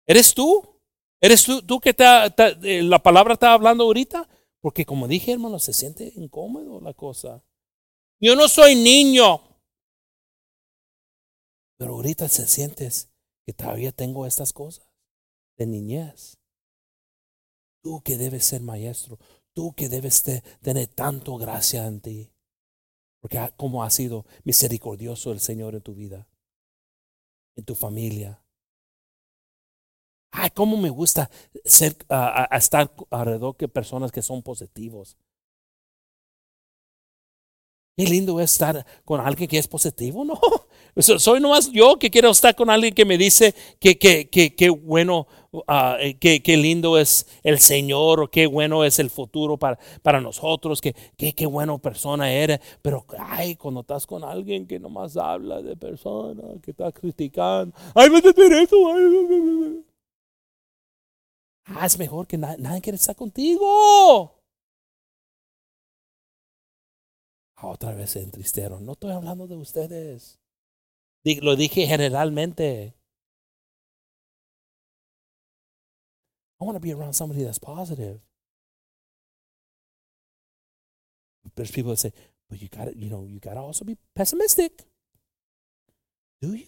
¿Eres 0.08 0.34
tú? 0.34 0.73
¿Eres 1.24 1.46
tú, 1.46 1.62
tú 1.62 1.80
que 1.80 1.96
eh, 1.98 2.84
la 2.84 3.02
palabra 3.02 3.36
está 3.36 3.54
hablando 3.54 3.86
ahorita? 3.86 4.28
Porque 4.60 4.86
como 4.86 5.08
dije, 5.08 5.32
hermano, 5.32 5.58
se 5.58 5.72
siente 5.72 6.12
incómodo 6.18 6.82
la 6.82 6.94
cosa. 6.94 7.42
Yo 8.20 8.36
no 8.36 8.50
soy 8.50 8.76
niño. 8.76 9.42
Pero 11.78 11.94
ahorita 11.94 12.28
se 12.28 12.46
sientes 12.46 13.10
que 13.46 13.54
todavía 13.54 13.94
tengo 13.94 14.26
estas 14.26 14.52
cosas 14.52 14.86
de 15.56 15.66
niñez. 15.66 16.40
Tú 17.82 18.02
que 18.04 18.18
debes 18.18 18.44
ser 18.44 18.60
maestro, 18.60 19.18
tú 19.54 19.74
que 19.76 19.88
debes 19.88 20.24
tener 20.62 20.88
tanto 20.90 21.38
gracia 21.38 21.88
en 21.88 22.02
ti. 22.02 22.34
Porque 23.22 23.40
cómo 23.56 23.86
ha 23.86 23.90
sido 23.90 24.26
misericordioso 24.44 25.32
el 25.32 25.40
Señor 25.40 25.74
en 25.76 25.84
tu 25.84 25.96
vida, 25.96 26.28
en 27.56 27.64
tu 27.64 27.76
familia. 27.76 28.43
Ay, 30.36 30.50
cómo 30.50 30.78
me 30.78 30.90
gusta 30.90 31.30
ser, 31.64 31.96
estar 32.52 32.92
alrededor 33.12 33.56
de 33.56 33.68
personas 33.68 34.12
que 34.12 34.24
son 34.24 34.42
positivos. 34.42 35.16
Qué 37.96 38.06
lindo 38.06 38.40
es 38.40 38.52
estar 38.52 38.84
con 39.06 39.22
alguien 39.22 39.48
que 39.48 39.60
es 39.60 39.68
positivo, 39.68 40.26
¿no? 40.26 40.40
Soy 40.98 41.40
nomás 41.40 41.72
yo 41.72 42.00
que 42.00 42.10
quiero 42.10 42.32
estar 42.32 42.56
con 42.56 42.72
alguien 42.72 42.96
que 42.96 43.06
me 43.06 43.20
dice 43.20 43.54
que, 43.80 43.96
que, 43.96 44.70
bueno, 44.70 45.28
uh, 45.52 46.18
que, 46.20 46.42
que, 46.42 46.58
lindo 46.58 46.98
es 46.98 47.28
el 47.44 47.60
Señor, 47.60 48.20
o 48.22 48.32
qué 48.32 48.48
bueno 48.48 48.84
es 48.84 48.98
el 48.98 49.12
futuro 49.12 49.58
para, 49.58 49.78
para 50.02 50.20
nosotros, 50.20 50.82
que, 50.82 50.96
qué 51.16 51.46
buena 51.46 51.78
persona 51.78 52.32
eres. 52.32 52.60
Pero, 52.82 53.06
ay, 53.20 53.56
cuando 53.56 53.82
estás 53.82 54.08
con 54.08 54.24
alguien 54.24 54.66
que 54.66 54.80
nomás 54.80 55.16
habla 55.16 55.62
de 55.62 55.76
persona, 55.76 56.42
que 56.64 56.72
está 56.72 56.92
criticando, 56.92 57.76
ay, 57.94 58.10
me 58.10 58.18
eso. 58.18 58.92
Ay, 58.92 59.84
ah, 61.66 61.88
mejor 61.98 62.28
que 62.28 62.38
nadie 62.38 62.82
quiere 62.82 62.98
estar 62.98 63.16
contigo. 63.16 64.44
otra 67.68 67.94
vez 67.94 68.12
se 68.12 68.22
entristieron. 68.22 68.86
No 68.86 68.94
estoy 68.94 69.12
hablando 69.12 69.48
de 69.48 69.56
ustedes. 69.56 70.40
Lo 71.42 71.56
dije 71.56 71.88
generalmente. 71.88 72.96
I 76.60 76.66
want 76.66 76.76
to 76.76 76.80
be 76.80 76.94
around 76.94 77.14
somebody 77.14 77.44
that's 77.44 77.60
positive. 77.60 78.22
There's 81.56 81.72
people 81.72 81.92
that 81.92 81.98
say, 81.98 82.14
but 82.50 82.62
you 82.62 82.70
got 82.70 82.86
to, 82.86 82.98
you 82.98 83.10
know, 83.10 83.26
you 83.26 83.40
got 83.40 83.56
to 83.56 83.60
also 83.60 83.86
be 83.86 83.98
pessimistic. 84.16 84.86
Do 86.42 86.54
you? 86.54 86.68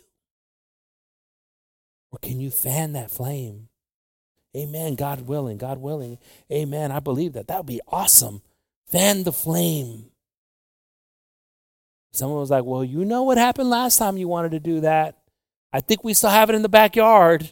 Or 2.11 2.19
can 2.19 2.39
you 2.39 2.51
fan 2.51 2.93
that 2.93 3.09
flame? 3.09 3.69
Amen. 4.55 4.95
God 4.95 5.21
willing, 5.21 5.57
God 5.57 5.79
willing. 5.79 6.17
Amen. 6.51 6.91
I 6.91 6.99
believe 6.99 7.33
that. 7.33 7.47
That 7.47 7.57
would 7.57 7.65
be 7.65 7.81
awesome. 7.87 8.41
Fan 8.87 9.23
the 9.23 9.33
flame. 9.33 10.05
Someone 12.13 12.39
was 12.39 12.51
like, 12.51 12.63
Well, 12.63 12.83
you 12.83 13.03
know 13.03 13.23
what 13.23 13.37
happened 13.37 13.69
last 13.69 13.97
time 13.97 14.17
you 14.17 14.27
wanted 14.27 14.51
to 14.51 14.59
do 14.59 14.81
that. 14.81 15.17
I 15.73 15.81
think 15.81 16.03
we 16.03 16.13
still 16.13 16.29
have 16.29 16.49
it 16.49 16.55
in 16.55 16.61
the 16.61 16.69
backyard. 16.69 17.51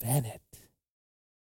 Fan 0.00 0.24
it. 0.24 0.40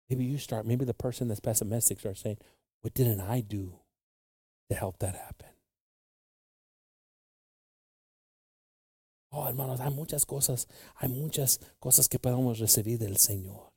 Maybe 0.08 0.24
you 0.24 0.38
start, 0.38 0.66
maybe 0.66 0.84
the 0.84 0.94
person 0.94 1.28
that's 1.28 1.40
pessimistic 1.40 2.00
starts 2.00 2.20
saying, 2.20 2.38
What 2.80 2.94
didn't 2.94 3.20
I 3.20 3.40
do 3.40 3.74
to 4.70 4.74
help 4.74 4.98
that 4.98 5.14
happen? 5.14 5.55
Oh, 9.38 9.46
hermanos, 9.46 9.80
hay 9.80 9.92
muchas 9.92 10.24
cosas, 10.24 10.66
hay 10.94 11.10
muchas 11.10 11.60
cosas 11.78 12.08
que 12.08 12.18
podemos 12.18 12.58
recibir 12.58 12.98
del 12.98 13.18
Señor. 13.18 13.70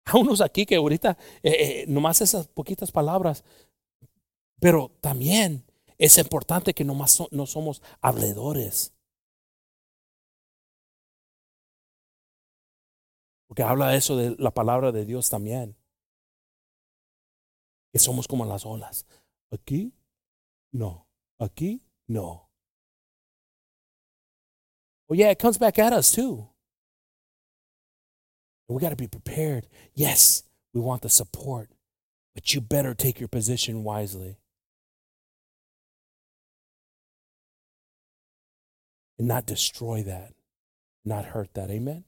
a 0.06 0.16
unos 0.16 0.40
aquí 0.40 0.64
que 0.64 0.76
ahorita 0.76 1.18
eh, 1.42 1.50
eh, 1.50 1.84
nomás 1.88 2.22
esas 2.22 2.48
poquitas 2.48 2.90
palabras, 2.90 3.44
pero 4.58 4.90
también 5.02 5.66
es 5.98 6.16
importante 6.16 6.72
que 6.72 6.84
nomás 6.84 7.22
no 7.30 7.44
somos 7.44 7.82
habladores. 8.00 8.94
Porque 13.46 13.62
habla 13.62 13.94
eso 13.94 14.16
de 14.16 14.36
la 14.38 14.52
palabra 14.52 14.90
de 14.90 15.04
Dios 15.04 15.28
también. 15.28 15.76
Que 17.92 17.98
somos 17.98 18.26
como 18.26 18.46
las 18.46 18.64
olas. 18.64 19.04
Aquí, 19.50 19.92
no. 20.72 21.06
Aquí, 21.38 21.85
no. 22.08 22.46
Oh 25.08 25.14
yeah, 25.14 25.30
it 25.30 25.38
comes 25.38 25.58
back 25.58 25.78
at 25.78 25.92
us 25.92 26.10
too. 26.10 26.48
We 28.68 28.80
got 28.80 28.90
to 28.90 28.96
be 28.96 29.06
prepared. 29.06 29.66
Yes, 29.94 30.42
we 30.74 30.80
want 30.80 31.02
the 31.02 31.08
support, 31.08 31.70
but 32.34 32.52
you 32.52 32.60
better 32.60 32.94
take 32.94 33.20
your 33.20 33.28
position 33.28 33.84
wisely. 33.84 34.38
And 39.18 39.28
not 39.28 39.46
destroy 39.46 40.02
that, 40.02 40.32
not 41.04 41.26
hurt 41.26 41.54
that. 41.54 41.70
Amen. 41.70 42.04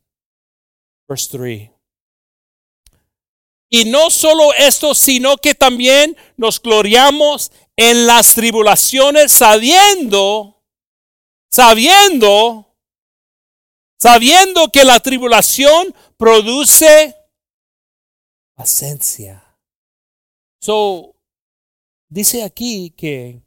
Verse 1.09 1.27
3. 1.29 1.71
Y 3.71 3.85
no 3.87 4.11
solo 4.11 4.51
esto, 4.59 4.95
sino 4.95 5.37
que 5.37 5.55
también 5.55 6.17
nos 6.37 6.59
gloriamos 6.59 7.51
en 7.79 8.09
las 8.09 8.35
tribulaciones 8.35 9.31
sabiendo, 9.31 10.61
sabiendo, 11.49 12.75
sabiendo 14.01 14.69
que 14.73 14.85
la 14.85 14.99
tribulación 14.99 15.95
produce 16.17 17.15
paciencia. 18.57 19.45
So, 20.61 21.15
dice 22.09 22.43
aquí 22.43 22.91
que 22.91 23.41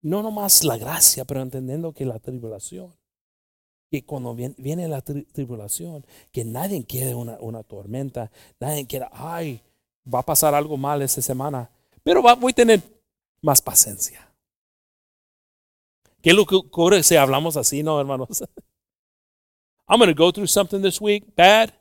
no 0.00 0.22
nomás 0.22 0.64
la 0.64 0.78
gracia, 0.78 1.26
pero 1.26 1.42
entendiendo 1.42 1.92
que 1.92 2.06
la 2.06 2.18
tribulación, 2.18 2.96
que 3.90 4.02
cuando 4.06 4.34
viene, 4.34 4.88
la 4.88 5.02
tribulación, 5.02 6.06
que 6.32 6.46
nadie 6.46 6.86
quiere 6.86 7.14
una, 7.14 7.36
una, 7.38 7.62
tormenta, 7.62 8.30
nadie 8.58 8.86
quiere, 8.86 9.08
ay, 9.12 9.60
va 10.12 10.20
a 10.20 10.24
pasar 10.24 10.54
algo 10.54 10.78
mal 10.78 11.02
esta 11.02 11.20
semana, 11.20 11.70
pero 12.02 12.22
voy 12.22 12.52
a 12.52 12.54
tener 12.54 13.01
más 13.42 13.60
paciencia. 13.60 14.32
¿Qué 16.22 16.30
es 16.30 16.36
lo 16.36 16.46
que 16.46 16.54
ocurre 16.54 17.02
si 17.02 17.16
hablamos 17.16 17.56
así, 17.56 17.82
no, 17.82 17.98
hermanos? 17.98 18.42
I'm 19.88 19.98
going 19.98 20.08
to 20.08 20.14
go 20.14 20.30
through 20.30 20.46
something 20.46 20.80
this 20.80 21.00
week, 21.00 21.34
bad. 21.36 21.72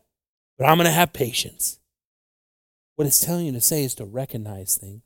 But 0.57 0.67
I'm 0.67 0.77
going 0.77 0.85
to 0.85 0.91
have 0.91 1.11
patience. 1.11 1.79
What 2.95 3.07
it's 3.07 3.19
telling 3.19 3.47
you 3.47 3.51
to 3.53 3.61
say 3.61 3.83
is 3.83 3.95
to 3.95 4.05
recognize 4.05 4.75
things. 4.75 5.01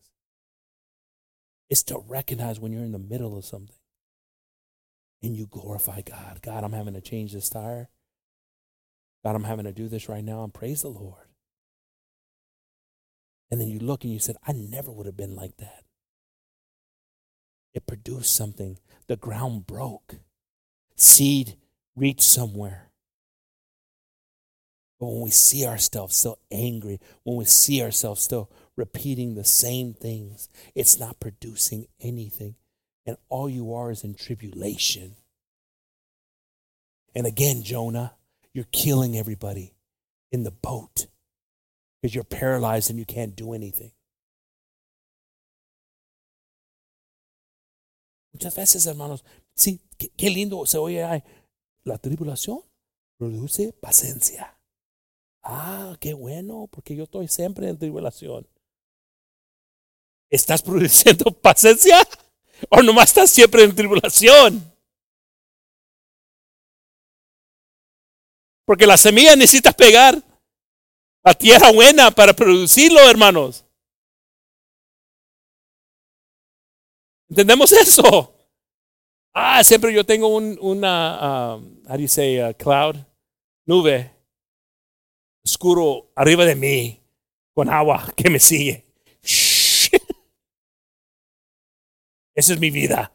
It's 1.70 1.84
to 1.84 1.98
recognize 1.98 2.60
when 2.60 2.74
you're 2.74 2.84
in 2.84 2.92
the 2.92 3.00
middle 3.00 3.38
of 3.38 3.46
something 3.46 3.78
and 5.24 5.36
you 5.36 5.48
glorify 5.48 6.02
God. 6.02 6.42
God, 6.42 6.64
I'm 6.64 6.74
having 6.74 6.94
to 6.94 7.02
change 7.02 7.32
this 7.32 7.50
tire. 7.50 7.90
God, 9.24 9.36
I'm 9.36 9.46
having 9.46 9.66
to 9.66 9.72
do 9.72 9.88
this 9.88 10.10
right 10.10 10.24
now. 10.24 10.44
And 10.44 10.54
praise 10.54 10.82
the 10.82 10.90
Lord. 10.90 11.30
And 13.50 13.62
then 13.62 13.70
you 13.70 13.80
look 13.80 14.04
and 14.04 14.12
you 14.12 14.20
said, 14.20 14.36
I 14.46 14.52
never 14.52 14.92
would 14.92 15.06
have 15.06 15.16
been 15.16 15.36
like 15.36 15.56
that. 15.58 15.85
It 17.76 17.86
produced 17.86 18.34
something. 18.34 18.80
The 19.08 19.18
ground 19.18 19.68
broke. 19.68 20.16
Seed 20.96 21.58
reached 21.96 22.24
somewhere. 22.24 22.90
But 24.98 25.08
when 25.08 25.22
we 25.22 25.30
see 25.30 25.66
ourselves 25.66 26.16
still 26.16 26.40
angry, 26.50 27.02
when 27.24 27.36
we 27.36 27.44
see 27.44 27.84
ourselves 27.84 28.24
still 28.24 28.50
repeating 28.78 29.36
the 29.36 29.44
same 29.44 29.94
things, 29.94 30.48
it's 30.74 30.98
not 30.98 31.20
producing 31.20 31.88
anything. 32.00 32.56
And 33.06 33.18
all 33.28 33.50
you 33.50 33.74
are 33.74 33.92
is 33.92 34.06
in 34.06 34.16
tribulation. 34.16 35.16
And 37.14 37.28
again, 37.28 37.62
Jonah, 37.62 38.14
you're 38.54 38.66
killing 38.72 39.18
everybody 39.18 39.74
in 40.32 40.44
the 40.44 40.52
boat 40.52 41.08
because 42.02 42.16
you're 42.16 42.24
paralyzed 42.24 42.90
and 42.90 42.98
you 42.98 43.06
can't 43.06 43.36
do 43.36 43.52
anything. 43.52 43.92
Muchas 48.36 48.54
veces, 48.54 48.86
hermanos, 48.86 49.24
sí, 49.54 49.80
qué, 50.18 50.30
lindo 50.30 50.66
se 50.66 50.78
oye. 50.78 51.24
La 51.86 51.98
tribulación 51.98 52.60
produce 53.18 53.72
paciencia. 53.72 54.60
Ah, 55.42 55.96
qué 56.02 56.14
bueno, 56.14 56.68
porque 56.70 56.98
yo 56.98 57.06
estoy 57.06 57.30
siempre 57.30 57.70
en 57.70 57.80
tribulación. 57.80 58.46
¿Estás 60.30 60.62
produciendo 60.62 61.32
paciencia? 61.42 62.06
¿O 62.70 62.84
nomás 62.84 63.08
estás 63.08 63.30
siempre 63.30 63.64
en 63.64 63.74
tribulación? 63.74 64.70
Porque 68.66 68.86
la 68.86 68.98
semilla 68.98 69.38
necesita 69.38 69.72
pegar 69.72 70.22
a 71.24 71.34
tierra 71.34 71.72
buena 71.72 72.12
para 72.12 72.34
producirlo, 72.34 73.00
hermanos. 73.00 73.65
¿Entendemos 77.30 77.72
eso? 77.72 78.34
Ah, 79.34 79.64
siempre 79.64 79.94
yo 79.94 80.06
tengo 80.06 80.28
un, 80.28 80.58
una, 80.62 81.56
um, 81.56 81.82
how 81.88 81.96
do 81.96 82.02
you 82.02 82.08
say, 82.08 82.40
a 82.40 82.54
cloud, 82.54 82.96
nube 83.66 84.12
oscuro 85.46 86.12
arriba 86.16 86.46
de 86.46 86.56
mí 86.56 87.02
con 87.54 87.70
agua 87.70 88.12
que 88.16 88.30
me 88.30 88.40
sigue. 88.40 88.86
Esa 92.36 92.54
es 92.54 92.60
mi 92.60 92.70
vida. 92.70 93.12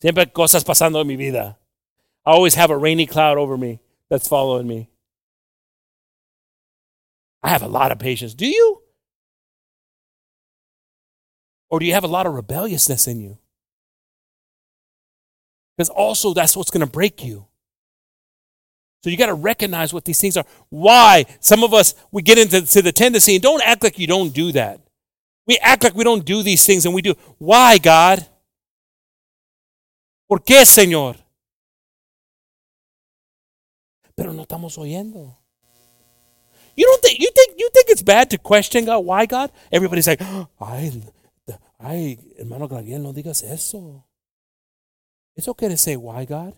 Siempre 0.00 0.30
cosas 0.32 0.64
pasando 0.64 1.00
en 1.00 1.06
mi 1.06 1.16
vida. 1.16 1.58
I 2.24 2.32
always 2.32 2.54
have 2.56 2.70
a 2.70 2.76
rainy 2.76 3.06
cloud 3.06 3.38
over 3.38 3.56
me 3.56 3.80
that's 4.08 4.28
following 4.28 4.66
me. 4.66 4.88
I 7.42 7.50
have 7.50 7.62
a 7.62 7.68
lot 7.68 7.90
of 7.90 7.98
patience. 7.98 8.34
Do 8.34 8.46
you? 8.46 8.81
Or 11.72 11.80
do 11.80 11.86
you 11.86 11.94
have 11.94 12.04
a 12.04 12.08
lot 12.08 12.26
of 12.26 12.34
rebelliousness 12.34 13.06
in 13.06 13.18
you? 13.18 13.38
Because 15.74 15.88
also 15.88 16.34
that's 16.34 16.54
what's 16.54 16.70
going 16.70 16.84
to 16.84 16.86
break 16.86 17.24
you. 17.24 17.46
So 19.02 19.08
you 19.08 19.16
got 19.16 19.26
to 19.26 19.34
recognize 19.34 19.94
what 19.94 20.04
these 20.04 20.20
things 20.20 20.36
are. 20.36 20.44
Why? 20.68 21.24
Some 21.40 21.64
of 21.64 21.72
us, 21.72 21.94
we 22.10 22.20
get 22.20 22.36
into 22.36 22.60
to 22.60 22.82
the 22.82 22.92
tendency, 22.92 23.36
and 23.36 23.42
don't 23.42 23.62
act 23.62 23.82
like 23.82 23.98
you 23.98 24.06
don't 24.06 24.34
do 24.34 24.52
that. 24.52 24.80
We 25.46 25.56
act 25.62 25.82
like 25.82 25.94
we 25.94 26.04
don't 26.04 26.26
do 26.26 26.42
these 26.42 26.64
things, 26.66 26.84
and 26.84 26.94
we 26.94 27.00
do. 27.00 27.14
Why, 27.38 27.78
God? 27.78 28.26
¿Por 30.28 30.40
qué, 30.40 30.66
Señor? 30.66 31.16
Pero 34.14 34.34
no 34.34 34.42
estamos 34.42 34.76
oyendo. 34.76 35.38
You 36.76 36.84
don't 36.84 37.02
think 37.02 37.18
you 37.18 37.30
think 37.34 37.54
you 37.58 37.70
think 37.72 37.88
it's 37.88 38.02
bad 38.02 38.28
to 38.30 38.38
question 38.38 38.84
God? 38.84 38.98
Why 39.00 39.24
God? 39.24 39.50
Everybody's 39.72 40.06
like, 40.06 40.20
ay, 40.60 40.92
ay, 41.82 42.18
hermano 42.38 42.68
Gabriel, 42.68 43.02
no 43.02 43.12
digas 43.12 43.42
eso. 43.42 44.04
It's 45.34 45.48
okay 45.48 45.68
to 45.68 45.76
say 45.76 45.96
why 45.96 46.24
God, 46.24 46.54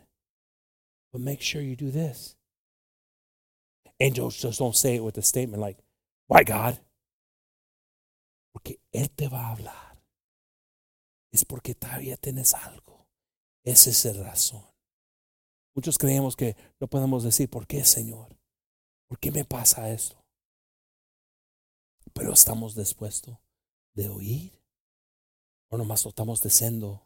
but 1.12 1.20
make 1.20 1.41
sure 1.41 1.62
you 1.62 1.77
do 1.77 1.91
this. 1.91 2.37
Angels 4.01 4.37
just 4.37 4.59
don't 4.59 4.77
say 4.77 4.97
it 4.97 5.05
with 5.05 5.16
a 5.18 5.22
statement 5.22 5.61
like, 5.61 5.79
why 6.27 6.43
God? 6.43 6.79
Porque 8.53 8.79
Él 8.93 9.09
te 9.14 9.29
va 9.29 9.47
a 9.47 9.51
hablar. 9.53 9.99
Es 11.33 11.45
porque 11.45 11.75
todavía 11.75 12.16
tienes 12.16 12.55
algo. 12.55 13.07
Esa 13.64 13.91
es 13.91 14.05
la 14.05 14.25
razón. 14.25 14.62
Muchos 15.75 15.99
creemos 15.99 16.37
que 16.37 16.57
no 16.81 16.87
podemos 16.87 17.25
decir, 17.25 17.49
¿por 17.49 17.66
qué, 17.66 17.85
Señor? 17.85 18.37
¿Por 19.09 19.18
qué 19.18 19.33
me 19.33 19.45
pasa 19.45 19.91
esto? 19.91 20.25
Pero 22.12 22.33
estamos 22.33 22.77
dispuestos 22.77 23.37
de 23.95 24.09
oír. 24.09 24.63
O 25.75 25.77
nomás 25.77 26.05
lo 26.05 26.11
estamos 26.11 26.41
diciendo 26.41 27.03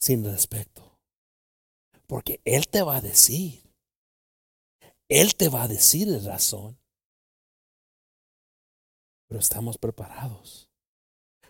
sin 0.00 0.24
respeto. 0.24 0.98
Porque 2.06 2.40
Él 2.46 2.68
te 2.68 2.80
va 2.80 2.96
a 2.96 3.00
decir. 3.02 3.62
Él 5.10 5.34
te 5.34 5.50
va 5.50 5.64
a 5.64 5.68
decir 5.68 6.08
la 6.08 6.20
razón. 6.20 6.78
Pero 9.28 9.40
estamos 9.40 9.76
preparados. 9.76 10.70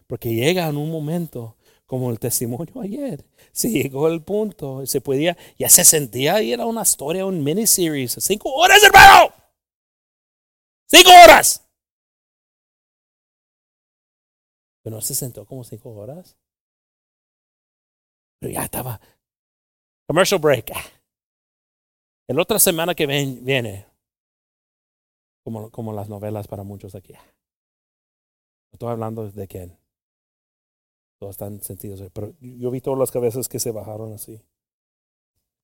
Porque 0.08 0.34
llega 0.34 0.66
en 0.66 0.76
un 0.76 0.90
momento 0.90 1.56
como 1.86 2.10
el 2.10 2.18
testimonio 2.18 2.80
ayer. 2.80 3.24
Se 3.52 3.70
llegó 3.70 4.08
el 4.08 4.24
punto, 4.24 4.84
se 4.86 5.00
podía, 5.00 5.36
ya 5.58 5.68
se 5.68 5.84
sentía 5.84 6.42
y 6.42 6.52
era 6.52 6.66
una 6.66 6.82
historia, 6.82 7.24
un 7.24 7.44
miniseries. 7.44 8.16
Cinco 8.18 8.52
horas, 8.52 8.82
hermano. 8.82 9.32
Cinco 10.88 11.10
horas. 11.22 11.62
Pero 14.82 14.96
no 14.96 15.02
se 15.02 15.14
sentó 15.14 15.46
como 15.46 15.64
cinco 15.64 15.90
horas. 15.94 16.36
Pero 18.40 18.52
ya 18.52 18.64
estaba. 18.64 19.00
Commercial 20.06 20.40
break. 20.40 20.72
En 22.28 22.38
otra 22.38 22.58
semana 22.58 22.94
que 22.94 23.06
viene, 23.06 23.86
como, 25.44 25.70
como 25.70 25.92
las 25.92 26.08
novelas 26.08 26.48
para 26.48 26.62
muchos 26.62 26.94
aquí. 26.94 27.14
Estoy 28.72 28.90
hablando 28.90 29.30
de 29.30 29.48
quién 29.48 29.82
todos 31.22 31.34
están 31.34 31.60
sentidos. 31.60 32.02
Pero 32.12 32.34
yo 32.40 32.70
vi 32.72 32.80
todas 32.80 32.98
las 32.98 33.12
cabezas 33.12 33.48
que 33.48 33.60
se 33.60 33.70
bajaron 33.70 34.12
así. 34.12 34.42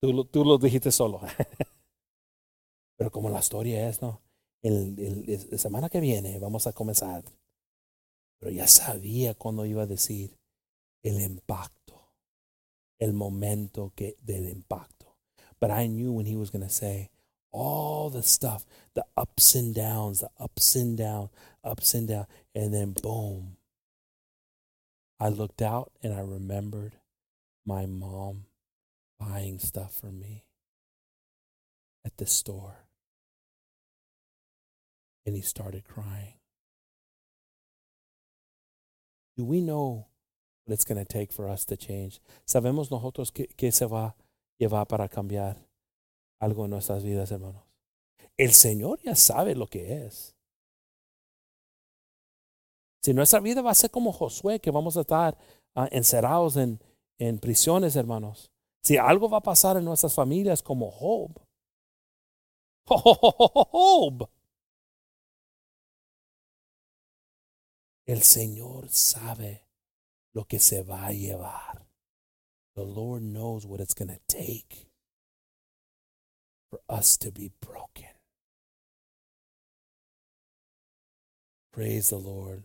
Tú, 0.01 0.25
tú 0.25 0.45
lo 0.45 0.57
dijiste 0.59 0.93
solo. 0.93 1.21
Pero 2.97 3.11
como 3.11 3.29
la 3.29 3.41
historia 3.41 3.89
es, 3.89 4.01
¿no? 4.01 4.23
El, 4.63 5.25
la 5.51 5.59
semana 5.59 5.89
que 5.89 6.01
viene 6.01 6.39
vamos 6.39 6.69
a 6.69 6.73
comenzar. 6.73 7.25
Pero 8.39 8.53
ya 8.53 8.67
sabía 8.67 9.35
cuando 9.35 9.65
iba 9.67 9.83
a 9.83 9.87
decir 9.87 10.39
el 11.03 11.21
impacto, 11.21 12.13
el 12.99 13.13
momento 13.13 13.93
que, 13.95 14.17
del 14.23 14.49
impacto. 14.49 15.17
But 15.61 15.71
I 15.71 15.87
knew 15.87 16.13
when 16.13 16.27
he 16.27 16.37
was 16.37 16.51
going 16.51 16.67
to 16.67 16.73
say 16.73 17.11
all 17.51 18.11
the 18.11 18.23
stuff, 18.23 18.65
the 18.95 19.05
ups 19.17 19.55
and 19.55 19.75
downs, 19.75 20.21
the 20.21 20.31
ups 20.39 20.77
and 20.77 20.97
downs, 20.97 21.31
ups 21.65 21.95
and 21.95 22.09
downs, 22.09 22.27
and 22.55 22.73
then 22.73 22.93
boom, 22.93 23.57
I 25.21 25.29
looked 25.29 25.63
out 25.63 25.91
and 26.03 26.15
I 26.15 26.21
remembered 26.21 26.95
my 27.67 27.87
mom 27.87 28.45
buying 29.19 29.59
stuff 29.59 29.95
for 29.95 30.13
me 30.13 30.45
at 32.05 32.17
the 32.19 32.27
store. 32.27 32.85
And 35.27 35.35
he 35.35 35.43
started 35.43 35.85
crying. 35.85 36.38
Do 39.39 39.45
we 39.45 39.61
know 39.61 40.09
what 40.65 40.75
it's 40.75 40.85
going 40.85 40.99
to 40.99 41.05
take 41.05 41.33
for 41.33 41.49
us 41.49 41.65
to 41.67 41.77
change? 41.77 42.21
¿Sabemos 42.45 42.91
nosotros 42.91 43.31
que, 43.31 43.47
que 43.47 43.71
se 43.71 43.87
va 43.87 44.07
a 44.07 44.17
llevar 44.59 44.89
para 44.89 45.09
cambiar 45.09 45.57
algo 46.41 46.65
en 46.65 46.73
nuestras 46.73 47.05
vidas, 47.05 47.31
hermanos? 47.31 47.63
El 48.37 48.53
Señor 48.53 49.01
ya 49.01 49.15
sabe 49.15 49.55
lo 49.55 49.69
que 49.69 50.07
es. 50.07 50.35
Si 53.01 53.15
nuestra 53.15 53.39
vida 53.39 53.63
va 53.63 53.71
a 53.71 53.75
ser 53.77 53.93
como 53.93 54.13
Josué, 54.13 54.59
que 54.59 54.73
vamos 54.73 54.97
a 54.97 55.03
estar 55.03 55.39
uh, 55.77 55.87
encerrados 55.93 56.57
en, 56.57 56.81
en 57.21 57.39
prisiones, 57.39 57.95
hermanos. 57.95 58.51
Si 58.83 58.97
algo 58.97 59.31
va 59.31 59.39
a 59.39 59.43
pasar 59.43 59.77
en 59.77 59.85
nuestras 59.85 60.15
familias 60.15 60.65
como 60.65 60.91
Job. 60.91 61.31
Job. 62.87 64.29
El 68.09 68.23
Señor 68.23 68.89
sabe 68.89 69.67
lo 70.33 70.47
que 70.47 70.59
se 70.59 70.83
va 70.83 71.09
a 71.09 71.13
llevar. 71.13 71.87
The 72.75 72.83
Lord 72.83 73.23
knows 73.23 73.67
what 73.67 73.81
it's 73.81 73.93
going 73.93 74.09
to 74.09 74.21
take 74.27 74.89
for 76.71 76.81
us 76.89 77.19
to 77.19 77.31
be 77.31 77.53
broken. 77.61 78.09
Praise 81.71 82.09
the 82.09 82.17
Lord. 82.17 82.65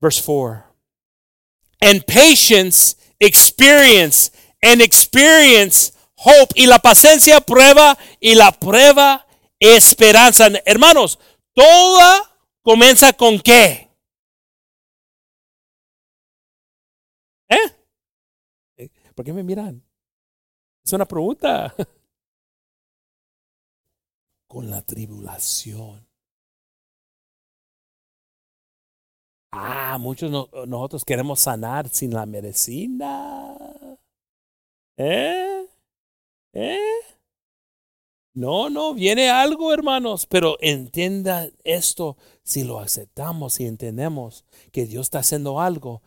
Verse 0.00 0.20
4. 0.20 0.64
And 1.82 2.06
patience, 2.06 2.94
experience, 3.18 4.30
and 4.62 4.80
experience, 4.80 5.92
hope. 6.18 6.52
Y 6.54 6.66
la 6.66 6.78
paciencia, 6.78 7.40
prueba, 7.40 7.98
y 8.20 8.34
la 8.34 8.52
prueba, 8.52 9.26
esperanza. 9.58 10.48
Hermanos, 10.64 11.18
toda 11.56 12.33
comienza 12.64 13.12
con 13.12 13.38
qué? 13.40 13.90
¿Eh? 17.48 18.90
¿Por 19.14 19.24
qué 19.24 19.32
me 19.32 19.44
miran? 19.44 19.84
Es 20.84 20.92
una 20.92 21.04
pregunta. 21.04 21.74
Con 24.48 24.70
la 24.70 24.82
tribulación. 24.82 26.06
Ah, 29.52 29.98
muchos 29.98 30.30
nosotros 30.30 31.04
queremos 31.04 31.40
sanar 31.40 31.88
sin 31.88 32.12
la 32.12 32.26
medicina. 32.26 33.56
¿Eh? 34.96 35.66
¿Eh? 36.52 37.13
No, 38.34 38.68
no, 38.68 38.94
viene 38.94 39.30
algo, 39.30 39.72
hermanos, 39.72 40.26
pero 40.26 40.56
entienda 40.60 41.48
esto, 41.62 42.16
si 42.42 42.64
lo 42.64 42.80
aceptamos 42.80 43.60
y 43.60 43.66
entendemos 43.66 44.44
que 44.72 44.86
Dios 44.86 45.06
está 45.06 45.20
haciendo 45.20 45.60
algo, 45.60 46.02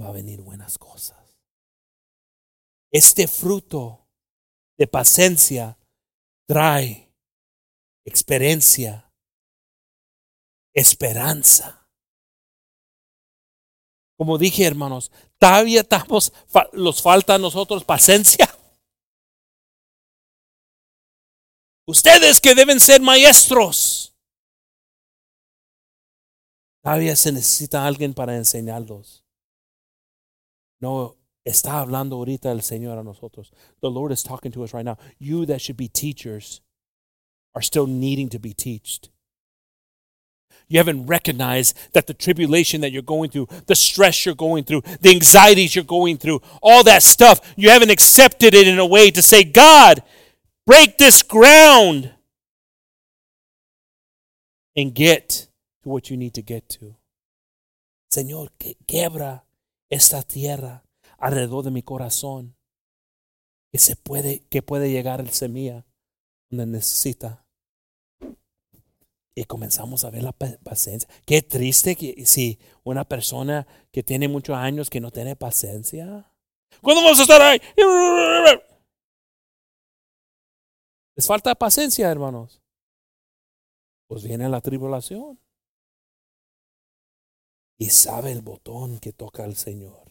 va 0.00 0.08
a 0.08 0.12
venir 0.12 0.40
buenas 0.40 0.78
cosas. 0.78 1.18
Este 2.92 3.26
fruto 3.26 4.06
de 4.78 4.86
paciencia 4.86 5.76
trae 6.46 7.12
experiencia, 8.04 9.12
esperanza. 10.74 11.88
Como 14.16 14.38
dije, 14.38 14.64
hermanos, 14.64 15.10
todavía 15.38 15.80
estamos, 15.80 16.32
los 16.72 17.02
falta 17.02 17.34
a 17.34 17.38
nosotros 17.38 17.84
paciencia. 17.84 18.48
Ustedes 21.86 22.40
que 22.40 22.54
deben 22.54 22.80
ser 22.80 23.00
maestros, 23.00 24.14
todavía 26.82 27.14
se 27.16 27.32
necesita 27.32 27.86
alguien 27.86 28.14
para 28.14 28.36
enseñarlos. 28.36 29.24
No, 30.80 31.16
está 31.44 31.80
hablando 31.80 32.16
ahorita 32.16 32.50
el 32.52 32.62
Señor 32.62 32.98
a 32.98 33.02
nosotros. 33.02 33.52
The 33.80 33.90
Lord 33.90 34.12
is 34.12 34.22
talking 34.22 34.52
to 34.52 34.62
us 34.64 34.72
right 34.72 34.84
now. 34.84 34.98
You 35.18 35.46
that 35.46 35.60
should 35.60 35.76
be 35.76 35.88
teachers 35.88 36.62
are 37.54 37.62
still 37.62 37.86
needing 37.86 38.28
to 38.30 38.38
be 38.38 38.54
taught. 38.54 39.10
You 40.68 40.78
haven't 40.78 41.06
recognized 41.06 41.76
that 41.92 42.06
the 42.06 42.14
tribulation 42.14 42.80
that 42.80 42.90
you're 42.90 43.02
going 43.02 43.30
through, 43.30 43.48
the 43.66 43.74
stress 43.74 44.24
you're 44.24 44.34
going 44.34 44.64
through, 44.64 44.82
the 45.00 45.10
anxieties 45.10 45.74
you're 45.74 45.84
going 45.84 46.16
through, 46.16 46.40
all 46.62 46.82
that 46.84 47.02
stuff, 47.02 47.40
you 47.56 47.68
haven't 47.68 47.90
accepted 47.90 48.54
it 48.54 48.66
in 48.66 48.78
a 48.78 48.86
way 48.86 49.10
to 49.10 49.20
say, 49.20 49.44
God, 49.44 50.02
break 50.66 50.98
this 50.98 51.22
ground 51.22 52.14
and 54.76 54.94
get 54.94 55.48
to 55.82 55.88
what 55.88 56.10
you 56.10 56.16
need 56.16 56.34
to 56.34 56.42
get 56.42 56.68
to. 56.68 56.96
Señor, 58.10 58.52
que 58.58 58.76
quebra 58.86 59.44
esta 59.90 60.22
tierra 60.22 60.84
alrededor 61.18 61.64
de 61.64 61.70
mi 61.70 61.82
corazón 61.82 62.54
que 63.72 63.78
se 63.78 63.96
puede 63.96 64.40
que 64.50 64.62
puede 64.62 64.90
llegar 64.90 65.20
el 65.20 65.30
semilla 65.30 65.84
donde 66.50 66.66
necesita. 66.66 67.44
Y 69.36 69.44
comenzamos 69.46 70.04
a 70.04 70.10
ver 70.10 70.22
la 70.22 70.30
paciencia. 70.30 71.08
Qué 71.26 71.42
triste 71.42 71.96
que 71.96 72.24
si 72.24 72.60
una 72.84 73.04
persona 73.04 73.66
que 73.90 74.04
tiene 74.04 74.28
muchos 74.28 74.56
años 74.56 74.90
que 74.90 75.00
no 75.00 75.10
tiene 75.10 75.34
paciencia. 75.34 76.30
¿Cuándo 76.80 77.02
vamos 77.02 77.18
a 77.18 77.22
estar 77.22 77.42
ahí? 77.42 77.60
Les 81.16 81.26
falta 81.26 81.54
paciencia, 81.54 82.10
hermanos. 82.10 82.60
Pues 84.08 84.24
viene 84.24 84.48
la 84.48 84.60
tribulación. 84.60 85.38
Y 87.78 87.90
sabe 87.90 88.32
el 88.32 88.42
botón 88.42 88.98
que 88.98 89.12
toca 89.12 89.44
el 89.44 89.56
Señor. 89.56 90.04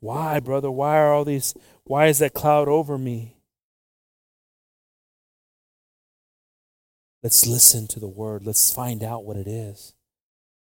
Why, 0.00 0.40
brother? 0.40 0.70
Why 0.70 0.96
are 0.96 1.14
all 1.14 1.24
these 1.24 1.54
why 1.84 2.08
is 2.08 2.18
that 2.18 2.32
cloud 2.32 2.68
over 2.68 2.98
me? 2.98 3.36
Let's 7.22 7.46
listen 7.46 7.86
to 7.88 8.00
the 8.00 8.08
word. 8.08 8.44
Let's 8.44 8.72
find 8.72 9.04
out 9.04 9.24
what 9.24 9.36
it 9.36 9.46
is. 9.46 9.94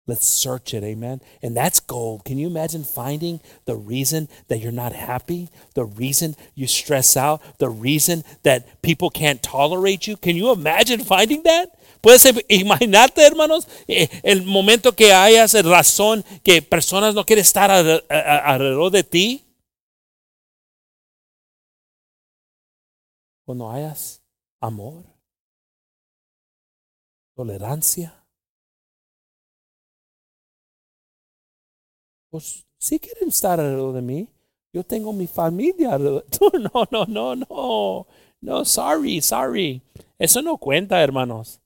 Let's 0.08 0.28
search 0.28 0.74
it, 0.74 0.84
amen. 0.84 1.22
And 1.44 1.56
that's 1.56 1.80
gold. 1.80 2.26
Can 2.26 2.38
you 2.38 2.48
imagine 2.48 2.84
finding 2.84 3.40
the 3.66 3.76
reason 3.76 4.30
that 4.48 4.58
you're 4.58 4.72
not 4.72 4.94
happy? 4.94 5.50
The 5.76 5.86
reason 5.86 6.36
you 6.56 6.66
stress 6.66 7.16
out? 7.16 7.42
The 7.60 7.70
reason 7.70 8.24
that 8.44 8.82
people 8.82 9.12
can't 9.12 9.44
tolerate 9.44 10.08
you? 10.08 10.18
Can 10.18 10.36
you 10.36 10.52
imagine 10.52 11.00
finding 11.16 11.44
that? 11.44 11.78
Puedes 12.02 12.26
imaginarte, 12.50 13.22
hermanos, 13.24 13.68
eh, 13.88 14.10
el 14.24 14.44
momento 14.44 14.96
que 14.96 15.14
hayas 15.14 15.54
razón 15.64 16.26
que 16.44 16.64
personas 16.64 17.14
no 17.14 17.24
quieren 17.24 17.44
estar 17.44 17.70
alrededor 17.70 18.92
de 18.92 19.04
ti. 19.04 19.46
Cuando 23.46 23.70
hayas 23.70 24.24
amor, 24.60 25.04
tolerancia. 27.36 28.21
Pues 32.32 32.66
sí 32.80 32.98
quieren 33.00 33.30
estar 33.30 33.60
alrededor 33.60 33.94
de 33.94 34.02
mí. 34.02 34.30
Yo 34.74 34.84
tengo 34.84 35.14
mi 35.14 35.28
familia. 35.28 35.98
No, 36.00 36.88
no, 36.92 37.06
no, 37.06 37.36
no. 37.36 38.08
No, 38.42 38.66
sorry, 38.66 39.22
sorry. 39.22 39.82
Eso 40.18 40.42
no 40.42 40.58
cuenta, 40.58 41.04
hermanos. 41.04 41.62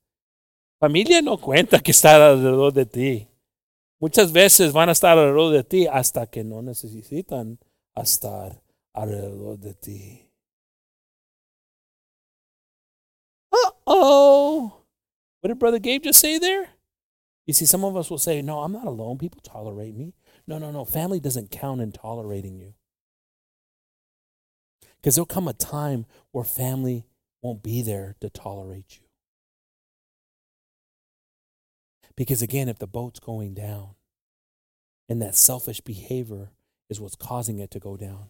Familia 0.80 1.22
no 1.22 1.39
cuenta 1.39 1.80
que 1.80 1.91
está 1.91 2.16
alrededor 2.16 2.74
de 2.74 2.86
ti. 2.86 3.28
Muchas 3.99 4.32
veces 4.32 4.74
van 4.74 4.89
a 4.89 4.91
estar 4.91 5.18
alrededor 5.18 5.53
de 5.53 5.63
ti 5.63 5.88
hasta 5.88 6.28
que 6.28 6.43
no 6.43 6.61
necesitan 6.61 7.59
estar 7.95 8.61
alrededor 8.93 9.57
de 9.59 9.74
ti. 9.74 10.30
Uh 13.51 13.72
oh. 13.86 14.86
What 15.41 15.49
did 15.49 15.59
Brother 15.59 15.80
Gabe 15.80 16.03
just 16.03 16.20
say 16.20 16.39
there? 16.39 16.70
You 17.45 17.53
see, 17.53 17.66
some 17.66 17.86
of 17.86 17.95
us 17.95 18.09
will 18.09 18.18
say, 18.18 18.41
No, 18.41 18.61
I'm 18.61 18.74
not 18.74 18.88
alone. 18.88 19.18
People 19.18 19.41
tolerate 19.41 19.95
me. 19.95 20.13
No, 20.48 20.58
no, 20.58 20.72
no. 20.72 20.86
Family 20.86 21.20
doesn't 21.20 21.52
count 21.52 21.82
in 21.82 21.91
tolerating 21.91 22.58
you. 22.58 22.74
Because 24.98 25.16
there'll 25.16 25.26
come 25.26 25.48
a 25.48 25.54
time 25.54 26.06
where 26.32 26.43
family 26.43 27.06
won't 27.41 27.64
be 27.64 27.82
there 27.82 28.16
to 28.22 28.30
tolerate 28.30 28.98
you. 29.00 29.06
Because 32.16 32.41
again, 32.41 32.70
if 32.70 32.80
the 32.80 32.88
boat's 32.88 33.20
going 33.20 33.54
down 33.54 33.89
and 35.10 35.22
that 35.22 35.36
selfish 35.36 35.82
behavior 35.82 36.52
is 36.89 37.00
what's 37.00 37.16
causing 37.16 37.60
it 37.60 37.72
to 37.72 37.80
go 37.80 37.98
down, 37.98 38.30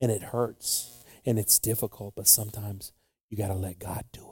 and 0.00 0.10
it 0.10 0.22
hurts 0.22 1.04
and 1.24 1.38
it's 1.38 1.58
difficult, 1.58 2.14
but 2.16 2.26
sometimes 2.26 2.92
you 3.30 3.36
got 3.36 3.48
to 3.48 3.54
let 3.54 3.78
God 3.78 4.04
do 4.12 4.31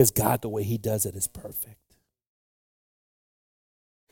Because 0.00 0.12
God, 0.12 0.40
the 0.40 0.48
way 0.48 0.62
He 0.62 0.78
does 0.78 1.04
it, 1.04 1.14
is 1.14 1.28
perfect. 1.28 1.76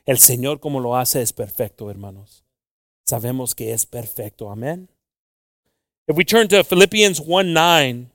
El 0.07 0.19
Señor 0.19 0.61
como 0.61 0.81
lo 0.81 0.95
hace 0.95 1.23
es 1.23 1.33
perfecto, 1.33 1.89
hermanos. 1.89 2.43
Sabemos 3.09 3.57
que 3.57 3.73
es 3.73 3.87
perfecto. 3.87 4.51
Amen. 4.51 4.91
If 6.07 6.15
we 6.15 6.25
turn 6.25 6.47
to 6.49 6.63
Philippians 6.63 7.21
1 7.21 7.55
9, 7.55 8.11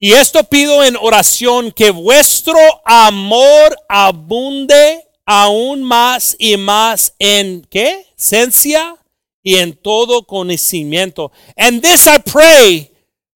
Y 0.00 0.12
esto 0.12 0.44
pido 0.44 0.84
en 0.84 0.96
oración 0.96 1.72
que 1.72 1.90
vuestro 1.90 2.58
amor 2.84 3.74
abunde 3.88 5.02
aún 5.24 5.82
más 5.82 6.36
y 6.38 6.58
más 6.58 7.14
en 7.18 7.62
qué? 7.70 8.04
Ciencia 8.16 8.98
y 9.44 9.56
en 9.56 9.74
todo 9.74 10.26
conocimiento. 10.26 11.30
And 11.56 11.80
this 11.80 12.08
I 12.08 12.18
pray 12.18 12.90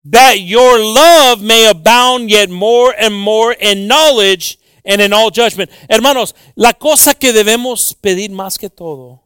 that 0.05 0.37
your 0.41 0.79
love 0.79 1.43
may 1.43 1.67
abound 1.67 2.31
yet 2.31 2.51
more 2.51 2.95
and 2.97 3.15
more 3.15 3.57
in 3.59 3.89
knowledge 3.89 4.59
and 4.85 5.01
in 5.01 5.13
all 5.13 5.31
judgment. 5.31 5.71
Hermanos, 5.89 6.35
la 6.55 6.75
cosa 6.75 7.15
que 7.15 7.33
debemos 7.33 7.95
pedir 7.95 8.31
más 8.31 8.59
que 8.59 8.69
todo 8.69 9.23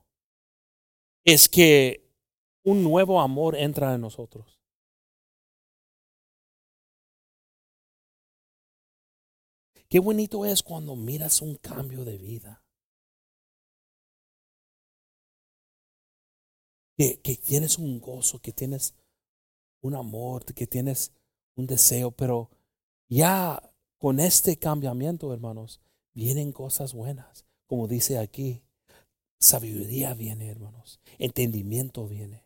es 1.24 1.48
que 1.48 2.08
un 2.64 2.82
nuevo 2.82 3.20
amor 3.20 3.56
entra 3.56 3.92
en 3.94 4.00
nosotros. 4.00 4.58
Qué 9.88 9.98
bonito 9.98 10.44
es 10.44 10.62
cuando 10.62 10.94
miras 10.94 11.42
un 11.42 11.56
cambio 11.56 12.04
de 12.04 12.18
vida. 12.18 12.62
Que, 16.98 17.20
que, 17.20 17.36
tienes 17.36 17.78
un 17.78 18.00
gozo, 18.00 18.40
que 18.40 18.52
tienes 18.52 18.92
un 19.80 19.94
amor, 19.94 20.44
que 20.44 20.66
tienes 20.66 21.12
un 21.54 21.66
deseo, 21.66 22.10
pero 22.10 22.50
ya 23.08 23.62
con 23.98 24.20
este 24.20 24.58
cambiamiento, 24.58 25.32
hermanos, 25.32 25.80
vienen 26.12 26.52
cosas 26.52 26.92
buenas. 26.92 27.46
Como 27.66 27.86
dice 27.88 28.18
aquí, 28.18 28.62
sabiduría 29.38 30.14
viene, 30.14 30.48
hermanos, 30.48 31.00
entendimiento 31.18 32.06
viene. 32.08 32.44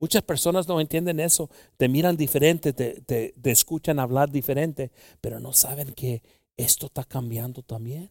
Muchas 0.00 0.22
personas 0.22 0.68
no 0.68 0.80
entienden 0.80 1.18
eso, 1.18 1.48
te 1.78 1.88
miran 1.88 2.16
diferente, 2.16 2.74
te, 2.74 3.00
te, 3.00 3.50
escuchan 3.50 3.98
hablar 3.98 4.30
diferente, 4.30 4.90
pero 5.22 5.40
no 5.40 5.54
saben 5.54 5.94
que 5.94 6.22
esto 6.58 6.86
está 6.86 7.04
cambiando 7.04 7.62
también. 7.62 8.10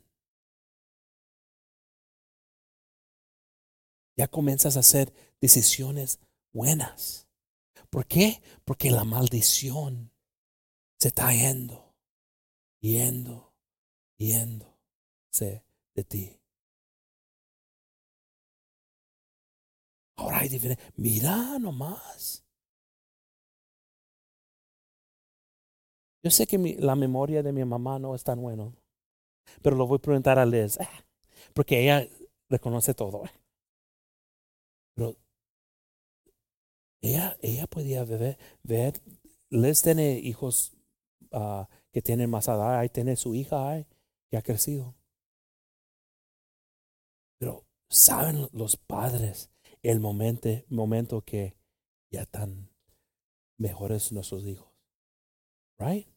Ya 4.15 4.27
comienzas 4.27 4.77
a 4.77 4.81
hacer 4.81 5.13
decisiones 5.41 6.19
buenas. 6.51 7.27
¿Por 7.89 8.05
qué? 8.05 8.41
Porque 8.65 8.91
la 8.91 9.03
maldición 9.03 10.11
se 10.99 11.09
está 11.09 11.31
yendo, 11.33 11.95
yendo, 12.79 13.53
yéndose 14.17 15.63
de 15.95 16.03
ti. 16.03 16.39
Ahora 20.15 20.39
hay 20.39 20.49
diferencia. 20.49 20.93
Mira 20.95 21.59
nomás. 21.59 22.43
Yo 26.23 26.31
sé 26.31 26.47
que 26.47 26.57
la 26.79 26.95
memoria 26.95 27.43
de 27.43 27.51
mi 27.51 27.65
mamá 27.65 27.99
no 27.99 28.15
es 28.15 28.23
tan 28.23 28.41
buena, 28.41 28.71
pero 29.61 29.75
lo 29.75 29.85
voy 29.85 29.97
a 29.97 30.01
preguntar 30.01 30.39
a 30.39 30.45
Liz, 30.45 30.79
eh, 30.79 30.87
porque 31.53 31.81
ella 31.81 32.07
reconoce 32.49 32.93
todo. 32.93 33.23
Pero 34.95 35.17
ella, 37.01 37.37
ella 37.41 37.67
podía 37.67 38.03
ver, 38.05 38.37
ver, 38.63 39.01
Liz 39.49 39.81
tiene 39.81 40.19
hijos 40.19 40.73
uh, 41.31 41.65
que 41.91 42.01
tienen 42.01 42.29
más 42.29 42.47
edad, 42.47 42.79
ahí 42.79 42.89
tiene 42.89 43.15
su 43.15 43.35
hija 43.35 43.69
ahí, 43.69 43.85
que 44.29 44.37
ha 44.37 44.41
crecido. 44.41 44.95
Pero 47.39 47.65
saben 47.89 48.47
los 48.51 48.77
padres 48.77 49.51
el 49.83 49.99
momento, 49.99 50.49
momento 50.69 51.21
que 51.21 51.55
ya 52.09 52.21
están 52.21 52.69
mejores 53.57 54.11
nuestros 54.11 54.45
hijos. 54.45 54.71
Right? 55.77 56.07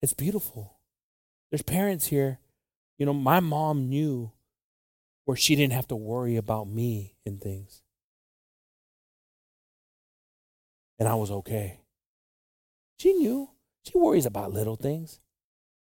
It's 0.00 0.14
beautiful. 0.14 0.78
There's 1.50 1.62
parents 1.62 2.06
here. 2.06 2.38
You 2.98 3.06
know, 3.06 3.14
my 3.14 3.40
mom 3.40 3.88
knew 3.88 4.32
where 5.28 5.36
she 5.36 5.54
didn't 5.54 5.74
have 5.74 5.86
to 5.86 5.94
worry 5.94 6.38
about 6.38 6.66
me 6.68 7.14
and 7.26 7.38
things. 7.38 7.82
And 10.98 11.06
I 11.06 11.16
was 11.16 11.30
okay. 11.30 11.80
She 12.98 13.12
knew. 13.12 13.50
She 13.84 13.98
worries 13.98 14.24
about 14.24 14.54
little 14.54 14.76
things. 14.76 15.20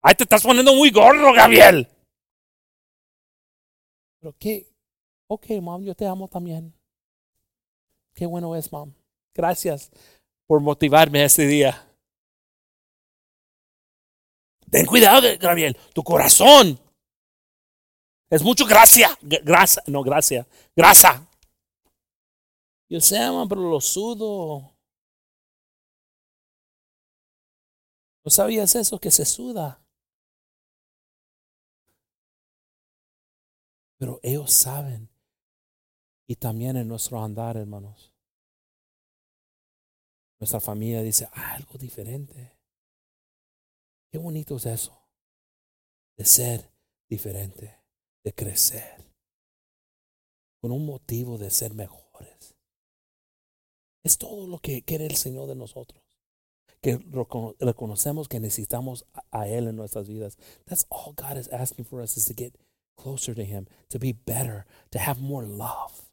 Ay, 0.03 0.15
te 0.15 0.25
estás 0.25 0.43
poniendo 0.43 0.75
muy 0.75 0.91
gordo, 0.91 1.33
Gabriel. 1.33 1.87
Pero 4.21 4.35
qué, 4.37 4.67
ok, 5.29 5.47
mom, 5.63 5.85
yo 5.85 5.95
te 5.95 6.07
amo 6.07 6.27
también. 6.27 6.75
Qué 8.17 8.27
bueno 8.27 8.57
es, 8.57 8.73
mom. 8.73 8.93
Gracias 9.33 9.93
por 10.49 10.61
motivarme 10.61 11.23
ese 11.23 11.47
día. 11.47 11.87
Ten 14.73 14.87
cuidado, 14.87 15.29
Gabriel, 15.39 15.77
tu 15.95 16.03
corazón 16.03 16.81
es 18.31 18.43
mucho 18.43 18.65
gracia, 18.65 19.19
grasa, 19.21 19.83
no 19.89 20.03
gracia, 20.03 20.47
grasa. 20.77 21.29
Yo 22.89 23.01
sé, 23.01 23.19
mamá, 23.19 23.47
pero 23.49 23.69
lo 23.69 23.81
sudo. 23.81 24.77
¿No 28.25 28.31
sabías 28.31 28.75
eso? 28.75 28.99
Que 29.01 29.11
se 29.11 29.25
suda. 29.25 29.85
Pero 33.99 34.21
ellos 34.23 34.53
saben. 34.53 35.09
Y 36.29 36.37
también 36.37 36.77
en 36.77 36.87
nuestro 36.87 37.23
andar, 37.23 37.57
hermanos. 37.57 38.15
Nuestra 40.39 40.61
familia 40.61 41.03
dice, 41.03 41.29
ah, 41.33 41.55
algo 41.55 41.79
diferente. 41.79 42.57
Qué 44.11 44.19
bonito 44.19 44.57
es 44.57 44.67
eso. 44.67 44.97
De 46.17 46.25
ser 46.25 46.73
diferente, 47.09 47.80
de 48.25 48.33
crecer. 48.33 49.05
Con 50.61 50.73
un 50.73 50.85
motivo 50.85 51.39
de 51.39 51.51
ser 51.51 51.75
mejores. 51.75 52.55
Es 54.05 54.19
todo 54.19 54.47
lo 54.47 54.59
que 54.59 54.83
quiere 54.83 55.07
el 55.07 55.17
Señor 55.17 55.47
de 55.47 55.55
nosotros 55.55 56.11
que 56.83 56.99
reconocemos 57.61 58.29
que 58.29 58.41
necesitamos 58.41 59.05
a 59.31 59.47
Él 59.47 59.69
en 59.69 59.77
nuestras 59.77 60.09
vidas. 60.09 60.39
That's 60.67 60.87
all 60.91 61.13
God 61.13 61.37
is 61.37 61.49
asking 61.49 61.85
for 61.85 62.01
us 62.01 62.17
is 62.17 62.25
to 62.27 62.35
get 62.35 62.57
closer 62.97 63.35
to 63.35 63.45
Him, 63.45 63.67
to 63.91 63.99
be 63.99 64.13
better, 64.13 64.67
to 64.93 64.99
have 64.99 65.21
more 65.21 65.45
love. 65.45 66.07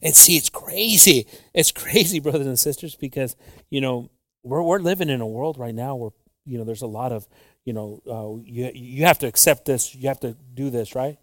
And 0.00 0.14
see, 0.14 0.36
it's 0.36 0.50
crazy. 0.50 1.26
It's 1.52 1.72
crazy, 1.72 2.20
brothers 2.20 2.46
and 2.46 2.58
sisters, 2.58 2.94
because, 2.94 3.34
you 3.70 3.80
know, 3.80 4.10
we're, 4.44 4.62
we're 4.62 4.78
living 4.78 5.08
in 5.08 5.20
a 5.20 5.26
world 5.26 5.58
right 5.58 5.74
now 5.74 5.96
where, 5.96 6.10
you 6.46 6.58
know, 6.58 6.64
there's 6.64 6.82
a 6.82 6.86
lot 6.86 7.10
of, 7.10 7.26
you 7.68 7.74
know, 7.74 8.00
uh, 8.10 8.42
you, 8.46 8.70
you 8.74 9.04
have 9.04 9.18
to 9.18 9.26
accept 9.26 9.66
this, 9.66 9.94
you 9.94 10.08
have 10.08 10.20
to 10.20 10.34
do 10.54 10.70
this, 10.70 10.94
right? 10.94 11.18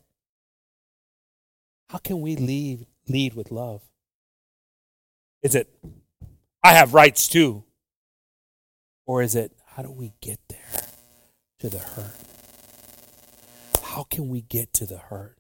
How 1.90 1.98
can 1.98 2.22
we 2.22 2.36
lead, 2.36 2.86
lead 3.08 3.34
with 3.34 3.50
love? 3.50 3.82
Is 5.42 5.56
it, 5.56 5.68
I 6.62 6.74
have 6.74 6.94
rights 6.94 7.28
too? 7.28 7.64
Or 9.08 9.24
is 9.24 9.34
it, 9.34 9.54
how 9.66 9.82
do 9.82 9.90
we 9.90 10.14
get 10.22 10.38
there 10.48 10.84
to 11.62 11.70
the 11.70 11.80
hurt? 11.80 12.16
How 13.82 14.04
can 14.04 14.30
we 14.30 14.42
get 14.42 14.72
to 14.74 14.86
the 14.86 15.00
hurt? 15.00 15.40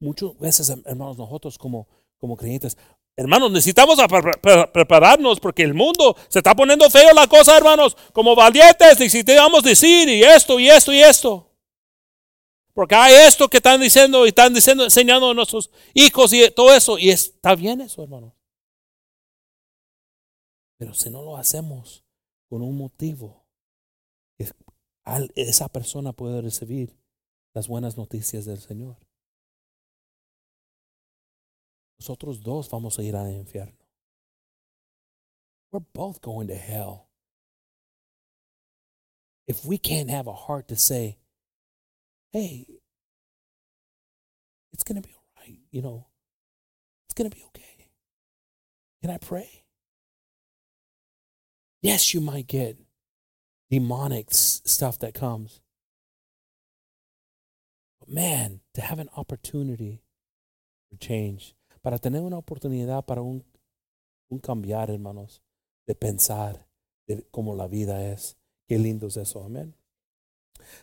Muchas 0.00 0.30
veces, 0.40 0.70
hermanos, 0.86 1.18
nosotros 1.18 1.58
como, 1.58 1.88
como 2.20 2.36
creyentes, 2.36 2.76
hermanos, 3.16 3.50
necesitamos 3.50 3.98
prepararnos 4.72 5.40
porque 5.40 5.62
el 5.62 5.74
mundo 5.74 6.16
se 6.28 6.40
está 6.40 6.54
poniendo 6.54 6.88
feo 6.90 7.12
la 7.14 7.26
cosa, 7.26 7.56
hermanos. 7.56 7.96
Como 8.12 8.34
valientes 8.34 8.98
necesitamos 8.98 9.62
decir 9.62 10.08
y 10.08 10.22
esto 10.22 10.58
y 10.58 10.68
esto 10.68 10.92
y 10.92 11.00
esto. 11.00 11.50
Porque 12.72 12.94
hay 12.96 13.14
esto 13.26 13.48
que 13.48 13.58
están 13.58 13.80
diciendo 13.80 14.26
y 14.26 14.30
están 14.30 14.52
diciendo, 14.52 14.82
enseñando 14.82 15.30
a 15.30 15.34
nuestros 15.34 15.70
hijos 15.94 16.32
y 16.32 16.50
todo 16.50 16.74
eso. 16.74 16.98
Y 16.98 17.10
está 17.10 17.54
bien 17.54 17.80
eso, 17.80 18.02
hermanos. 18.02 18.32
Pero 20.76 20.92
si 20.92 21.08
no 21.08 21.22
lo 21.22 21.36
hacemos 21.36 22.04
con 22.48 22.62
un 22.62 22.76
motivo, 22.76 23.44
esa 25.36 25.68
persona 25.68 26.12
puede 26.12 26.42
recibir 26.42 26.98
las 27.54 27.68
buenas 27.68 27.96
noticias 27.96 28.44
del 28.44 28.58
Señor. 28.58 28.96
Nosotros 32.00 32.42
dos 32.42 32.68
vamos 32.68 32.98
a 32.98 33.02
ir 33.02 33.14
al 33.14 33.26
infierno. 33.26 33.72
We're 35.72 35.80
both 35.92 36.20
going 36.20 36.48
to 36.48 36.54
hell. 36.54 37.08
If 39.46 39.64
we 39.64 39.78
can't 39.78 40.10
have 40.10 40.26
a 40.26 40.32
heart 40.32 40.68
to 40.68 40.76
say, 40.76 41.18
hey, 42.32 42.66
it's 44.72 44.84
going 44.84 45.00
to 45.00 45.06
be 45.06 45.14
all 45.14 45.42
right, 45.42 45.58
you 45.70 45.82
know, 45.82 46.06
it's 47.06 47.14
going 47.14 47.30
to 47.30 47.36
be 47.36 47.44
okay. 47.48 47.88
Can 49.02 49.10
I 49.10 49.18
pray? 49.18 49.64
Yes, 51.82 52.14
you 52.14 52.20
might 52.20 52.46
get 52.46 52.78
demonic 53.70 54.28
stuff 54.30 54.98
that 55.00 55.12
comes. 55.12 55.60
But 58.00 58.08
man, 58.08 58.60
to 58.74 58.80
have 58.80 58.98
an 58.98 59.10
opportunity 59.16 60.02
for 60.90 60.96
change, 60.96 61.54
para 61.84 61.98
tener 61.98 62.22
una 62.22 62.38
oportunidad 62.38 63.04
para 63.04 63.20
un, 63.20 63.44
un 64.30 64.38
cambiar, 64.38 64.90
hermanos, 64.90 65.42
de 65.86 65.94
pensar 65.94 66.66
de 67.06 67.26
cómo 67.30 67.54
la 67.54 67.66
vida 67.66 68.10
es. 68.10 68.38
Qué 68.66 68.78
lindo 68.78 69.08
es 69.08 69.18
eso, 69.18 69.44
amén. 69.44 69.76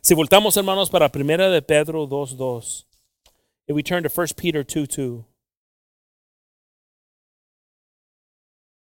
Si 0.02 0.14
voltamos, 0.14 0.56
hermanos, 0.58 0.92
para 0.92 1.12
Primera 1.12 1.50
de 1.50 1.64
Pedro 1.64 2.08
2.2, 2.08 2.86
if 3.66 3.76
we 3.76 3.82
turn 3.82 4.04
to 4.04 4.10
1 4.16 4.28
Peter 4.36 4.64
2.2, 4.64 5.26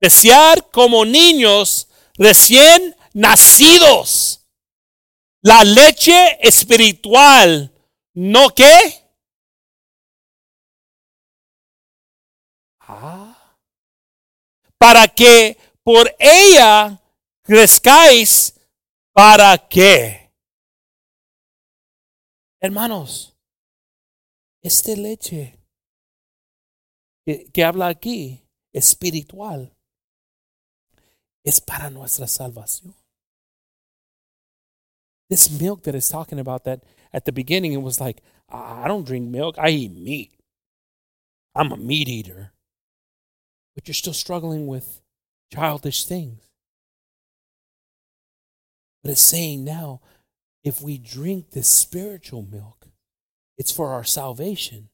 desear 0.00 0.70
como 0.70 1.04
niños 1.04 1.88
recién 2.16 2.94
nacidos. 3.14 4.46
La 5.42 5.64
leche 5.64 6.38
espiritual, 6.40 7.72
¿no 8.14 8.50
qué? 8.50 9.05
Ah. 12.86 13.56
Para 14.78 15.08
que 15.08 15.56
por 15.82 16.14
ella 16.18 17.00
crezcáis, 17.42 18.54
¿para 19.12 19.56
qué? 19.68 20.32
Hermanos, 22.60 23.34
esta 24.62 24.92
leche 24.92 25.58
que, 27.24 27.44
que 27.52 27.64
habla 27.64 27.88
aquí, 27.88 28.42
espiritual, 28.72 29.72
es 31.44 31.60
para 31.60 31.90
nuestra 31.90 32.26
salvación. 32.26 32.94
This 35.28 35.50
milk 35.50 35.82
that 35.82 35.94
is 35.94 36.08
talking 36.08 36.38
about 36.38 36.64
that 36.64 36.82
at 37.12 37.24
the 37.24 37.32
beginning, 37.32 37.72
it 37.72 37.82
was 37.82 38.00
like, 38.00 38.22
I 38.48 38.86
don't 38.86 39.04
drink 39.04 39.28
milk, 39.28 39.56
I 39.58 39.70
eat 39.70 39.92
meat. 39.92 40.32
I'm 41.54 41.72
a 41.72 41.76
meat 41.76 42.08
eater. 42.08 42.52
But 43.76 43.86
you're 43.86 43.94
still 43.94 44.12
struggling 44.12 44.66
with 44.66 45.02
childish 45.52 46.04
things. 46.06 46.42
But 49.04 49.12
it's 49.12 49.20
saying 49.20 49.64
now, 49.64 50.00
if 50.64 50.82
we 50.82 50.98
drink 50.98 51.52
this 51.52 51.68
spiritual 51.68 52.42
milk, 52.42 52.88
it's 53.56 53.70
for 53.70 53.92
our 53.92 54.02
salvation. 54.02 54.88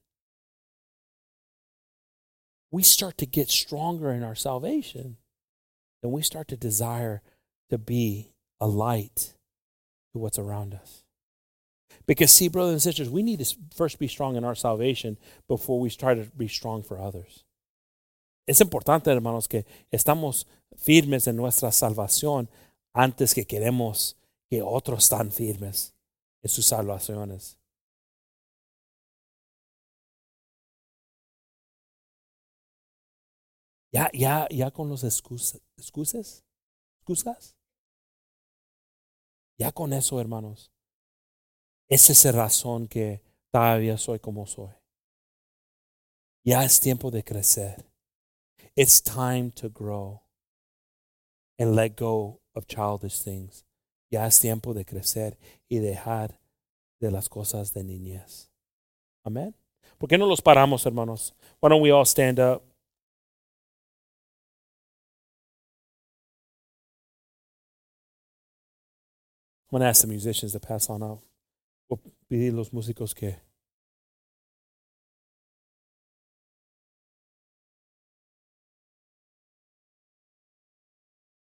We 2.71 2.83
start 2.83 3.17
to 3.19 3.27
get 3.27 3.49
stronger 3.49 4.13
in 4.13 4.23
our 4.23 4.35
salvation 4.35 5.17
and 6.03 6.13
we 6.13 6.23
start 6.23 6.49
to 6.49 6.57
desire 6.57 7.23
to 7.71 7.79
be 7.79 8.33
a 8.61 8.67
light 8.67 9.33
to 10.13 10.19
what's 10.19 10.39
around 10.39 10.75
us. 10.75 11.05
Because, 12.07 12.33
see, 12.33 12.49
brothers 12.49 12.73
and 12.73 12.83
sisters, 12.83 13.09
we 13.09 13.23
need 13.23 13.39
to 13.39 13.57
first 13.75 13.99
be 13.99 14.09
strong 14.09 14.37
in 14.37 14.45
our 14.45 14.55
salvation 14.55 15.17
before 15.49 15.79
we 15.79 15.89
try 15.89 16.15
to 16.15 16.25
be 16.37 16.49
strong 16.49 16.83
for 16.83 16.99
others. 16.99 17.45
Es 18.47 18.61
importante, 18.61 19.11
hermanos, 19.11 19.49
que 19.49 19.65
estamos 19.91 20.49
firmes 20.77 21.27
en 21.27 21.37
nuestra 21.37 21.71
salvación 21.71 22.49
antes 22.93 23.35
que 23.35 23.47
queremos 23.47 24.17
que 24.51 24.63
otros 24.63 25.05
están 25.05 25.31
firmes 25.31 25.95
en 26.43 26.51
sus 26.51 26.67
salvaciones. 26.67 27.59
Ya, 33.93 34.11
ya, 34.13 34.49
ya 34.51 34.71
con 34.71 34.89
los 34.89 35.05
excusas, 35.05 35.61
excusas. 35.77 36.45
Ya 39.59 39.71
con 39.71 39.93
eso, 39.93 40.21
hermanos. 40.21 40.73
Esa 41.89 42.13
es 42.13 42.25
la 42.25 42.33
razón 42.33 42.89
que 42.89 43.23
todavía 43.51 43.99
soy 43.99 44.19
como 44.19 44.47
soy. 44.47 44.75
Ya 46.45 46.65
es 46.65 46.81
tiempo 46.81 47.11
de 47.11 47.23
crecer. 47.23 47.92
It's 48.75 49.01
time 49.03 49.51
to 49.57 49.69
grow 49.69 50.23
and 51.59 51.77
let 51.77 51.95
go 51.97 52.41
of 52.55 52.67
childish 52.67 53.19
things. 53.19 53.65
Ya 54.11 54.25
es 54.27 54.39
tiempo 54.39 54.73
de 54.73 54.85
crecer 54.85 55.37
y 55.69 55.79
dejar 55.79 56.39
de 57.01 57.11
las 57.11 57.29
cosas 57.29 57.73
de 57.75 57.83
niñez. 57.85 58.51
Amén. 59.25 59.55
¿Por 59.99 60.09
qué 60.09 60.19
no 60.19 60.27
los 60.27 60.41
paramos, 60.41 60.85
hermanos? 60.87 61.35
Why 61.61 61.69
don't 61.69 61.83
we 61.83 61.91
all 61.91 62.05
stand 62.05 62.39
up? 62.41 62.63
I'm 69.71 69.79
going 69.79 69.83
to 69.83 69.89
ask 69.89 70.03
the 70.03 70.09
musicians 70.09 70.53
to 70.53 70.61
pass 70.61 70.91
on 70.91 71.03
out. 71.03 71.23
Voy 71.89 71.99
a 71.99 72.11
pedir 72.29 72.53
los 72.53 72.71
músicos 72.73 73.15
que 73.15 73.37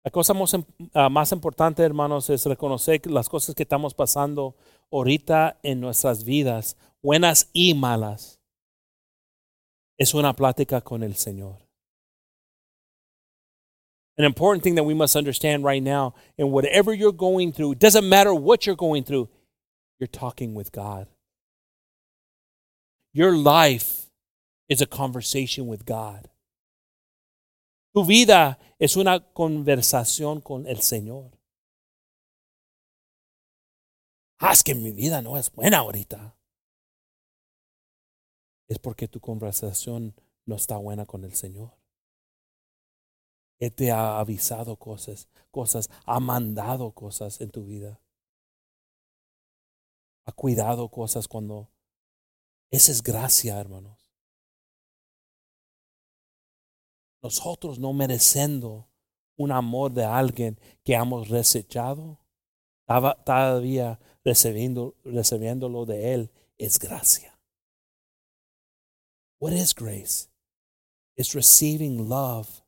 La 0.08 0.10
cosa 0.10 0.32
más, 0.32 0.54
im- 0.54 0.64
ah, 0.94 1.10
más 1.10 1.32
importante, 1.32 1.82
hermanos, 1.82 2.30
es 2.30 2.46
reconocer 2.46 3.06
las 3.10 3.28
cosas 3.28 3.54
que 3.54 3.64
estamos 3.64 3.92
pasando 3.92 4.56
ahorita 4.90 5.58
en 5.62 5.80
nuestras 5.82 6.24
vidas, 6.24 6.78
buenas 7.02 7.50
y 7.52 7.74
malas. 7.74 8.40
Es 9.98 10.14
una 10.14 10.32
plática 10.32 10.80
con 10.80 11.02
el 11.02 11.14
Señor. 11.14 11.58
An 14.16 14.24
important 14.24 14.64
thing 14.64 14.76
that 14.76 14.84
we 14.84 14.94
must 14.94 15.14
understand 15.14 15.62
right 15.62 15.82
now, 15.82 16.14
in 16.38 16.52
whatever 16.52 16.94
you're 16.94 17.12
going 17.12 17.52
through, 17.52 17.72
it 17.72 17.78
doesn't 17.78 18.08
matter 18.08 18.32
what 18.32 18.64
you're 18.64 18.76
going 18.78 19.04
through, 19.04 19.28
you're 20.00 20.08
talking 20.10 20.54
with 20.54 20.72
God. 20.72 21.06
Your 23.12 23.36
life 23.36 24.08
is 24.70 24.80
a 24.80 24.86
conversation 24.86 25.66
with 25.66 25.84
God. 25.84 26.30
Tu 27.98 28.04
vida 28.04 28.60
es 28.78 28.94
una 28.94 29.18
conversación 29.32 30.40
con 30.40 30.68
el 30.68 30.82
Señor. 30.82 31.36
Ah, 34.38 34.52
es 34.52 34.62
que 34.62 34.76
mi 34.76 34.92
vida 34.92 35.20
no 35.20 35.36
es 35.36 35.50
buena 35.50 35.78
ahorita. 35.78 36.36
Es 38.68 38.78
porque 38.78 39.08
tu 39.08 39.18
conversación 39.18 40.14
no 40.44 40.54
está 40.54 40.76
buena 40.76 41.06
con 41.06 41.24
el 41.24 41.34
Señor. 41.34 41.76
Él 43.58 43.74
te 43.74 43.90
ha 43.90 44.20
avisado 44.20 44.76
cosas, 44.76 45.28
cosas, 45.50 45.90
ha 46.06 46.20
mandado 46.20 46.92
cosas 46.92 47.40
en 47.40 47.50
tu 47.50 47.64
vida. 47.64 48.00
Ha 50.24 50.30
cuidado 50.30 50.88
cosas 50.88 51.26
cuando... 51.26 51.68
Esa 52.70 52.92
es 52.92 53.02
gracia, 53.02 53.58
hermanos. 53.58 53.97
Nosotros 57.22 57.78
no 57.78 57.92
mereciendo 57.92 58.88
un 59.36 59.52
amor 59.52 59.92
de 59.92 60.04
alguien 60.04 60.58
que 60.84 60.94
hemos 60.94 61.28
desechado, 61.28 62.18
tava- 62.86 63.16
todavía 63.24 63.98
recibiendo, 64.24 64.96
recibiéndolo 65.04 65.86
de 65.86 66.14
Él, 66.14 66.30
es 66.58 66.78
gracia. 66.78 67.38
What 69.40 69.52
is 69.52 69.72
grace? 69.74 70.28
It's 71.16 71.34
receiving 71.34 72.08
love 72.08 72.62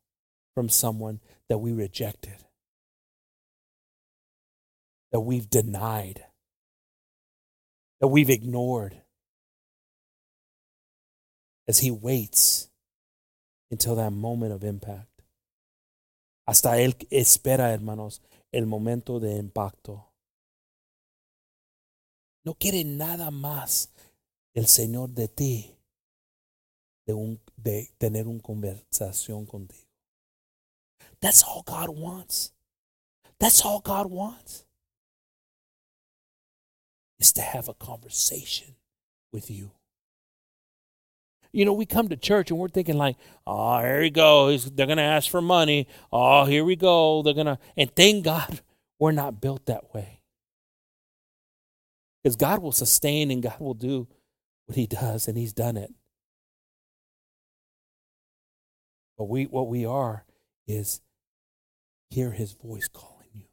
from 0.54 0.68
someone 0.68 1.20
that 1.48 1.58
we 1.58 1.72
rejected, 1.72 2.38
that 5.10 5.20
we've 5.20 5.48
denied, 5.50 6.24
that 8.00 8.08
we've 8.08 8.30
ignored, 8.30 9.02
as 11.66 11.78
He 11.78 11.90
waits 11.90 12.69
until 13.70 13.94
that 13.96 14.12
moment 14.12 14.52
of 14.52 14.64
impact. 14.64 15.06
Hasta 16.46 16.80
Él 16.80 16.96
espera, 17.10 17.72
hermanos, 17.72 18.20
el 18.52 18.66
momento 18.66 19.20
de 19.20 19.36
impacto. 19.36 20.06
No 22.44 22.54
quiere 22.54 22.84
nada 22.84 23.30
más 23.30 23.90
el 24.54 24.66
Señor 24.66 25.10
de 25.10 25.28
ti, 25.28 25.76
de, 27.06 27.14
un, 27.14 27.40
de 27.56 27.92
tener 27.98 28.26
una 28.26 28.40
conversación 28.40 29.46
contigo. 29.46 29.86
That's 31.20 31.44
all 31.44 31.62
God 31.62 31.90
wants. 31.90 32.52
That's 33.38 33.64
all 33.64 33.80
God 33.80 34.10
wants. 34.10 34.64
Is 37.18 37.32
to 37.34 37.42
have 37.42 37.68
a 37.68 37.74
conversation 37.74 38.74
with 39.30 39.50
you. 39.50 39.70
You 41.52 41.64
know, 41.64 41.72
we 41.72 41.86
come 41.86 42.08
to 42.08 42.16
church 42.16 42.50
and 42.50 42.58
we're 42.60 42.68
thinking 42.68 42.96
like, 42.96 43.16
oh, 43.46 43.80
here 43.80 44.00
we 44.00 44.10
go. 44.10 44.56
They're 44.56 44.86
going 44.86 44.98
to 44.98 45.02
ask 45.02 45.30
for 45.30 45.42
money. 45.42 45.88
Oh, 46.12 46.44
here 46.44 46.64
we 46.64 46.76
go. 46.76 47.22
They're 47.22 47.34
going 47.34 47.46
to, 47.46 47.58
and 47.76 47.94
thank 47.94 48.24
God 48.24 48.60
we're 48.98 49.12
not 49.12 49.40
built 49.40 49.66
that 49.66 49.92
way. 49.92 50.20
Because 52.22 52.36
God 52.36 52.62
will 52.62 52.72
sustain 52.72 53.30
and 53.30 53.42
God 53.42 53.58
will 53.58 53.74
do 53.74 54.06
what 54.66 54.76
He 54.76 54.86
does, 54.86 55.26
and 55.26 55.38
He's 55.38 55.54
done 55.54 55.76
it. 55.76 55.92
But 59.16 59.24
we, 59.24 59.44
what 59.44 59.68
we 59.68 59.86
are 59.86 60.24
is 60.66 61.00
hear 62.10 62.30
His 62.32 62.52
voice 62.52 62.88
calling 62.88 63.30
you. 63.34 63.46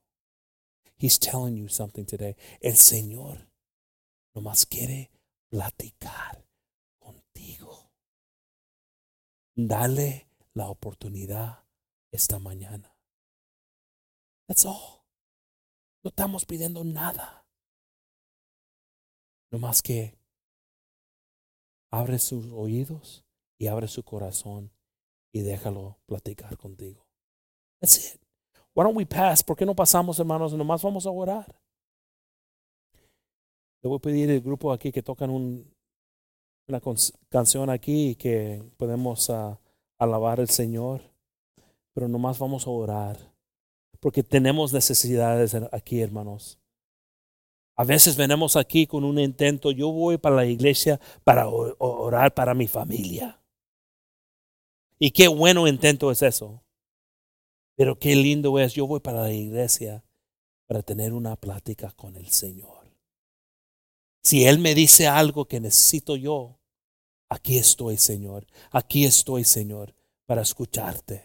He's 0.98 1.18
telling 1.18 1.56
you 1.56 1.70
something 1.70 2.06
today. 2.06 2.36
El 2.62 2.74
Señor 2.74 3.40
no 4.36 4.42
más 4.42 4.66
quiere 4.70 5.10
platicar 5.52 6.44
Dale 9.60 10.30
la 10.54 10.70
oportunidad 10.70 11.66
esta 12.12 12.38
mañana. 12.38 12.96
That's 14.48 14.68
all. 14.68 15.02
No 16.04 16.10
estamos 16.10 16.46
pidiendo 16.46 16.84
nada. 16.84 17.48
No 19.50 19.58
más 19.58 19.82
que 19.82 20.16
abre 21.92 22.20
sus 22.20 22.46
oídos 22.54 23.26
y 23.58 23.66
abre 23.66 23.88
su 23.88 24.04
corazón 24.04 24.72
y 25.32 25.42
déjalo 25.42 25.98
platicar 26.06 26.56
contigo. 26.56 27.08
That's 27.80 28.14
it. 28.14 28.22
Why 28.76 28.84
don't 28.84 28.96
we 28.96 29.08
pass? 29.08 29.44
¿Por 29.44 29.58
qué 29.58 29.66
no 29.66 29.76
pasamos, 29.76 30.20
hermanos? 30.20 30.54
Nomás 30.54 30.84
vamos 30.84 31.08
a 31.08 31.10
orar. 31.10 31.60
Le 33.82 33.90
voy 33.90 33.98
a 33.98 34.02
pedir 34.02 34.30
al 34.30 34.42
grupo 34.42 34.72
aquí 34.72 34.92
que 34.92 35.02
tocan 35.02 35.32
un, 35.32 35.76
una 36.68 36.82
canción 37.30 37.70
aquí 37.70 38.16
que 38.16 38.62
podemos 38.76 39.30
ah, 39.30 39.58
alabar 39.98 40.42
al 40.42 40.50
Señor, 40.50 41.02
pero 41.94 42.10
nomás 42.10 42.40
vamos 42.40 42.68
a 42.68 42.70
orar, 42.70 43.18
porque 44.02 44.22
tenemos 44.22 44.74
necesidades 44.74 45.56
aquí, 45.72 46.02
hermanos. 46.02 46.60
A 47.78 47.86
veces 47.86 48.18
venimos 48.18 48.58
aquí 48.58 48.86
con 48.86 49.06
un 49.06 49.18
intento, 49.18 49.72
yo 49.72 49.92
voy 49.92 50.18
para 50.18 50.36
la 50.36 50.46
iglesia 50.46 51.00
para 51.24 51.48
orar 51.48 52.34
para 52.34 52.54
mi 52.54 52.68
familia. 52.68 53.40
Y 55.00 55.12
qué 55.12 55.30
bueno 55.30 55.68
intento 55.68 56.12
es 56.12 56.22
eso. 56.22 56.64
Pero 57.76 57.98
qué 57.98 58.16
lindo 58.16 58.60
es, 58.60 58.74
yo 58.74 58.88
voy 58.88 59.00
para 59.00 59.22
la 59.22 59.32
iglesia 59.32 60.04
para 60.66 60.82
tener 60.82 61.14
una 61.14 61.36
plática 61.36 61.92
con 61.92 62.16
el 62.16 62.30
Señor. 62.30 62.78
Si 64.24 64.46
Él 64.46 64.60
me 64.60 64.76
dice 64.76 65.08
algo 65.08 65.46
que 65.46 65.62
necesito 65.62 66.16
yo, 66.16 66.57
aquí 67.30 67.58
estoy, 67.58 67.98
Señor. 67.98 68.46
Aquí 68.72 69.06
estoy, 69.06 69.44
Señor, 69.44 69.94
para 70.26 70.42
escucharte. 70.42 71.24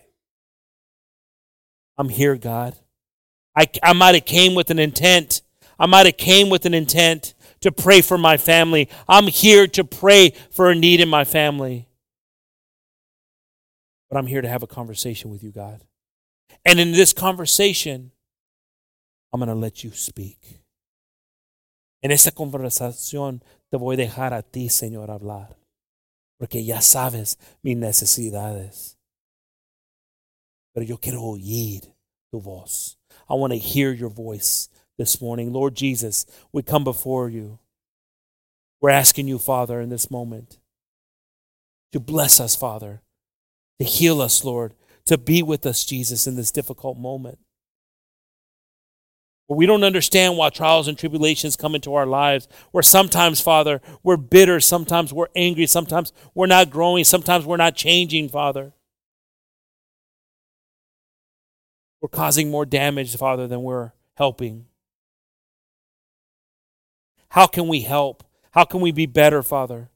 I'm 1.99 2.09
here, 2.09 2.37
God. 2.37 2.75
I, 3.55 3.67
I 3.83 3.93
might 3.93 4.15
have 4.15 4.25
came 4.25 4.55
with 4.55 4.71
an 4.71 4.79
intent. 4.79 5.43
I 5.79 5.87
might 5.87 6.07
have 6.07 6.17
came 6.17 6.49
with 6.49 6.65
an 6.65 6.75
intent 6.75 7.35
to 7.61 7.71
pray 7.71 8.01
for 8.01 8.19
my 8.19 8.37
family. 8.37 8.89
I'm 9.09 9.27
here 9.27 9.67
to 9.69 9.85
pray 9.85 10.33
for 10.51 10.71
a 10.71 10.75
need 10.75 11.01
in 11.01 11.09
my 11.09 11.25
family. 11.25 11.89
But 14.11 14.19
I'm 14.19 14.27
here 14.27 14.43
to 14.43 14.49
have 14.49 14.63
a 14.63 14.67
conversation 14.67 15.31
with 15.31 15.43
you, 15.43 15.51
God. 15.51 15.83
And 16.65 16.79
in 16.79 16.93
this 16.93 17.13
conversation, 17.13 18.13
I'm 19.33 19.41
going 19.41 19.49
to 19.49 19.55
let 19.55 19.83
you 19.83 19.91
speak. 19.93 20.61
En 22.03 22.11
esta 22.11 22.33
conversación 22.33 23.43
te 23.71 23.79
voy 23.79 23.95
a 23.95 23.99
dejar 23.99 24.35
a 24.35 24.43
ti, 24.43 24.69
Señor, 24.69 25.09
hablar. 25.09 25.57
Porque 26.43 26.61
ya 26.61 26.81
sabes 26.81 27.37
mis 27.63 27.77
necesidades. 27.77 28.97
Pero 30.75 30.85
yo 30.85 30.97
quiero 30.97 31.23
oír 31.23 31.83
tu 32.33 32.41
voz. 32.41 32.97
I 33.31 33.35
want 33.35 33.53
to 33.53 33.59
hear 33.61 33.93
your 33.93 34.11
voice 34.11 34.69
this 34.99 35.21
morning. 35.21 35.53
Lord 35.53 35.77
Jesus, 35.77 36.27
we 36.53 36.65
come 36.65 36.83
before 36.83 37.29
you. 37.29 37.61
We're 38.81 38.91
asking 38.91 39.29
you, 39.29 39.39
Father, 39.39 39.81
in 39.81 39.89
this 39.89 40.11
moment 40.11 40.59
to 41.93 42.01
bless 42.01 42.41
us, 42.41 42.57
Father, 42.57 43.03
to 43.79 43.85
heal 43.85 44.21
us, 44.21 44.45
Lord, 44.45 44.75
to 45.05 45.17
be 45.17 45.45
with 45.45 45.65
us, 45.65 45.85
Jesus, 45.85 46.27
in 46.27 46.35
this 46.35 46.51
difficult 46.51 46.99
moment. 46.99 47.39
We 49.57 49.67
don't 49.67 49.85
understand 49.85 50.37
why 50.37 50.51
trials 50.51 50.89
and 50.89 50.97
tribulations 50.97 51.57
come 51.57 51.75
into 51.75 51.95
our 51.95 52.07
lives. 52.07 52.49
Where 52.71 52.83
sometimes, 52.83 53.41
Father, 53.41 53.81
we're 54.03 54.17
bitter, 54.17 54.61
sometimes 54.61 55.13
we're 55.13 55.29
angry, 55.35 55.67
sometimes 55.67 56.13
we're 56.35 56.47
not 56.47 56.71
growing, 56.71 57.05
sometimes 57.05 57.45
we're 57.45 57.57
not 57.57 57.75
changing, 57.75 58.29
Father. 58.29 58.73
We're 62.01 62.09
causing 62.09 62.51
more 62.51 62.67
damage, 62.67 63.17
Father, 63.17 63.47
than 63.47 63.63
we're 63.63 63.93
helping. 64.17 64.67
How 67.29 67.47
can 67.47 67.69
we 67.69 67.83
help? 67.83 68.25
How 68.51 68.65
can 68.65 68.81
we 68.81 68.93
be 68.93 69.07
better, 69.07 69.43
Father? 69.43 69.89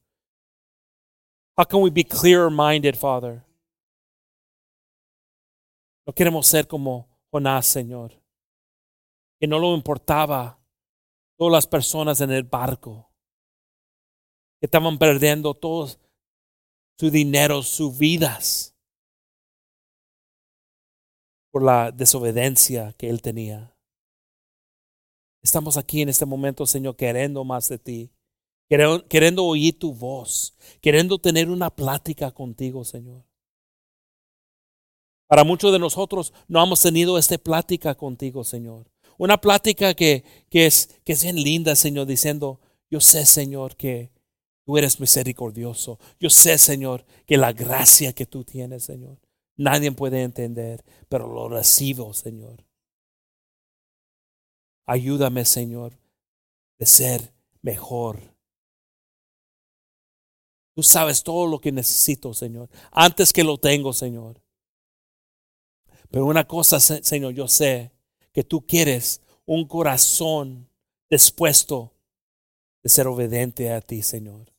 How 1.57 1.65
can 1.65 1.81
we 1.81 1.91
be 1.91 2.05
clearer 2.05 2.51
minded, 2.51 2.97
Father? 2.97 3.43
No 6.07 6.12
queremos 6.12 6.47
ser 6.47 6.65
como 6.65 7.09
Jonás, 7.33 7.66
Señor, 7.66 8.12
que 9.39 9.47
no 9.47 9.59
le 9.59 9.69
importaba 9.69 10.59
todas 11.37 11.53
las 11.53 11.67
personas 11.67 12.21
en 12.21 12.31
el 12.31 12.45
barco 12.45 13.11
que 14.61 14.67
estaban 14.67 14.99
perdiendo 14.99 15.55
todo 15.55 15.89
su 16.99 17.11
dinero, 17.11 17.63
sus 17.63 17.97
vidas 17.99 18.75
por 21.51 21.63
la 21.63 21.93
desobediencia 21.93 22.95
que 22.95 23.09
él 23.11 23.21
tenía. 23.21 23.75
Estamos 25.43 25.77
aquí 25.77 26.03
en 26.03 26.09
este 26.09 26.27
momento, 26.27 26.67
Señor, 26.67 26.97
queriendo 26.97 27.45
más 27.45 27.69
de 27.69 27.79
ti, 27.79 28.11
queriendo, 28.69 29.07
queriendo 29.07 29.45
oír 29.45 29.79
tu 29.79 29.93
voz, 29.95 30.57
queriendo 30.81 31.19
tener 31.19 31.51
una 31.51 31.71
plática 31.71 32.31
contigo, 32.31 32.85
Señor. 32.85 33.25
Para 35.29 35.45
muchos 35.45 35.73
de 35.73 35.79
nosotros 35.79 36.33
no 36.49 36.63
hemos 36.63 36.81
tenido 36.81 37.19
esta 37.19 37.37
plática 37.37 37.95
contigo, 37.95 38.45
Señor. 38.45 38.91
Una 39.19 39.41
plática 39.41 39.95
que, 39.95 40.25
que, 40.51 40.67
es, 40.67 40.99
que 41.05 41.13
es 41.13 41.23
bien 41.23 41.37
linda, 41.37 41.75
Señor, 41.75 42.07
diciendo, 42.07 42.61
yo 42.91 43.01
sé, 43.01 43.25
Señor, 43.25 43.77
que 43.77 44.11
tú 44.65 44.77
eres 44.77 45.01
misericordioso. 45.01 45.99
Yo 46.21 46.29
sé, 46.29 46.59
Señor, 46.59 47.05
que 47.27 47.37
la 47.37 47.53
gracia 47.53 48.13
que 48.13 48.27
tú 48.27 48.45
tienes, 48.45 48.85
Señor, 48.85 49.19
nadie 49.57 49.91
puede 49.93 50.23
entender, 50.23 50.85
pero 51.09 51.27
lo 51.33 51.49
recibo, 51.49 52.13
Señor. 52.13 52.65
Ayúdame, 54.85 55.45
Señor, 55.45 55.99
de 56.79 56.87
ser 56.87 57.33
mejor. 57.63 58.37
Tú 60.75 60.83
sabes 60.83 61.23
todo 61.23 61.47
lo 61.47 61.59
que 61.59 61.73
necesito, 61.73 62.35
Señor, 62.35 62.69
antes 62.93 63.33
que 63.33 63.43
lo 63.43 63.57
tengo, 63.57 63.93
Señor. 63.93 64.43
Pero 66.11 66.27
una 66.27 66.47
cosa, 66.47 66.79
Señor, 66.79 67.33
yo 67.33 67.49
sé 67.49 67.95
que 68.37 68.45
tú 68.45 68.67
quieres 68.67 69.23
un 69.47 69.67
corazón 69.67 70.69
dispuesto 71.09 71.95
de 72.83 72.91
ser 72.91 73.07
obediente 73.07 73.73
a 73.73 73.81
ti, 73.81 74.03
Señor. 74.03 74.53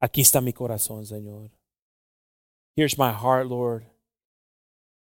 Aquí 0.00 0.20
está 0.20 0.40
mi 0.40 0.52
corazón, 0.52 1.04
Señor. 1.04 1.50
Here's 2.76 2.96
my 2.96 3.10
heart, 3.10 3.48
Lord. 3.48 3.84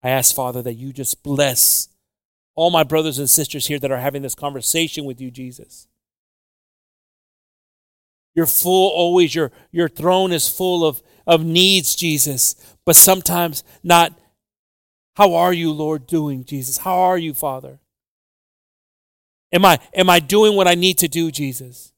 I 0.03 0.09
ask, 0.09 0.35
Father, 0.35 0.63
that 0.63 0.79
you 0.79 0.95
just 0.95 1.23
bless 1.23 1.91
all 2.55 2.71
my 2.71 2.85
brothers 2.85 3.19
and 3.19 3.29
sisters 3.29 3.67
here 3.67 3.79
that 3.79 3.91
are 3.91 4.01
having 4.01 4.23
this 4.23 4.35
conversation 4.35 5.05
with 5.05 5.21
you, 5.21 5.31
Jesus. 5.31 5.87
You're 8.35 8.47
full 8.47 8.93
always, 8.93 9.35
your, 9.35 9.53
your 9.73 9.91
throne 9.91 10.33
is 10.33 10.49
full 10.49 10.87
of, 10.87 11.03
of 11.27 11.45
needs, 11.45 11.95
Jesus, 11.95 12.57
but 12.87 12.97
sometimes 12.97 13.63
not 13.83 14.19
how 15.17 15.35
are 15.35 15.53
you, 15.53 15.71
Lord, 15.71 16.07
doing, 16.07 16.47
Jesus? 16.47 16.79
How 16.79 17.01
are 17.01 17.19
you, 17.19 17.35
Father? 17.35 17.79
Am 19.53 19.65
I, 19.65 19.79
am 19.95 20.09
I 20.09 20.21
doing 20.21 20.55
what 20.55 20.69
I 20.69 20.75
need 20.75 20.99
to 20.99 21.09
do, 21.09 21.31
Jesus? 21.31 21.93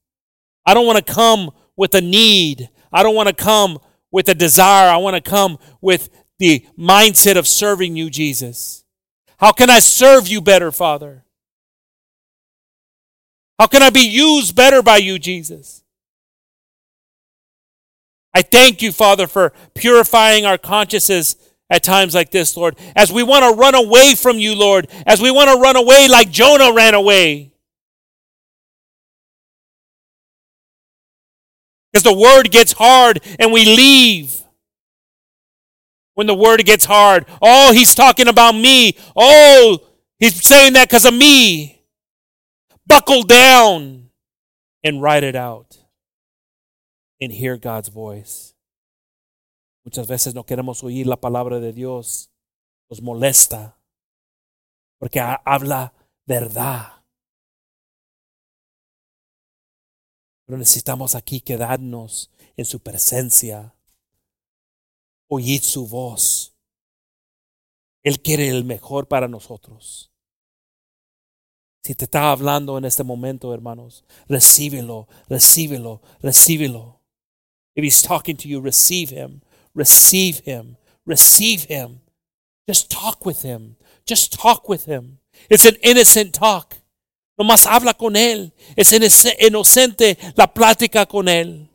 I 0.65 0.73
don't 0.73 0.85
want 0.85 1.05
to 1.05 1.13
come 1.13 1.51
with 1.75 1.93
a 1.95 2.01
need. 2.01 2.69
I 2.91 3.03
don't 3.03 3.15
want 3.15 3.29
to 3.29 3.35
come 3.35 3.79
with 4.11 4.29
a 4.29 4.33
desire. 4.33 4.89
I 4.89 4.97
want 4.97 5.15
to 5.15 5.29
come 5.29 5.57
with 5.81 6.09
the 6.39 6.65
mindset 6.77 7.37
of 7.37 7.47
serving 7.47 7.95
you, 7.95 8.09
Jesus. 8.09 8.83
How 9.37 9.51
can 9.51 9.69
I 9.69 9.79
serve 9.79 10.27
you 10.27 10.41
better, 10.41 10.71
Father? 10.71 11.25
How 13.59 13.67
can 13.67 13.83
I 13.83 13.89
be 13.89 14.07
used 14.07 14.55
better 14.55 14.81
by 14.81 14.97
you, 14.97 15.19
Jesus? 15.19 15.83
I 18.33 18.41
thank 18.41 18.81
you, 18.81 18.91
Father, 18.91 19.27
for 19.27 19.53
purifying 19.75 20.45
our 20.45 20.57
consciences 20.57 21.35
at 21.73 21.81
times 21.81 22.13
like 22.13 22.29
this, 22.29 22.55
Lord. 22.55 22.77
As 22.95 23.11
we 23.11 23.23
want 23.23 23.43
to 23.43 23.59
run 23.59 23.73
away 23.73 24.13
from 24.13 24.37
you, 24.37 24.53
Lord. 24.53 24.87
As 25.07 25.19
we 25.19 25.31
want 25.31 25.49
to 25.49 25.59
run 25.59 25.75
away 25.75 26.07
like 26.07 26.29
Jonah 26.29 26.71
ran 26.71 26.93
away. 26.93 27.51
Because 31.91 32.03
the 32.03 32.13
word 32.13 32.51
gets 32.51 32.73
hard 32.73 33.21
and 33.39 33.51
we 33.51 33.65
leave. 33.65 34.39
When 36.13 36.27
the 36.27 36.35
word 36.35 36.63
gets 36.63 36.85
hard, 36.85 37.25
oh, 37.41 37.73
he's 37.73 37.95
talking 37.95 38.27
about 38.27 38.53
me. 38.53 38.95
Oh, 39.15 39.79
he's 40.19 40.45
saying 40.45 40.73
that 40.73 40.89
because 40.89 41.05
of 41.05 41.13
me. 41.15 41.81
Buckle 42.85 43.23
down 43.23 44.09
and 44.83 45.01
write 45.01 45.23
it 45.23 45.35
out 45.35 45.79
and 47.19 47.31
hear 47.31 47.57
God's 47.57 47.89
voice. 47.89 48.52
Muchas 49.83 50.07
veces 50.07 50.33
no 50.33 50.45
queremos 50.45 50.83
oír 50.83 51.07
la 51.07 51.19
palabra 51.19 51.59
de 51.59 51.73
Dios. 51.73 52.31
Nos 52.89 53.01
molesta. 53.01 53.77
Porque 54.97 55.19
habla 55.19 55.93
verdad. 56.25 57.03
Pero 60.45 60.57
necesitamos 60.57 61.15
aquí 61.15 61.41
quedarnos 61.41 62.31
en 62.55 62.65
su 62.65 62.79
presencia. 62.79 63.75
Oír 65.27 65.61
su 65.61 65.87
voz. 65.87 66.53
Él 68.03 68.21
quiere 68.21 68.49
el 68.49 68.65
mejor 68.65 69.07
para 69.07 69.27
nosotros. 69.27 70.11
Si 71.83 71.95
te 71.95 72.05
está 72.05 72.31
hablando 72.31 72.77
en 72.77 72.85
este 72.85 73.03
momento, 73.03 73.53
hermanos, 73.53 74.05
recíbelo, 74.27 75.07
recíbelo, 75.27 76.01
recíbelo. 76.21 77.01
If 77.75 77.83
he's 77.83 78.01
talking 78.01 78.37
to 78.37 78.47
you, 78.47 78.61
receive 78.61 79.11
him. 79.11 79.41
Receive 79.75 80.41
him. 80.45 80.77
Receive 81.05 81.65
him. 81.65 82.01
Just 82.67 82.89
talk 82.89 83.25
with 83.25 83.41
him. 83.41 83.75
Just 84.05 84.33
talk 84.33 84.69
with 84.69 84.85
him. 84.85 85.19
It's 85.49 85.65
an 85.65 85.75
innocent 85.81 86.33
talk. 86.33 86.75
Nomás 87.37 87.65
habla 87.65 87.93
con 87.93 88.15
él. 88.15 88.53
Es 88.75 88.93
inocente 88.93 90.17
la 90.35 90.47
plática 90.53 91.05
con 91.05 91.27
él. 91.27 91.69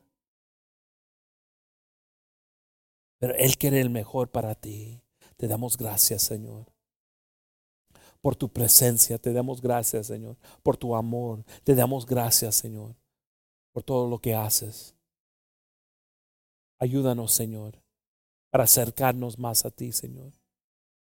Pero 3.20 3.34
él 3.34 3.56
quiere 3.58 3.80
el 3.80 3.90
mejor 3.90 4.30
para 4.30 4.54
ti. 4.54 5.02
Te 5.36 5.48
damos 5.48 5.76
gracias, 5.76 6.22
Señor. 6.22 6.66
Por 8.20 8.36
tu 8.36 8.48
presencia, 8.48 9.18
te 9.18 9.32
damos 9.32 9.60
gracias, 9.60 10.06
Señor. 10.06 10.36
Por 10.62 10.76
tu 10.76 10.94
amor, 10.94 11.44
te 11.64 11.74
damos 11.74 12.06
gracias, 12.06 12.56
Señor. 12.56 12.96
Por 13.72 13.82
todo 13.82 14.08
lo 14.08 14.20
que 14.20 14.34
haces. 14.34 14.94
Ayúdanos, 16.78 17.32
Señor 17.32 17.87
para 18.50 18.64
acercarnos 18.64 19.38
más 19.38 19.64
a 19.64 19.70
ti, 19.70 19.92
Señor. 19.92 20.32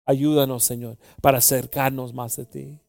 Ayúdanos, 0.05 0.65
Señor, 0.65 0.99
para 1.21 1.39
acercarnos 1.39 2.13
más 2.13 2.37
de 2.37 2.47
ti. 2.47 2.81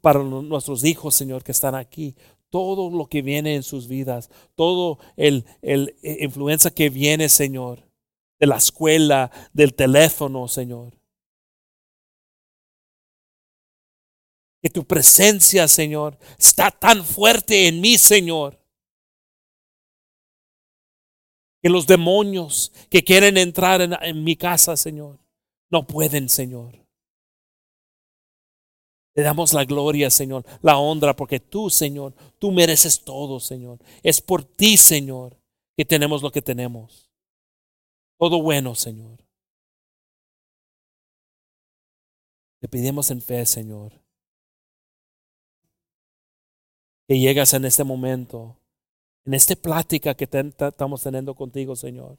Para 0.00 0.22
nuestros 0.22 0.84
hijos, 0.84 1.14
Señor, 1.14 1.42
que 1.42 1.52
están 1.52 1.74
aquí, 1.74 2.14
todo 2.50 2.90
lo 2.90 3.08
que 3.08 3.22
viene 3.22 3.54
en 3.54 3.62
sus 3.62 3.88
vidas, 3.88 4.30
todo 4.54 4.98
el, 5.16 5.44
el 5.62 5.96
e, 6.02 6.24
influencia 6.24 6.70
que 6.70 6.90
viene, 6.90 7.28
Señor, 7.28 7.88
de 8.38 8.46
la 8.46 8.56
escuela, 8.56 9.30
del 9.52 9.74
teléfono, 9.74 10.46
Señor. 10.48 10.92
Que 14.62 14.70
tu 14.70 14.84
presencia, 14.84 15.68
Señor, 15.68 16.18
está 16.38 16.70
tan 16.70 17.04
fuerte 17.04 17.68
en 17.68 17.80
mí, 17.80 17.98
Señor 17.98 18.65
que 21.66 21.70
los 21.70 21.88
demonios 21.88 22.70
que 22.88 23.02
quieren 23.02 23.36
entrar 23.36 23.80
en, 23.80 24.22
mi 24.22 24.36
casa, 24.36 24.76
Señor, 24.76 25.18
no 25.68 25.84
pueden, 25.84 26.28
Señor. 26.28 26.78
Te 29.12 29.22
damos 29.22 29.52
la 29.52 29.64
gloria, 29.64 30.08
Señor, 30.08 30.46
la 30.62 30.78
honra, 30.78 31.16
porque 31.16 31.40
tú, 31.40 31.68
Señor, 31.68 32.14
tú 32.38 32.52
mereces 32.52 33.02
todo, 33.02 33.40
Señor. 33.40 33.80
Es 34.04 34.20
por 34.20 34.44
ti, 34.44 34.76
Señor, 34.76 35.36
que 35.76 35.84
tenemos 35.84 36.22
lo 36.22 36.30
que 36.30 36.40
tenemos. 36.40 37.10
Todo 38.16 38.40
bueno, 38.40 38.76
Señor. 38.76 39.18
Te 42.60 42.68
pedimos 42.68 43.10
en 43.10 43.20
fe, 43.20 43.44
Señor, 43.44 43.90
que 47.08 47.18
llegas 47.18 47.54
en 47.54 47.64
este 47.64 47.82
momento 47.82 48.56
en 49.26 49.34
esta 49.34 49.56
plática 49.56 50.14
que 50.14 50.28
estamos 50.30 51.02
teniendo 51.02 51.34
contigo, 51.34 51.74
Señor, 51.74 52.16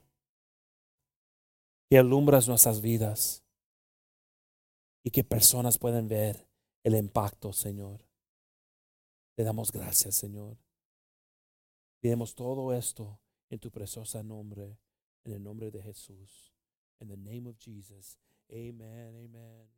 que 1.89 1.97
alumbras 1.97 2.49
nuestras 2.49 2.81
vidas 2.81 3.43
y 5.03 5.09
que 5.09 5.23
personas 5.23 5.77
pueden 5.77 6.09
ver 6.09 6.45
el 6.84 6.95
impacto, 6.95 7.53
Señor. 7.53 8.05
Te 9.35 9.43
damos 9.43 9.71
gracias, 9.71 10.15
Señor. 10.15 10.57
Pidemos 12.01 12.35
todo 12.35 12.73
esto 12.73 13.17
en 13.49 13.59
tu 13.59 13.71
preciosa 13.71 14.21
nombre, 14.21 14.77
en 15.23 15.31
el 15.31 15.41
nombre 15.41 15.71
de 15.71 15.81
Jesús. 15.81 16.53
En 16.99 17.07
the 17.07 17.17
name 17.17 17.47
of 17.47 17.57
Jesus. 17.57 18.17
Amen, 18.49 19.15
amen. 19.15 19.76